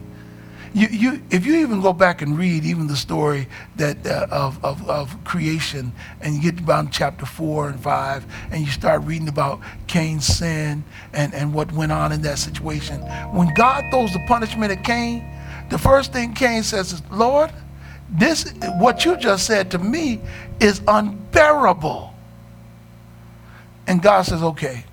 You, 0.77 0.89
you, 0.89 1.23
if 1.31 1.47
you 1.47 1.57
even 1.61 1.81
go 1.81 1.95
back 1.95 2.21
and 2.21 2.37
read 2.37 2.67
even 2.67 2.87
the 2.87 2.97
story 2.97 3.49
that 3.77 4.07
uh, 4.07 4.27
of, 4.31 4.63
of, 4.63 4.87
of 4.91 5.25
creation, 5.25 5.91
and 6.21 6.35
you 6.35 6.43
get 6.43 6.59
to 6.59 6.63
about 6.63 6.93
chapter 6.93 7.25
four 7.25 7.71
and 7.71 7.81
five, 7.81 8.27
and 8.51 8.63
you 8.63 8.71
start 8.71 9.03
reading 9.05 9.29
about 9.29 9.59
Cain's 9.87 10.27
sin 10.27 10.85
and, 11.15 11.33
and 11.33 11.55
what 11.55 11.73
went 11.73 11.93
on 11.93 12.13
in 12.13 12.21
that 12.23 12.39
situation. 12.39 13.01
When 13.33 13.55
God 13.55 13.85
throws 13.91 14.13
the 14.13 14.23
punishment 14.29 14.71
at 14.71 14.85
Cain, 14.85 15.25
the 15.71 15.79
first 15.79 16.13
thing 16.13 16.35
Cain 16.35 16.63
says 16.63 16.93
is, 16.93 17.03
Lord, 17.11 17.51
this 18.11 18.53
what 18.77 19.07
you 19.07 19.17
just 19.17 19.47
said 19.47 19.71
to 19.71 19.79
me 19.79 20.21
is 20.61 20.83
unbearable. 20.87 22.13
And 23.87 24.03
God 24.03 24.27
says, 24.27 24.43
okay, 24.43 24.85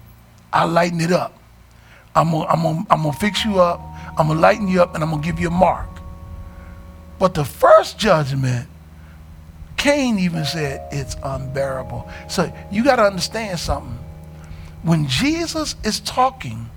I'll 0.53 0.69
lighten 0.69 1.01
it 1.01 1.11
up. 1.11 1.38
I'm 2.15 2.31
gonna, 2.31 2.45
I'm 2.45 2.61
gonna, 2.61 2.86
I'm 2.89 3.01
gonna 3.01 3.11
fix 3.11 3.43
you 3.43 3.59
up. 3.59 3.81
I'm 4.18 4.28
gonna 4.28 4.39
lighten 4.39 4.68
you 4.68 4.82
up 4.82 4.95
and 4.95 5.03
I'm 5.03 5.09
gonna 5.09 5.22
give 5.22 5.39
you 5.39 5.47
a 5.47 5.51
mark. 5.51 5.89
But 7.20 7.34
the 7.34 7.45
first 7.45 7.97
judgment, 7.97 8.68
Cain 9.78 10.20
even 10.20 10.45
said 10.45 10.88
it's 10.91 11.16
unbearable. 11.24 12.09
So 12.28 12.51
you 12.72 12.84
got 12.84 12.97
to 12.97 13.03
understand 13.03 13.59
something. 13.59 13.97
When 14.82 15.07
Jesus 15.07 15.76
is 15.84 15.99
talking 16.01 16.70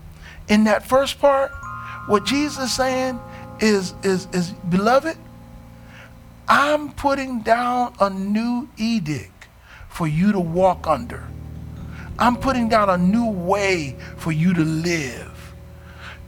in 0.49 0.65
that 0.65 0.87
first 0.87 1.19
part, 1.19 1.51
what 2.07 2.25
Jesus 2.25 2.65
is 2.65 2.73
saying 2.73 3.19
is, 3.61 3.95
is, 4.03 4.29
is 4.33 4.53
beloved, 4.69 5.17
I'm 6.49 6.93
putting 6.93 7.41
down 7.41 7.95
a 8.01 8.09
new 8.09 8.69
edict 8.77 9.49
for 9.89 10.07
you 10.07 10.33
to 10.33 10.41
walk 10.41 10.87
under. 10.87 11.25
I'm 12.19 12.37
putting 12.37 12.69
down 12.69 12.89
a 12.89 12.97
new 12.97 13.31
way 13.31 13.97
for 14.17 14.33
you 14.33 14.55
to 14.55 14.63
live. 14.63 15.36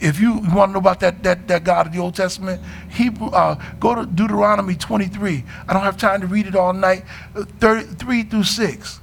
If 0.00 0.20
you 0.20 0.34
want 0.34 0.70
to 0.70 0.72
know 0.74 0.78
about 0.78 1.00
that, 1.00 1.22
that, 1.24 1.48
that 1.48 1.64
God 1.64 1.88
of 1.88 1.92
the 1.92 1.98
Old 1.98 2.14
Testament, 2.14 2.62
Hebrew, 2.90 3.28
uh, 3.28 3.60
go 3.80 3.94
to 3.94 4.06
Deuteronomy 4.06 4.76
23. 4.76 5.44
I 5.66 5.72
don't 5.72 5.82
have 5.82 5.96
time 5.96 6.20
to 6.20 6.26
read 6.26 6.46
it 6.46 6.54
all 6.54 6.72
night. 6.72 7.04
Uh, 7.34 7.44
33 7.58 8.22
through 8.24 8.44
6. 8.44 9.00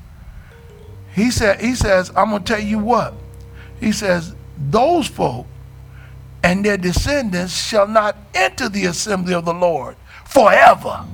He, 1.13 1.31
said, 1.31 1.61
he 1.61 1.75
says, 1.75 2.11
I'm 2.15 2.29
going 2.29 2.43
to 2.43 2.53
tell 2.53 2.61
you 2.61 2.79
what. 2.79 3.13
He 3.79 3.91
says, 3.91 4.35
those 4.57 5.07
folk 5.07 5.47
and 6.43 6.63
their 6.63 6.77
descendants 6.77 7.55
shall 7.55 7.87
not 7.87 8.15
enter 8.33 8.69
the 8.69 8.85
assembly 8.85 9.33
of 9.33 9.45
the 9.45 9.53
Lord 9.53 9.97
forever 10.25 11.05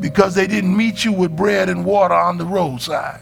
because 0.00 0.34
they 0.34 0.46
didn't 0.46 0.76
meet 0.76 1.04
you 1.04 1.12
with 1.12 1.36
bread 1.36 1.68
and 1.68 1.84
water 1.84 2.14
on 2.14 2.38
the 2.38 2.44
roadside. 2.44 3.20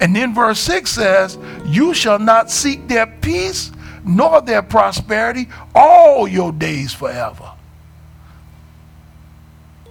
And 0.00 0.16
then 0.16 0.34
verse 0.34 0.58
6 0.60 0.90
says, 0.90 1.38
You 1.66 1.92
shall 1.92 2.18
not 2.18 2.50
seek 2.50 2.88
their 2.88 3.06
peace 3.06 3.70
nor 4.04 4.40
their 4.40 4.62
prosperity 4.62 5.48
all 5.74 6.26
your 6.26 6.52
days 6.52 6.92
forever. 6.92 7.52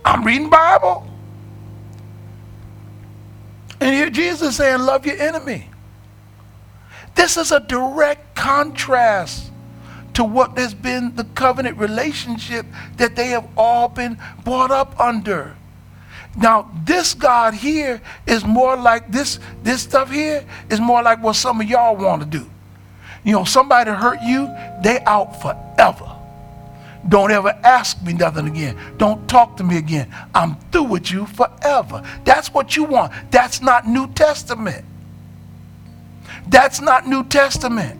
I'm 0.03 0.23
reading 0.23 0.49
Bible. 0.49 1.05
And 3.79 3.93
here 3.93 4.09
Jesus 4.09 4.49
is 4.49 4.55
saying, 4.55 4.79
Love 4.79 5.05
your 5.05 5.17
enemy. 5.17 5.67
This 7.15 7.37
is 7.37 7.51
a 7.51 7.59
direct 7.59 8.35
contrast 8.35 9.51
to 10.13 10.23
what 10.23 10.57
has 10.57 10.73
been 10.73 11.15
the 11.15 11.23
covenant 11.23 11.77
relationship 11.77 12.65
that 12.97 13.15
they 13.15 13.27
have 13.27 13.47
all 13.55 13.87
been 13.87 14.17
brought 14.43 14.71
up 14.71 14.99
under. 14.99 15.55
Now, 16.37 16.71
this 16.85 17.13
God 17.13 17.53
here 17.53 18.01
is 18.27 18.45
more 18.45 18.77
like 18.77 19.11
this, 19.11 19.39
this 19.63 19.81
stuff 19.81 20.11
here 20.11 20.45
is 20.69 20.79
more 20.79 21.01
like 21.01 21.21
what 21.21 21.35
some 21.35 21.59
of 21.59 21.67
y'all 21.67 21.95
want 21.95 22.21
to 22.21 22.27
do. 22.27 22.49
You 23.23 23.33
know, 23.33 23.43
somebody 23.43 23.91
hurt 23.91 24.21
you, 24.21 24.47
they 24.83 24.99
out 25.05 25.41
forever. 25.41 26.15
Don't 27.07 27.31
ever 27.31 27.49
ask 27.63 28.01
me 28.03 28.13
nothing 28.13 28.47
again. 28.47 28.77
Don't 28.97 29.27
talk 29.27 29.57
to 29.57 29.63
me 29.63 29.77
again. 29.77 30.13
I'm 30.35 30.55
through 30.71 30.83
with 30.83 31.11
you 31.11 31.25
forever. 31.25 32.03
That's 32.25 32.53
what 32.53 32.75
you 32.75 32.83
want. 32.83 33.13
That's 33.31 33.61
not 33.61 33.87
New 33.87 34.07
Testament. 34.13 34.85
That's 36.47 36.81
not 36.81 37.07
New 37.07 37.23
Testament. 37.23 37.99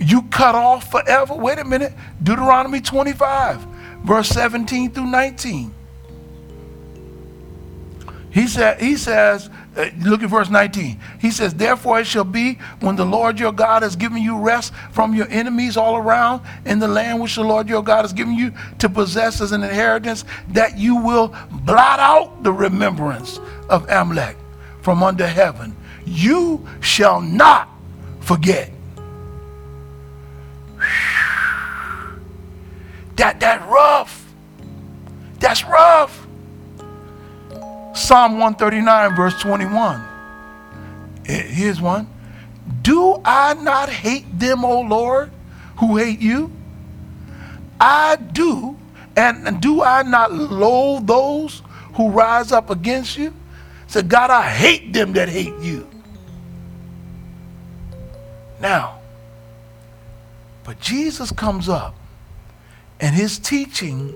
You 0.00 0.22
cut 0.22 0.54
off 0.54 0.90
forever. 0.90 1.34
Wait 1.34 1.58
a 1.58 1.64
minute. 1.64 1.92
Deuteronomy 2.22 2.80
25, 2.80 3.60
verse 4.04 4.28
17 4.30 4.90
through 4.90 5.06
19. 5.06 5.74
He 8.32 8.46
he 8.80 8.96
says, 8.96 9.50
uh, 9.76 9.90
look 10.00 10.22
at 10.22 10.30
verse 10.30 10.48
19. 10.48 10.98
He 11.20 11.30
says, 11.30 11.52
Therefore 11.52 12.00
it 12.00 12.06
shall 12.06 12.24
be 12.24 12.54
when 12.80 12.96
the 12.96 13.04
Lord 13.04 13.38
your 13.38 13.52
God 13.52 13.82
has 13.82 13.94
given 13.94 14.22
you 14.22 14.38
rest 14.38 14.72
from 14.90 15.14
your 15.14 15.28
enemies 15.28 15.76
all 15.76 15.96
around 15.96 16.40
in 16.64 16.78
the 16.78 16.88
land 16.88 17.20
which 17.20 17.36
the 17.36 17.44
Lord 17.44 17.68
your 17.68 17.82
God 17.82 18.02
has 18.02 18.12
given 18.14 18.34
you 18.34 18.52
to 18.78 18.88
possess 18.88 19.42
as 19.42 19.52
an 19.52 19.62
inheritance, 19.62 20.24
that 20.48 20.78
you 20.78 20.96
will 20.96 21.36
blot 21.50 22.00
out 22.00 22.42
the 22.42 22.52
remembrance 22.52 23.38
of 23.68 23.86
Amalek 23.90 24.36
from 24.80 25.02
under 25.02 25.26
heaven. 25.26 25.76
You 26.06 26.66
shall 26.80 27.20
not 27.20 27.68
forget. 28.20 28.70
That 33.16 33.40
that 33.40 33.68
rough. 33.68 34.32
That's 35.38 35.64
rough. 35.64 36.21
Psalm 37.94 38.32
139, 38.38 39.16
verse 39.16 39.40
21. 39.40 40.04
Here's 41.24 41.80
one. 41.80 42.08
Do 42.82 43.20
I 43.24 43.54
not 43.54 43.88
hate 43.88 44.38
them, 44.38 44.64
O 44.64 44.80
Lord, 44.80 45.30
who 45.76 45.96
hate 45.96 46.20
you? 46.20 46.50
I 47.80 48.16
do. 48.16 48.76
And 49.16 49.60
do 49.60 49.82
I 49.82 50.02
not 50.02 50.32
loathe 50.32 51.06
those 51.06 51.62
who 51.94 52.10
rise 52.10 52.50
up 52.50 52.70
against 52.70 53.18
you? 53.18 53.34
Said, 53.86 54.08
God, 54.08 54.30
I 54.30 54.48
hate 54.48 54.92
them 54.92 55.12
that 55.12 55.28
hate 55.28 55.58
you. 55.60 55.88
Now, 58.60 59.00
but 60.64 60.80
Jesus 60.80 61.30
comes 61.30 61.68
up, 61.68 61.94
and 63.00 63.14
his 63.14 63.38
teaching 63.38 64.14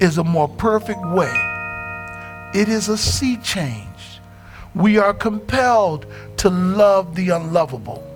is 0.00 0.18
a 0.18 0.24
more 0.24 0.48
perfect 0.48 1.06
way 1.06 1.30
it 2.54 2.68
is 2.68 2.88
a 2.88 2.96
sea 2.96 3.36
change. 3.38 3.86
We 4.74 4.98
are 4.98 5.12
compelled 5.12 6.06
to 6.38 6.50
love 6.50 7.14
the 7.14 7.30
unlovable. 7.30 8.06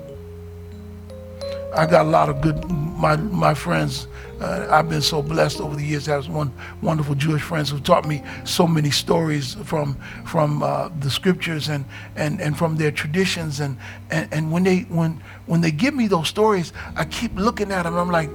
I 1.75 1.87
got 1.87 2.07
a 2.07 2.09
lot 2.09 2.29
of 2.29 2.41
good, 2.41 2.71
my, 2.71 3.17
my 3.17 3.53
friends, 3.53 4.09
uh, 4.41 4.67
I've 4.71 4.89
been 4.89 5.03
so 5.03 5.23
blessed 5.23 5.61
over 5.61 5.77
the 5.77 5.85
years 5.85 6.05
to 6.05 6.13
have 6.13 6.29
one 6.29 6.53
wonderful 6.83 7.15
Jewish 7.15 7.43
friends 7.43 7.71
who 7.71 7.81
taught 7.81 8.07
me 8.07 8.23
so 8.45 8.67
many 8.67 8.91
stories 8.91 9.55
from, 9.65 9.95
from 10.27 10.63
uh, 10.63 10.91
the 11.01 11.11
scriptures 11.11 11.69
and, 11.69 11.87
and, 12.17 12.41
and 12.41 12.57
from 12.57 12.77
their 12.77 12.91
traditions. 12.91 13.61
And, 13.61 13.79
and, 14.11 14.31
and 14.33 14.53
when, 14.53 14.65
they, 14.65 14.81
when, 14.81 15.23
when 15.47 15.63
they 15.63 15.71
give 15.71 15.95
me 15.95 16.07
those 16.07 16.29
stories, 16.29 16.75
I 16.97 17.07
keep 17.07 17.35
looking 17.35 17.73
at 17.73 17.85
them 17.85 17.95
I'm 17.95 18.11
like, 18.11 18.31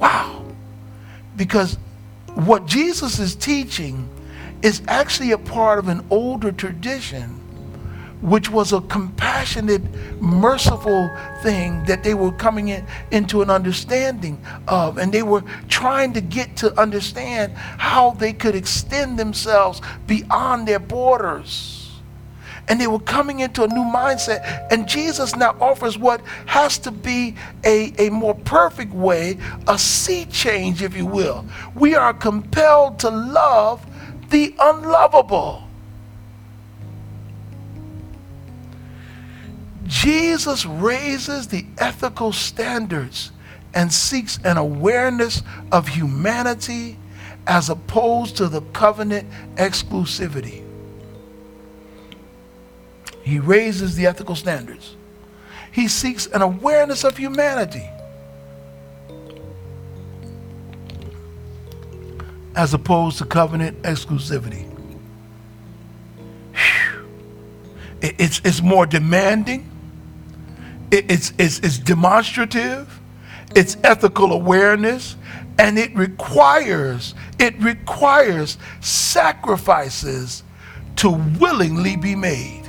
wow. 0.00 0.44
Because 1.36 1.78
what 2.34 2.66
Jesus 2.66 3.20
is 3.20 3.36
teaching 3.36 4.08
is 4.62 4.82
actually 4.88 5.32
a 5.32 5.38
part 5.38 5.78
of 5.78 5.88
an 5.88 6.04
older 6.10 6.52
tradition 6.52 7.40
which 8.20 8.50
was 8.50 8.72
a 8.72 8.80
compassionate, 8.82 9.82
merciful 10.20 11.10
thing 11.42 11.82
that 11.84 12.04
they 12.04 12.14
were 12.14 12.32
coming 12.32 12.68
in, 12.68 12.86
into 13.10 13.42
an 13.42 13.50
understanding 13.50 14.40
of. 14.68 14.98
And 14.98 15.12
they 15.12 15.22
were 15.22 15.42
trying 15.68 16.12
to 16.14 16.20
get 16.20 16.56
to 16.58 16.78
understand 16.78 17.52
how 17.54 18.12
they 18.12 18.32
could 18.32 18.54
extend 18.54 19.18
themselves 19.18 19.80
beyond 20.06 20.68
their 20.68 20.78
borders. 20.78 21.76
And 22.68 22.80
they 22.80 22.86
were 22.86 23.00
coming 23.00 23.40
into 23.40 23.64
a 23.64 23.68
new 23.68 23.84
mindset. 23.84 24.70
And 24.70 24.86
Jesus 24.86 25.34
now 25.34 25.56
offers 25.60 25.98
what 25.98 26.20
has 26.46 26.78
to 26.80 26.92
be 26.92 27.34
a, 27.64 27.92
a 27.98 28.10
more 28.10 28.34
perfect 28.34 28.92
way, 28.92 29.38
a 29.66 29.76
sea 29.78 30.26
change, 30.26 30.82
if 30.82 30.96
you 30.96 31.06
will. 31.06 31.44
We 31.74 31.94
are 31.94 32.12
compelled 32.14 32.98
to 33.00 33.10
love 33.10 33.84
the 34.30 34.54
unlovable. 34.58 35.64
Jesus 39.86 40.64
raises 40.64 41.48
the 41.48 41.66
ethical 41.78 42.32
standards 42.32 43.32
and 43.74 43.92
seeks 43.92 44.38
an 44.44 44.56
awareness 44.56 45.42
of 45.72 45.88
humanity 45.88 46.96
as 47.46 47.68
opposed 47.68 48.36
to 48.36 48.48
the 48.48 48.60
covenant 48.72 49.28
exclusivity. 49.56 50.64
He 53.22 53.38
raises 53.38 53.96
the 53.96 54.06
ethical 54.06 54.36
standards. 54.36 54.96
He 55.72 55.88
seeks 55.88 56.26
an 56.26 56.42
awareness 56.42 57.04
of 57.04 57.16
humanity 57.16 57.88
as 62.56 62.74
opposed 62.74 63.18
to 63.18 63.24
covenant 63.24 63.80
exclusivity. 63.82 64.66
It's, 68.02 68.40
it's 68.44 68.62
more 68.62 68.86
demanding, 68.86 69.70
it's, 70.90 71.32
it's, 71.38 71.58
it's 71.60 71.78
demonstrative, 71.78 72.98
it's 73.54 73.76
ethical 73.84 74.32
awareness, 74.32 75.16
and 75.58 75.78
it 75.78 75.94
requires, 75.94 77.14
it 77.38 77.58
requires 77.60 78.56
sacrifices 78.80 80.42
to 80.96 81.10
willingly 81.38 81.96
be 81.96 82.14
made. 82.14 82.68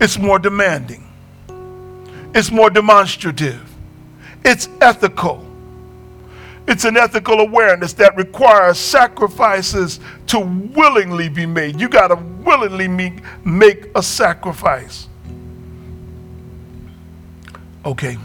It's 0.00 0.18
more 0.18 0.38
demanding. 0.38 1.04
It's 2.34 2.50
more 2.50 2.70
demonstrative. 2.70 3.62
It's 4.44 4.68
ethical. 4.80 5.45
It's 6.68 6.84
an 6.84 6.96
ethical 6.96 7.40
awareness 7.40 7.92
that 7.94 8.16
requires 8.16 8.78
sacrifices 8.78 10.00
to 10.28 10.40
willingly 10.40 11.28
be 11.28 11.46
made. 11.46 11.80
You 11.80 11.88
got 11.88 12.08
to 12.08 12.16
willingly 12.16 12.88
make, 13.44 13.86
a 13.94 14.02
sacrifice. 14.02 15.08
Okay, 17.84 18.18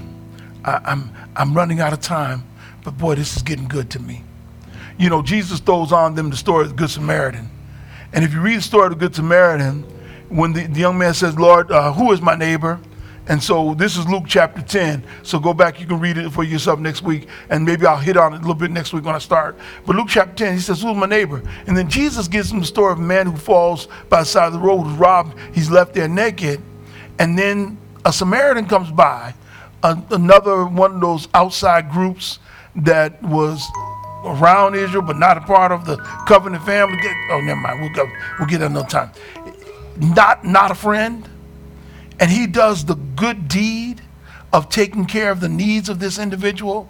I, 0.65 0.81
I'm, 0.85 1.11
I'm 1.35 1.53
running 1.53 1.79
out 1.79 1.93
of 1.93 2.01
time, 2.01 2.43
but 2.83 2.97
boy, 2.97 3.15
this 3.15 3.35
is 3.35 3.43
getting 3.43 3.67
good 3.67 3.91
to 3.91 3.99
me. 3.99 4.23
You 4.97 5.09
know, 5.09 5.21
Jesus 5.21 5.59
throws 5.59 5.91
on 5.91 6.15
them 6.15 6.29
the 6.29 6.37
story 6.37 6.63
of 6.63 6.69
the 6.69 6.75
Good 6.75 6.89
Samaritan. 6.89 7.49
And 8.13 8.25
if 8.25 8.33
you 8.33 8.41
read 8.41 8.57
the 8.57 8.61
story 8.61 8.87
of 8.87 8.91
the 8.91 8.97
Good 8.97 9.15
Samaritan, 9.15 9.83
when 10.29 10.53
the, 10.53 10.65
the 10.65 10.79
young 10.79 10.97
man 10.97 11.13
says, 11.13 11.37
Lord, 11.37 11.71
uh, 11.71 11.93
who 11.93 12.11
is 12.11 12.21
my 12.21 12.35
neighbor? 12.35 12.79
And 13.27 13.41
so 13.41 13.75
this 13.75 13.97
is 13.97 14.07
Luke 14.07 14.23
chapter 14.27 14.61
10. 14.61 15.03
So 15.23 15.39
go 15.39 15.53
back, 15.53 15.79
you 15.79 15.85
can 15.85 15.99
read 15.99 16.17
it 16.17 16.31
for 16.31 16.43
yourself 16.43 16.79
next 16.79 17.03
week, 17.03 17.27
and 17.49 17.63
maybe 17.63 17.85
I'll 17.85 17.97
hit 17.97 18.17
on 18.17 18.33
it 18.33 18.37
a 18.37 18.39
little 18.39 18.55
bit 18.55 18.71
next 18.71 18.93
week 18.93 19.05
when 19.05 19.15
I 19.15 19.19
start. 19.19 19.57
But 19.85 19.95
Luke 19.95 20.07
chapter 20.09 20.33
10, 20.33 20.53
he 20.55 20.59
says, 20.59 20.81
Who's 20.81 20.95
my 20.95 21.05
neighbor? 21.05 21.41
And 21.67 21.77
then 21.77 21.89
Jesus 21.89 22.27
gives 22.27 22.51
him 22.51 22.59
the 22.59 22.65
story 22.65 22.93
of 22.93 22.99
a 22.99 23.03
man 23.03 23.27
who 23.27 23.37
falls 23.37 23.87
by 24.09 24.21
the 24.21 24.25
side 24.25 24.47
of 24.47 24.53
the 24.53 24.59
road, 24.59 24.83
who's 24.83 24.97
robbed, 24.97 25.37
he's 25.53 25.69
left 25.69 25.93
there 25.93 26.07
naked. 26.07 26.61
And 27.19 27.37
then 27.37 27.77
a 28.05 28.11
Samaritan 28.11 28.65
comes 28.65 28.91
by, 28.91 29.35
a, 29.83 30.01
another 30.09 30.65
one 30.65 30.95
of 30.95 31.01
those 31.01 31.27
outside 31.33 31.91
groups 31.91 32.39
that 32.75 33.21
was 33.21 33.63
around 34.25 34.75
Israel, 34.75 35.03
but 35.03 35.17
not 35.17 35.37
a 35.37 35.41
part 35.41 35.71
of 35.71 35.85
the 35.85 35.97
covenant 36.27 36.63
family. 36.65 36.97
oh, 37.29 37.41
never 37.41 37.59
mind. 37.59 37.81
We'll, 37.81 37.93
go, 37.93 38.09
we'll 38.39 38.47
get 38.47 38.61
another 38.61 38.87
time. 38.87 39.11
Not, 39.97 40.43
not 40.43 40.71
a 40.71 40.75
friend 40.75 41.27
and 42.21 42.29
he 42.29 42.45
does 42.47 42.85
the 42.85 42.95
good 42.95 43.47
deed 43.47 43.99
of 44.53 44.69
taking 44.69 45.05
care 45.05 45.31
of 45.31 45.41
the 45.41 45.49
needs 45.49 45.89
of 45.89 45.99
this 45.99 46.19
individual, 46.19 46.87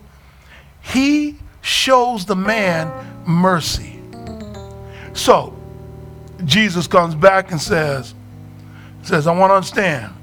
he 0.82 1.38
shows 1.62 2.26
the 2.26 2.36
man 2.36 2.92
mercy. 3.26 4.00
So, 5.14 5.58
Jesus 6.44 6.86
comes 6.86 7.16
back 7.16 7.52
and 7.52 7.62
says, 7.62 8.14
says, 9.04 9.26
I 9.26 9.36
want 9.36 9.52
to 9.52 9.56
understand 9.56 10.14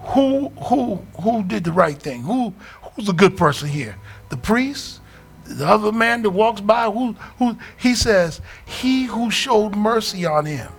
who 0.00 0.48
who 0.48 0.96
who 1.20 1.44
did 1.44 1.62
the 1.64 1.72
right 1.72 1.96
thing? 1.96 2.22
Who 2.22 2.52
who's 2.82 3.08
a 3.08 3.12
good 3.12 3.36
person 3.36 3.68
here? 3.68 3.96
The 4.30 4.36
priest? 4.36 5.00
The 5.44 5.66
other 5.66 5.92
man 5.92 6.22
that 6.22 6.30
walks 6.30 6.60
by? 6.60 6.90
Who 6.90 7.12
who 7.38 7.56
he 7.78 7.94
says, 7.94 8.40
he 8.64 9.04
who 9.04 9.30
showed 9.30 9.76
mercy 9.76 10.26
on 10.26 10.44
him. 10.44 10.72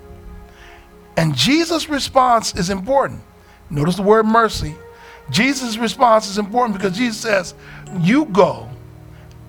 And 1.18 1.36
Jesus' 1.36 1.90
response 1.90 2.56
is 2.56 2.70
important. 2.70 3.22
Notice 3.70 3.96
the 3.96 4.04
word 4.04 4.26
mercy. 4.26 4.76
Jesus' 5.30 5.78
response 5.78 6.30
is 6.30 6.38
important 6.38 6.78
because 6.78 6.98
Jesus 6.98 7.18
says, 7.18 7.54
You 8.00 8.26
go 8.26 8.70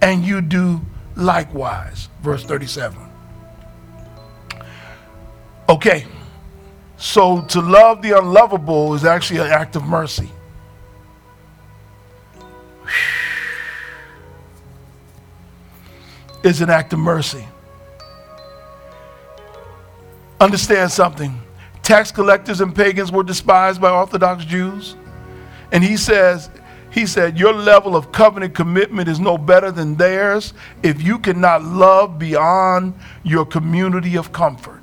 and 0.01 0.25
you 0.25 0.41
do 0.41 0.81
likewise. 1.17 2.09
Verse 2.23 2.45
37. 2.45 2.99
Okay, 5.69 6.07
so 6.97 7.43
to 7.43 7.61
love 7.61 8.03
the 8.03 8.17
unlovable 8.19 8.95
is 8.95 9.05
actually 9.05 9.41
an 9.41 9.47
act 9.47 9.77
of 9.77 9.85
mercy. 9.85 10.31
Is 16.43 16.61
an 16.61 16.69
act 16.69 16.93
of 16.93 16.99
mercy. 16.99 17.47
Understand 20.39 20.93
something 20.93 21.41
tax 21.85 22.11
collectors 22.11 22.61
and 22.61 22.75
pagans 22.75 23.13
were 23.13 23.23
despised 23.23 23.81
by 23.81 23.91
Orthodox 23.91 24.45
Jews. 24.45 24.97
And 25.71 25.85
he 25.85 25.97
says, 25.97 26.51
he 26.91 27.07
said, 27.07 27.39
Your 27.39 27.53
level 27.53 27.95
of 27.95 28.11
covenant 28.11 28.55
commitment 28.55 29.09
is 29.09 29.21
no 29.21 29.39
better 29.39 29.71
than 29.71 29.95
theirs 29.95 30.55
if 30.83 31.03
you 31.03 31.19
cannot 31.19 31.63
love 31.63 32.19
beyond 32.19 32.95
your 33.23 33.45
community 33.45 34.17
of 34.17 34.33
comfort. 34.33 34.81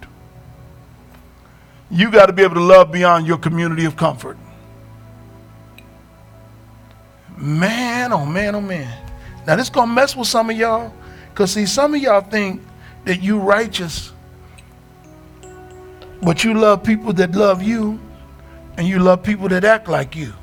You 1.89 2.09
got 2.09 2.27
to 2.27 2.33
be 2.33 2.43
able 2.43 2.55
to 2.55 2.63
love 2.63 2.91
beyond 2.91 3.27
your 3.27 3.37
community 3.37 3.85
of 3.85 3.97
comfort. 3.97 4.37
Man, 7.37 8.13
oh 8.13 8.25
man, 8.25 8.55
oh 8.55 8.61
man. 8.61 9.09
Now, 9.47 9.55
this 9.55 9.69
going 9.69 9.89
to 9.89 9.93
mess 9.93 10.15
with 10.15 10.27
some 10.27 10.49
of 10.49 10.55
y'all. 10.55 10.93
Because, 11.29 11.51
see, 11.51 11.65
some 11.65 11.95
of 11.95 12.01
y'all 12.01 12.21
think 12.21 12.61
that 13.05 13.21
you 13.21 13.39
righteous 13.39 14.11
but 16.21 16.43
you 16.43 16.53
love 16.53 16.83
people 16.83 17.13
that 17.13 17.31
love 17.31 17.61
you, 17.63 17.99
and 18.77 18.87
you 18.87 18.99
love 18.99 19.23
people 19.23 19.49
that 19.49 19.63
act 19.63 19.87
like 19.87 20.15
you. 20.15 20.33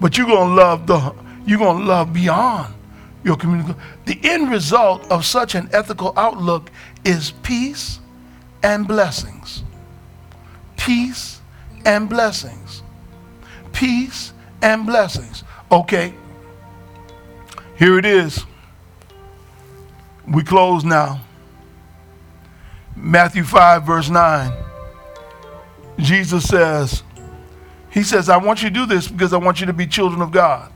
But 0.00 0.18
you're 0.18 0.26
gonna 0.26 0.54
love 0.54 0.86
the 0.86 1.14
you're 1.46 1.58
gonna 1.58 1.84
love 1.84 2.12
beyond 2.12 2.74
your 3.24 3.36
community. 3.36 3.74
The 4.04 4.18
end 4.22 4.50
result 4.50 5.10
of 5.10 5.24
such 5.24 5.54
an 5.54 5.68
ethical 5.72 6.12
outlook 6.16 6.70
is 7.04 7.32
peace 7.42 8.00
and 8.62 8.86
blessings. 8.86 9.62
Peace 10.76 11.40
and 11.84 12.08
blessings. 12.08 12.82
Peace 13.72 14.32
and 14.62 14.86
blessings. 14.86 15.44
Okay. 15.72 16.14
Here 17.76 17.98
it 17.98 18.04
is. 18.04 18.44
We 20.28 20.42
close 20.42 20.84
now. 20.84 21.20
Matthew 22.96 23.44
5, 23.44 23.84
verse 23.84 24.08
9. 24.08 24.52
Jesus 25.98 26.44
says, 26.44 27.02
He 27.90 28.02
says, 28.02 28.28
I 28.28 28.36
want 28.36 28.62
you 28.62 28.68
to 28.68 28.74
do 28.74 28.86
this 28.86 29.08
because 29.08 29.32
I 29.32 29.36
want 29.36 29.60
you 29.60 29.66
to 29.66 29.72
be 29.72 29.86
children 29.86 30.22
of 30.22 30.30
God. 30.30 30.72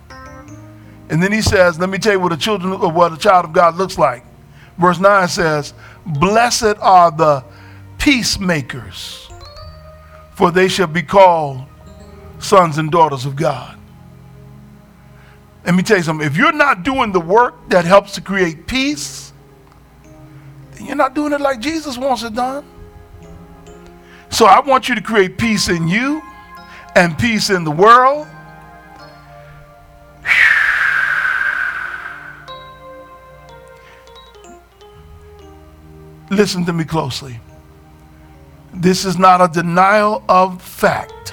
And 1.11 1.23
then 1.23 1.33
he 1.33 1.43
says, 1.43 1.79
Let 1.79 1.89
me 1.89 1.99
tell 1.99 2.12
you 2.12 2.21
what 2.21 2.33
a 2.33 2.37
children 2.37 2.73
of 2.73 2.95
what 2.95 3.12
a 3.12 3.16
child 3.16 3.47
of 3.47 3.53
God 3.53 3.77
looks 3.77 3.99
like. 3.99 4.25
Verse 4.79 4.99
9 4.99 5.29
says, 5.29 5.75
Blessed 6.07 6.77
are 6.81 7.11
the 7.11 7.45
peacemakers, 7.99 9.29
for 10.35 10.51
they 10.51 10.69
shall 10.69 10.87
be 10.87 11.03
called 11.03 11.64
sons 12.39 12.79
and 12.79 12.91
daughters 12.91 13.27
of 13.27 13.37
God. 13.37 13.77
Let 15.64 15.75
me 15.75 15.83
tell 15.83 15.97
you 15.97 16.03
something. 16.03 16.27
If 16.27 16.37
you're 16.37 16.53
not 16.53 16.83
doing 16.83 17.12
the 17.12 17.21
work 17.21 17.69
that 17.69 17.85
helps 17.85 18.14
to 18.14 18.21
create 18.21 18.66
peace, 18.66 19.28
you're 20.81 20.97
not 20.97 21.14
doing 21.14 21.33
it 21.33 21.41
like 21.41 21.61
Jesus 21.61 21.99
wants 21.99 22.22
it 22.22 22.35
done. 22.35 22.64
So 24.31 24.47
I 24.47 24.61
want 24.61 24.89
you 24.89 24.95
to 24.95 25.01
create 25.01 25.39
peace 25.39 25.68
in 25.68 25.89
you 25.89 26.22
and 26.95 27.18
peace 27.18 27.51
in 27.51 27.64
the 27.64 27.70
world. 27.70 28.26
Listen 36.31 36.64
to 36.66 36.72
me 36.72 36.85
closely. 36.85 37.41
This 38.74 39.05
is 39.05 39.18
not 39.18 39.41
a 39.41 39.49
denial 39.49 40.22
of 40.29 40.62
fact. 40.62 41.33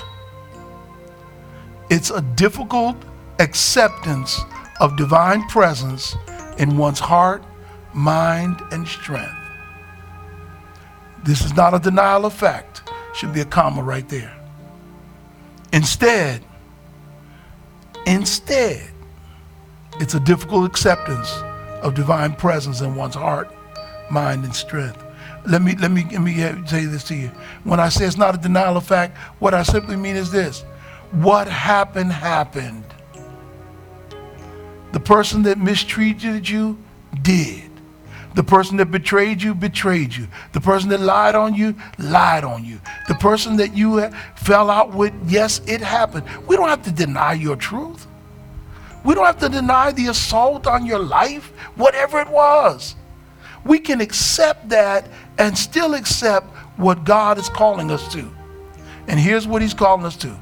It's 1.90 2.10
a 2.10 2.22
difficult 2.22 2.96
acceptance 3.40 4.40
of 4.80 4.98
divine 4.98 5.48
presence 5.50 6.16
in 6.58 6.78
one's 6.78 7.00
heart 7.00 7.44
mind, 7.96 8.62
and 8.72 8.88
strength. 8.88 9.34
This 11.24 11.44
is 11.44 11.56
not 11.56 11.74
a 11.74 11.80
denial 11.80 12.26
of 12.26 12.34
fact. 12.34 12.92
Should 13.16 13.34
be 13.34 13.42
a 13.42 13.46
comma 13.46 13.82
right 13.82 14.08
there. 14.10 14.36
Instead, 15.72 16.44
instead, 18.06 18.84
it's 20.00 20.14
a 20.14 20.20
difficult 20.20 20.70
acceptance 20.70 21.32
of 21.82 21.96
divine 21.96 22.36
presence 22.36 22.82
in 22.82 22.96
one's 22.96 23.16
heart, 23.16 23.54
mind, 24.12 24.44
and 24.44 24.54
strength. 24.54 25.02
Let 25.48 25.62
me 25.62 25.76
let 25.78 25.92
me 25.92 26.06
let 26.12 26.22
me 26.22 26.36
say 26.68 26.86
this 26.86 27.04
to 27.06 27.16
you. 27.16 27.30
When 27.64 27.80
I 27.80 27.90
say 27.90 28.06
it's 28.06 28.18
not 28.18 28.36
a 28.36 28.38
denial 28.38 28.78
of 28.78 28.86
fact, 28.86 29.18
what 29.40 29.54
I 29.54 29.64
simply 29.64 29.96
mean 29.96 30.16
is 30.16 30.32
this: 30.32 30.62
what 31.12 31.48
happened 31.48 32.12
happened. 32.12 32.84
The 34.92 35.00
person 35.00 35.44
that 35.44 35.58
mistreated 35.58 36.48
you 36.48 36.78
did. 37.22 37.75
The 38.36 38.44
person 38.44 38.78
that 38.78 38.92
betrayed 38.92 39.42
you 39.42 39.56
betrayed 39.56 40.14
you. 40.14 40.28
The 40.52 40.62
person 40.62 40.90
that 40.90 41.00
lied 41.00 41.36
on 41.36 41.56
you 41.56 41.76
lied 41.98 42.44
on 42.44 42.66
you. 42.66 42.80
The 43.08 43.16
person 43.16 43.56
that 43.58 43.76
you 43.76 44.10
fell 44.36 44.70
out 44.70 44.94
with, 44.94 45.14
yes, 45.26 45.62
it 45.68 45.82
happened. 45.82 46.26
We 46.48 46.56
don't 46.58 46.68
have 46.68 46.84
to 46.84 46.92
deny 46.92 47.34
your 47.34 47.56
truth. 47.56 48.08
We 49.06 49.14
don't 49.16 49.26
have 49.26 49.40
to 49.40 49.50
deny 49.50 49.92
the 49.92 50.08
assault 50.08 50.68
on 50.68 50.86
your 50.86 51.00
life, 51.00 51.48
whatever 51.76 52.20
it 52.20 52.30
was. 52.30 52.96
We 53.64 53.80
can 53.80 54.02
accept 54.02 54.70
that 54.70 55.08
and 55.38 55.58
still 55.58 55.94
accept 55.94 56.48
what 56.78 57.04
God 57.04 57.38
is 57.38 57.48
calling 57.50 57.90
us 57.92 58.12
to. 58.14 58.30
And 59.08 59.20
here's 59.20 59.48
what 59.48 59.62
He's 59.62 59.74
calling 59.74 60.06
us 60.06 60.18
to 60.18 60.38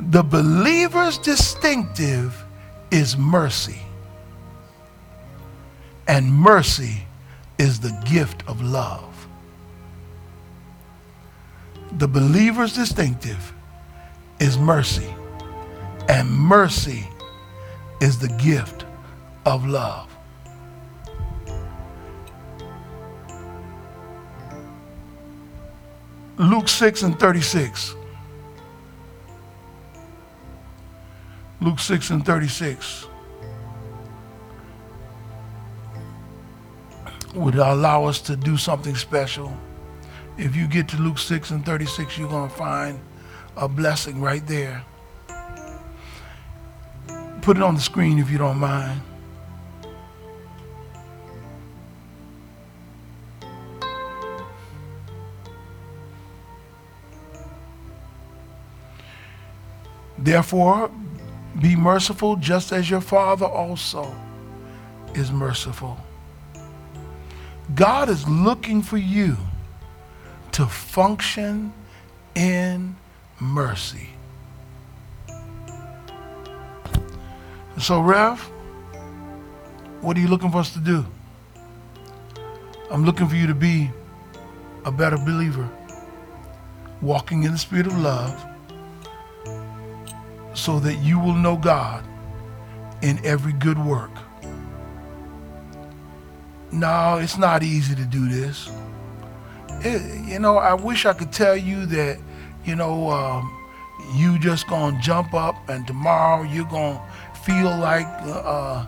the 0.00 0.22
believer's 0.22 1.16
distinctive 1.18 2.44
is 2.90 3.16
mercy. 3.16 3.80
And 6.06 6.32
mercy 6.32 7.04
is 7.58 7.80
the 7.80 7.96
gift 8.04 8.42
of 8.48 8.60
love. 8.60 9.26
The 11.98 12.08
believer's 12.08 12.74
distinctive 12.74 13.52
is 14.40 14.58
mercy. 14.58 15.14
And 16.08 16.30
mercy 16.30 17.08
is 18.00 18.18
the 18.18 18.28
gift 18.28 18.84
of 19.46 19.66
love. 19.66 20.08
Luke 26.38 26.68
6 26.68 27.02
and 27.02 27.20
36. 27.20 27.94
Luke 31.60 31.78
6 31.78 32.10
and 32.10 32.26
36 32.26 33.06
would 37.34 37.54
allow 37.54 38.04
us 38.04 38.20
to 38.22 38.36
do 38.36 38.56
something 38.56 38.94
special. 38.96 39.56
If 40.38 40.56
you 40.56 40.66
get 40.66 40.88
to 40.88 40.96
Luke 40.96 41.18
6 41.18 41.50
and 41.50 41.64
36, 41.64 42.18
you're 42.18 42.28
going 42.28 42.48
to 42.48 42.54
find 42.54 43.00
a 43.56 43.68
blessing 43.68 44.20
right 44.20 44.46
there. 44.46 44.84
Put 47.42 47.56
it 47.56 47.62
on 47.62 47.74
the 47.74 47.80
screen 47.80 48.18
if 48.18 48.30
you 48.30 48.38
don't 48.38 48.58
mind. 48.58 49.00
Therefore, 60.18 60.88
be 61.60 61.74
merciful 61.74 62.36
just 62.36 62.72
as 62.72 62.88
your 62.88 63.00
Father 63.00 63.44
also 63.44 64.14
is 65.14 65.32
merciful. 65.32 65.98
God 67.74 68.08
is 68.08 68.28
looking 68.28 68.82
for 68.82 68.98
you 68.98 69.36
to 70.52 70.66
function 70.66 71.72
in 72.34 72.96
mercy. 73.40 74.08
So, 77.78 78.00
Rev, 78.00 78.38
what 80.00 80.16
are 80.16 80.20
you 80.20 80.28
looking 80.28 80.50
for 80.50 80.58
us 80.58 80.72
to 80.74 80.78
do? 80.78 81.06
I'm 82.90 83.04
looking 83.04 83.26
for 83.26 83.36
you 83.36 83.46
to 83.46 83.54
be 83.54 83.90
a 84.84 84.92
better 84.92 85.16
believer, 85.16 85.68
walking 87.00 87.44
in 87.44 87.52
the 87.52 87.58
spirit 87.58 87.86
of 87.86 87.98
love 87.98 88.44
so 90.54 90.78
that 90.80 90.96
you 90.96 91.18
will 91.18 91.34
know 91.34 91.56
God 91.56 92.04
in 93.00 93.24
every 93.24 93.52
good 93.52 93.78
work. 93.78 94.10
No, 96.72 97.18
it's 97.18 97.36
not 97.36 97.62
easy 97.62 97.94
to 97.94 98.04
do 98.04 98.28
this. 98.28 98.70
It, 99.84 100.28
you 100.28 100.38
know, 100.38 100.56
I 100.56 100.74
wish 100.74 101.06
I 101.06 101.12
could 101.12 101.32
tell 101.32 101.56
you 101.56 101.86
that, 101.86 102.18
you 102.64 102.76
know, 102.76 103.10
um, 103.10 103.58
you 104.14 104.38
just 104.38 104.68
gonna 104.68 104.98
jump 105.00 105.34
up 105.34 105.68
and 105.68 105.86
tomorrow 105.86 106.42
you're 106.42 106.64
gonna 106.64 107.00
feel 107.44 107.76
like 107.76 108.06
uh, 108.24 108.86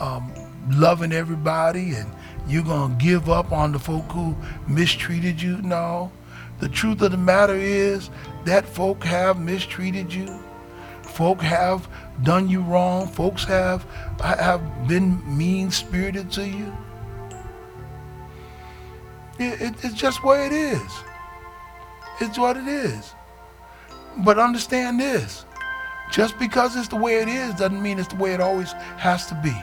um, 0.00 0.32
loving 0.70 1.12
everybody 1.12 1.94
and 1.94 2.10
you're 2.48 2.64
gonna 2.64 2.94
give 2.96 3.28
up 3.28 3.52
on 3.52 3.72
the 3.72 3.78
folk 3.78 4.10
who 4.10 4.34
mistreated 4.66 5.40
you. 5.40 5.62
No, 5.62 6.10
the 6.58 6.68
truth 6.68 7.00
of 7.02 7.12
the 7.12 7.18
matter 7.18 7.54
is 7.54 8.10
that 8.44 8.66
folk 8.66 9.04
have 9.04 9.38
mistreated 9.38 10.12
you 10.12 10.44
folk 11.14 11.40
have 11.40 11.88
done 12.24 12.48
you 12.48 12.60
wrong. 12.60 13.06
Folks 13.06 13.44
have 13.44 13.84
have 14.20 14.60
been 14.88 15.22
mean 15.38 15.70
spirited 15.70 16.30
to 16.32 16.46
you. 16.46 16.72
It, 19.48 19.60
it, 19.60 19.74
it's 19.84 19.94
just 19.94 20.22
what 20.24 20.40
it 20.40 20.52
is. 20.52 20.92
It's 22.20 22.38
what 22.38 22.56
it 22.56 22.68
is. 22.68 23.14
But 24.18 24.38
understand 24.38 25.00
this. 25.00 25.44
Just 26.12 26.38
because 26.38 26.76
it's 26.76 26.88
the 26.88 26.96
way 26.96 27.16
it 27.16 27.28
is 27.28 27.54
doesn't 27.54 27.82
mean 27.82 27.98
it's 27.98 28.08
the 28.08 28.16
way 28.16 28.34
it 28.34 28.40
always 28.40 28.72
has 28.98 29.26
to 29.26 29.34
be. 29.42 29.54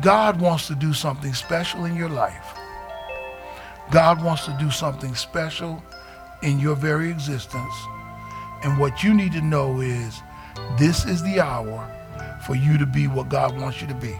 God 0.00 0.40
wants 0.40 0.66
to 0.68 0.74
do 0.74 0.92
something 0.92 1.34
special 1.34 1.84
in 1.84 1.94
your 1.96 2.08
life. 2.08 2.58
God 3.90 4.22
wants 4.22 4.44
to 4.46 4.56
do 4.58 4.70
something 4.70 5.14
special 5.14 5.82
in 6.42 6.58
your 6.60 6.76
very 6.76 7.10
existence. 7.10 7.74
And 8.62 8.78
what 8.78 9.02
you 9.02 9.14
need 9.14 9.32
to 9.32 9.40
know 9.40 9.80
is 9.80 10.20
this 10.78 11.04
is 11.04 11.22
the 11.22 11.40
hour 11.40 11.86
for 12.46 12.54
you 12.54 12.78
to 12.78 12.86
be 12.86 13.06
what 13.06 13.28
God 13.28 13.58
wants 13.60 13.80
you 13.80 13.88
to 13.88 13.94
be. 13.94 14.18